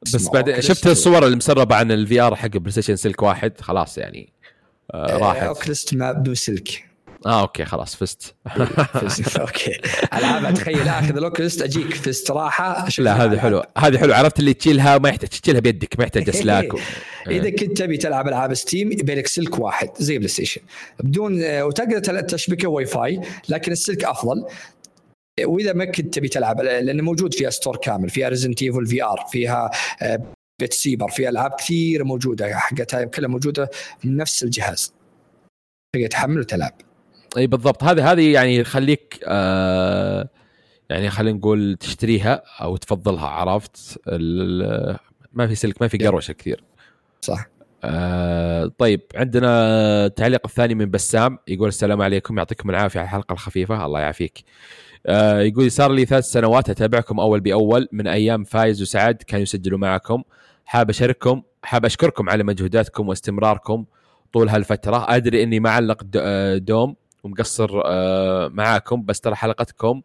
[0.01, 4.33] بس بعد شفت الصور اللي مسربة عن ال VR حق PlayStation سلك واحد؟ خلاص يعني
[4.93, 5.43] آه راحت.
[5.43, 6.88] Oculus بدون سلك
[7.25, 8.35] آه okay خلاص فزت.
[9.39, 9.81] okay.
[10.13, 13.67] ألعاب تخيل آخذ ال Oculus أجيك في استراحه لا هذه حلوة.
[13.77, 14.15] هذه حلوة.
[14.15, 16.79] عرفت اللي تشيلها ما يحتاج تشيلها بيدك ما يحتاج اسلاك و...
[17.27, 20.61] إذا كنت تبي تلعب ألعاب Steam يبي لك سلك واحد زي PlayStation.
[20.99, 24.45] بدون وتقدر تشبكه واي فاي لكن السلك أفضل.
[25.43, 28.09] وإذا ما كنت تبي تلعب لأنه موجود فيها store كامل.
[28.09, 29.71] فيها Resident Evil VR فيها
[30.59, 33.69] بيت سيبر فيها ألعاب كثيره موجودة حقتها كلها موجودة
[34.03, 34.93] من نفس الجهاز.
[35.95, 36.88] تقدر تحمل وتلعب.
[37.37, 37.83] إي بالضبط.
[37.83, 40.29] هذه هذه يعني يخليك آه
[40.89, 43.99] يعني خلينا نقول تشتريها أو تفضلها عرفت؟
[45.33, 46.63] ما في سلك ما في قروشة كثير.
[47.21, 47.47] صح.
[47.83, 49.49] آه طيب عندنا
[50.05, 54.43] التعليق الثاني من بسام يقول السلام عليكم يعطيكم العافية على الحلقة الخفيفة الله يعافيك.
[55.05, 59.79] آه يقول صار لي ثلاث سنوات أتابعكم أول بأول من أيام فايز وسعد كانوا يسجلوا
[59.79, 60.23] معكم.
[60.65, 63.85] حاب اشارككم حاب أشكركم على مجهوداتكم واستمراركم
[64.33, 65.15] طول هالفترة.
[65.15, 66.95] أدري إني ما علق آه، دوم.
[67.23, 69.05] ومقصر آه، معاكم.
[69.05, 70.01] بس ترى حلقتكم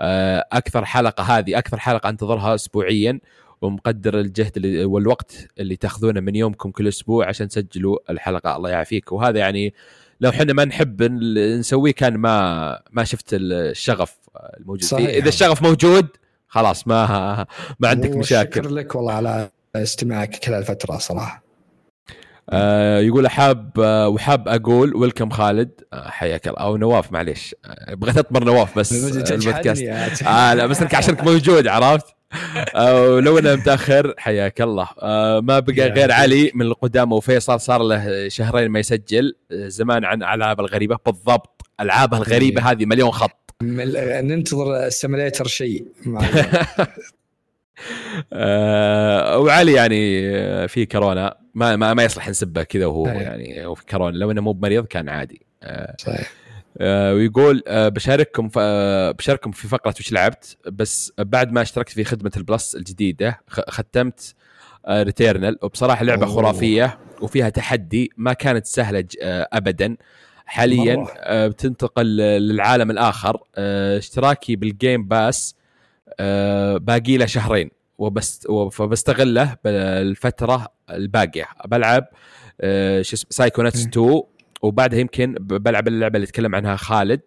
[0.00, 3.20] آه، أكثر حلقة هذه أكثر حلقة أنتظرها اسبوعيا
[3.62, 8.56] ومقدر الجهد اللي والوقت اللي تأخذونه من يومكم كل أسبوع عشان تسجلوا الحلقة.
[8.56, 9.12] الله يعافيك.
[9.12, 9.74] وهذا يعني
[10.20, 14.16] لو إحنا ما نحب نسويه كان ما ما شفت الشغف
[14.60, 15.10] الموجود صحيح.
[15.10, 16.06] فيه إذا الشغف موجود
[16.48, 17.46] خلاص ما
[17.80, 18.60] ما عندك مشاكل.
[18.60, 21.45] شكرا لك والله على استماعك كل الفترة صراحة.
[22.50, 25.70] آه يقول حاب آه وحاب أقول ويلكم خالد.
[25.92, 26.58] آه حياك الله.
[26.60, 27.54] أو نواف معليش.
[27.64, 28.92] آه بغيت أطمر نواف بس
[29.32, 29.82] البودكاست.
[30.22, 32.06] آه لا بس انك عشانك موجود عرفت؟
[32.74, 34.88] آه لو أنا متأخر حياك الله.
[35.02, 37.60] آه ما بقى غير علي من القدامى وفيصل.
[37.60, 39.36] صار له شهرين ما يسجل.
[39.52, 40.98] آه، زمان عن ألعاب الغريبة.
[41.06, 41.62] بالضبط.
[41.80, 42.70] العابه الغريبة إيه.
[42.70, 43.54] هذه مليون خط.
[43.62, 45.86] ننتظر ال simulator شيء.
[48.32, 51.45] آه وعلي يعني آه، في كورونا.
[51.56, 53.12] ما ما, ما يصلح نسبه كذا وهو أيه.
[53.12, 55.46] يعني في كورونا لو إنه مو بمريض كان عادي.
[55.62, 56.32] آه صحيح.
[56.78, 58.48] آه ويقول آه بشارككم
[59.12, 64.34] بشارككم في فقرة وش لعبت بس بعد ما اشتركت في خدمة ال Plus الجديدة ختمت
[64.88, 66.34] Returnal وبصراحة لعبة أوه.
[66.34, 69.96] خرافية وفيها تحدي ما كانت سهلة ابدا.
[70.46, 71.06] حاليا
[71.46, 73.40] بتنتقل للعالم الآخر.
[73.98, 75.54] اشتراكي بال Game Pass
[76.78, 77.70] باقي له شهرين.
[77.98, 81.46] وبست فبستغله بالفترة الباقية.
[81.64, 82.08] بلعب
[82.60, 84.22] آه، شو اسمه Psychonauts 2
[84.62, 87.20] وبعدها يمكن بلعب اللعبة اللي تكلم عنها خالد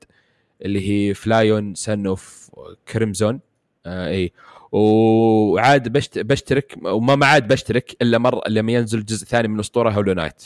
[0.62, 2.50] اللي هي Flynn Son of
[2.94, 3.40] Crimson
[3.88, 4.32] إي.
[4.72, 9.90] وعاد بشت بشترك وما ما عاد بشترك إلا مره لما ينزل الجزء الثاني من أسطورة
[9.90, 10.44] Hollow Knight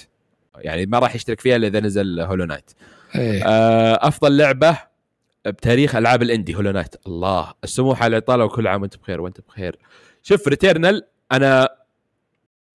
[0.57, 2.71] يعني ما راح يشترك فيها إلا إذا نزل Hollow Knight.
[3.15, 4.77] آه أفضل لعبة
[5.45, 9.37] بتاريخ ألعاب ال indie Hollow Knight الله السموحة على الاطاله وكل عام وأنت بخير وأنت
[9.47, 9.77] بخير.
[10.23, 11.69] شوف Returnal أنا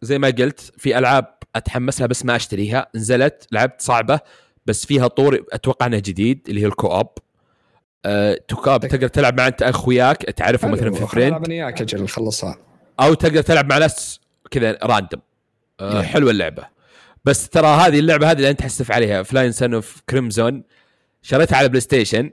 [0.03, 2.87] زي ما قلت في ألعاب اتحمس لها بس ما أشتريها.
[2.95, 4.21] نزلت لعبت صعبة
[4.67, 7.09] بس فيها طور أتوقع إنه جديد اللي هي ال co-op
[8.05, 11.29] أه co-op تقدر تلعب مع أنت أخوياك تعرفهم مثلا في friend.
[11.29, 12.59] العب وياك أجل نخلصها.
[13.01, 14.21] أو تقدر تلعب مع ناس
[14.51, 15.21] كذا random
[15.81, 16.67] أه حلوة اللعبة.
[17.25, 19.23] بس ترى هذه اللعبة هذه اللي انت حسف عليها.
[19.23, 20.63] Flynn Son of Crimson
[21.23, 22.31] شريتها على PlayStation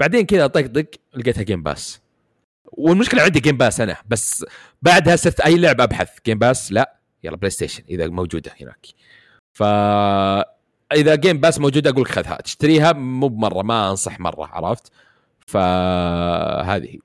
[0.00, 2.01] بعدين كذا طقطق لقيتها Game Pass
[2.72, 4.44] والمشكلة عندي Game Pass أنا بس
[4.82, 6.08] بعدها صرت أي لعبة أبحث.
[6.26, 6.96] Game Pass لا.
[7.24, 8.86] يلا PlayStation إذا موجودة هناك.
[9.52, 9.62] ف
[10.92, 12.36] إذا Game Pass موجودة أقول لك خذها.
[12.36, 14.92] تشتريها مو بمرة ما أنصح مرة عرفت؟
[15.46, 16.98] فهذه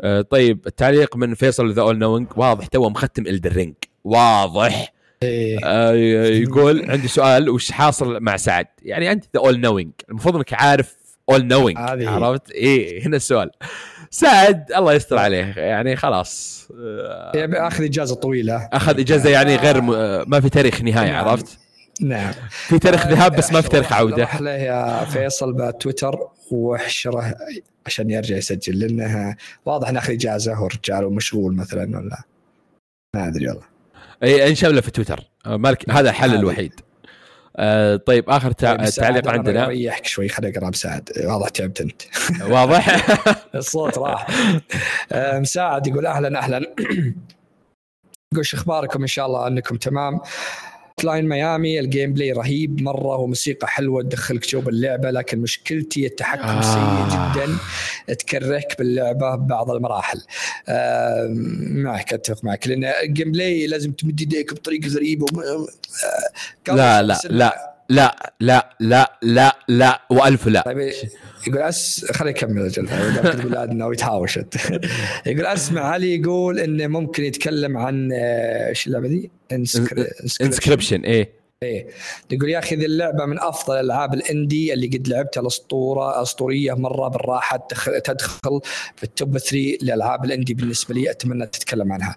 [0.00, 3.74] آه، طيب التعليق من فيصل the all knowing واضح توه مختم Elden Ring
[4.04, 4.92] واضح.
[5.22, 5.58] إيه.
[5.64, 5.92] آه
[6.42, 10.96] يقول عندي سؤال وش حاصل مع سعد؟ يعني أنت the all knowing المفروض إنك عارف
[11.30, 11.78] all knowing.
[11.78, 13.50] عرفت؟ إيه هنا السؤال.
[14.14, 15.54] سعد الله يستر عليه.
[15.56, 18.68] يعني خلاص آه، يبي أخذ إجازة طويلة.
[18.72, 19.90] أخذ إجازة يعني غير م...
[19.90, 21.28] آه، ما في تاريخ نهايه نعم.
[21.28, 21.58] عرفت؟
[22.00, 22.32] نعم.
[22.50, 24.28] في تاريخ ذهاب بس ما في تاريخ عودة.
[24.40, 26.18] له يا فيصل بتويتر
[26.50, 27.34] وأحشره
[27.86, 29.36] عشان يرجع يسجل لأنه
[29.66, 32.22] واضح إنه أخذ إجازة ورجال ومشغول مثلا ولا
[33.16, 33.64] ما أدري والله.
[34.22, 35.20] اي انشب له في تويتر.
[35.46, 36.34] آه، مالك هذا الحل.
[36.34, 36.72] الوحيد.
[37.56, 38.76] آه طيب آخر تع...
[38.76, 39.66] طيب، تعليق عندنا.
[39.66, 41.08] ريحك شوي خليني أقرأ بسعد.
[41.24, 42.02] واضح تعبت أنت.
[42.52, 43.06] واضح.
[43.54, 44.26] الصوت راح.
[45.12, 46.58] آه، مساعد يقول أهلا أهلا.
[48.32, 50.20] يقول أخباركم؟ إن شاء الله أنكم تمام.
[51.04, 52.82] Hotline Miami ال gameplay رهيب.
[52.82, 56.60] مرة وموسيقى حلوة تدخلك جو باللعبة لكن مشكلتي التحكم آه.
[56.62, 57.08] سيء
[57.46, 57.56] جدا.
[58.14, 60.20] تكرهك باللعبة ببعض المراحل.
[60.68, 61.26] آه
[61.60, 62.68] معك أتفق معك.
[62.68, 65.40] لأن ال gameplay لازم تمد يديك بطريقة غريبة وم-
[66.70, 70.62] آه، لا لا لا لا لا لا لا لا وألف لا.
[70.62, 70.92] طيب
[71.46, 72.88] يقول أس خليني أكمل أجل.
[73.38, 74.54] تقول لا انه يتهاوش أنت.
[75.26, 81.42] يقول اسمع علي يقول إنه ممكن يتكلم عن آه، إيش اللعبة دي؟ Inscryption Inscryption إيه.
[82.30, 86.72] يقول يا أخي ذي اللعبة من أفضل الالعاب ال indie اللي قد لعبتها الاسطوره اسطوريه
[86.74, 87.68] مرة بالراحة
[88.04, 88.60] تدخل,
[88.96, 92.16] في التوب 3 لألعاب الإندي بالنسبة لي أتمنى تتكلم عنها.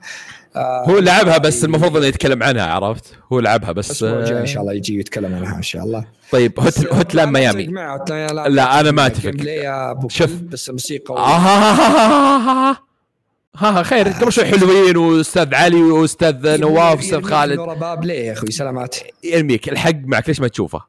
[0.56, 4.42] آه، هو لعبها بس المفروض إنه يتكلم عنها عرفت؟ هو لعبها بس الأسبوع الجاي إن
[4.42, 6.06] آه، شاء الله يجي ويتكلم عنها إن شاء الله.
[6.32, 7.66] طيب هوت هوت لأن ميامي.
[7.66, 9.32] لا، أنا ما أتفق.
[10.08, 10.14] شوف.
[10.14, 10.42] شوف.
[10.42, 11.16] بس الموسيقى
[13.62, 14.08] آه ها خير.
[14.08, 17.60] قبل شوي حلوين وأستاذ علي وأستاذ نواف واستاذ خالد.
[17.60, 18.06] ورا باب.
[18.06, 18.96] ليه يا أخوي؟ سلامات.
[19.24, 19.70] يرميك.
[19.70, 20.82] الحق معك ليش ما تشوفه؟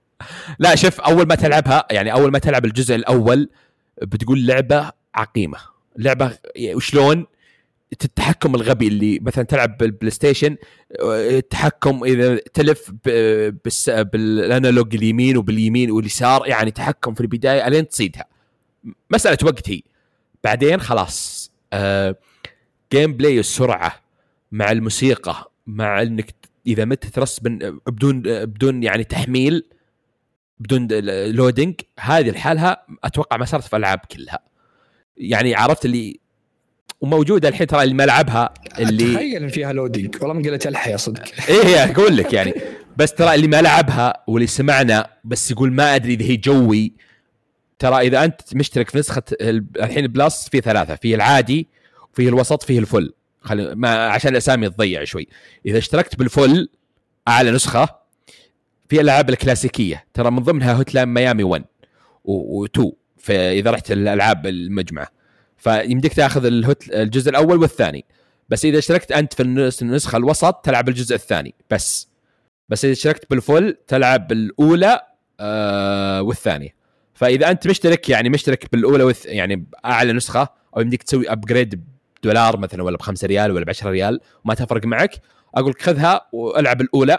[0.59, 3.49] لا شوف أول ما تلعبها يعني أول ما تلعب الجزء الأول
[4.03, 5.59] بتقول لعبة عقيمة.
[5.99, 6.39] لعبة
[6.75, 7.27] وشلون
[7.93, 10.57] التحكم الغبي اللي مثلا تلعب بال PlayStation
[11.03, 12.91] التحكم إذا تلف
[13.65, 18.25] بالس- بال analog اليمين وباليمين واليسار يعني تحكم في البداية ألين تصيدها.
[19.11, 19.81] مسألة وقت هي.
[20.45, 22.17] بعدين خلاص آه
[22.97, 24.01] gameplay السرعة
[24.53, 26.35] مع الموسيقى مع إنك
[26.67, 29.65] إذا مت ترس بدون بدون يعني تحميل
[30.61, 30.89] بدون
[31.31, 34.39] loading هذه لحالها أتوقع ما صارت في ألعاب كلها.
[35.17, 36.21] يعني عرفت اللي
[37.01, 40.97] وموجودة الحين ترى اللي ما لعبها اللي تخيل إن فيها loading والله من قله الحياة
[40.97, 41.25] صدق.
[41.49, 42.55] إيه أقول لك يعني.
[42.97, 46.93] بس ترى اللي ما لعبها واللي سمعنا بس يقول ما أدري إذا هي جوي
[47.79, 51.69] ترى إذا أنت مشترك في نسخة ال- الحين Plus في ثلاثة في العادي
[52.17, 53.13] فيه الوسط فيه ال full.
[53.41, 55.29] خلي ما عشان الأسامي تضيع شوي.
[55.67, 56.69] إذا اشتركت بال full
[57.29, 57.89] أعلى نسخة
[58.89, 60.05] في الألعاب الكلاسيكية.
[60.15, 61.65] ترى من ضمنها Hotline Miami 1
[62.29, 62.83] و2
[63.19, 65.09] فإذا رحت الألعاب المجمعة.
[65.57, 68.05] فيمديك تأخذ ال Hot الجزء الأول والثاني.
[68.49, 71.55] بس إذا اشتركت أنت في النس- النسخة الوسط تلعب الجزء الثاني.
[71.71, 72.09] بس.
[72.69, 75.01] بس إذا اشتركت بال full تلعب الاولى
[75.41, 76.77] آه والثانية.
[77.15, 79.15] فإذا أنت مشترك يعني مشترك بالأولى.
[79.25, 81.85] يعني بأعلى نسخة أو يمديك تسوي ابجريد
[82.23, 85.21] بدولار مثلا ولا ب 5 ريال ولا ب 10 ريال وما تفرق معك
[85.55, 87.19] أقول لك خذها وألعب الأولى.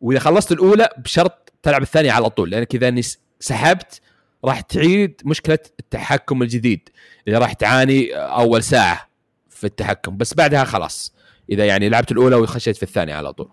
[0.00, 3.02] وإذا خلصت الأولى بشرط تلعب الثانية على طول لأنك إذا إني
[3.40, 4.00] سحبت
[4.44, 6.88] راح تعيد مشكلة التحكم الجديد.
[7.28, 9.08] إذا راح تعاني أول ساعة
[9.48, 11.14] في التحكم بس بعدها خلاص.
[11.50, 13.50] إذا يعني لعبت الأولى وخشيت في الثانية على طول.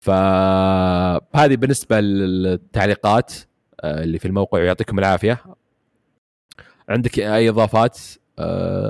[0.00, 3.32] فهذه بالنسبة للتعليقات
[3.80, 5.44] آه، اللي في الموقع ويعطيكم العافية.
[6.88, 7.98] عندك أي إضافات؟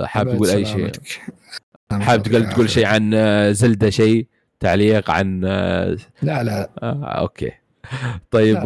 [0.05, 0.91] حابب تقول أي شيء.
[1.91, 4.27] حابب تقول تقول شيء عن آه، زلدة شيء؟
[4.59, 6.69] تعليق عن آه، لا لا.
[6.83, 7.51] آه، أوكي.
[8.31, 8.59] طيب.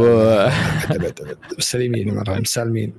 [1.60, 2.94] سليمين مره مسالمين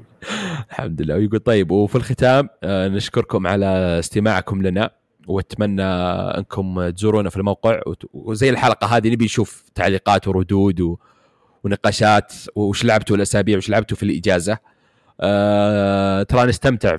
[0.71, 1.15] الحمد لله.
[1.15, 3.67] ويقول طيب وفي الختام آه، نشكركم على
[3.99, 4.91] استماعكم لنا
[5.27, 7.81] وأتمنى أنكم تزورونا في الموقع.
[8.13, 10.97] وزي الحلقة هذه نبي نشوف تعليقات وردود و...
[11.65, 14.59] ونقاشات وش لعبتوا الأسابيع وش لعبتوا في الإجازة.
[15.21, 16.97] آه، ترى نستمتع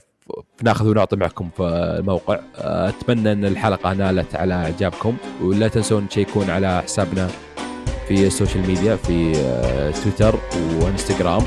[0.64, 1.64] ناخذ ونعطي معكم في
[2.00, 2.40] الموقع.
[2.58, 7.30] آه، أتمنى أن الحلقة نالت على إعجابكم ولا تنسون تشيكون على حسابنا
[8.08, 10.36] في ال social media في آه، تويتر
[10.82, 11.42] وإنستغرام.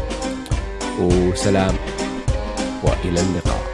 [1.00, 1.74] وسلام
[2.82, 3.67] وإلى اللقاء.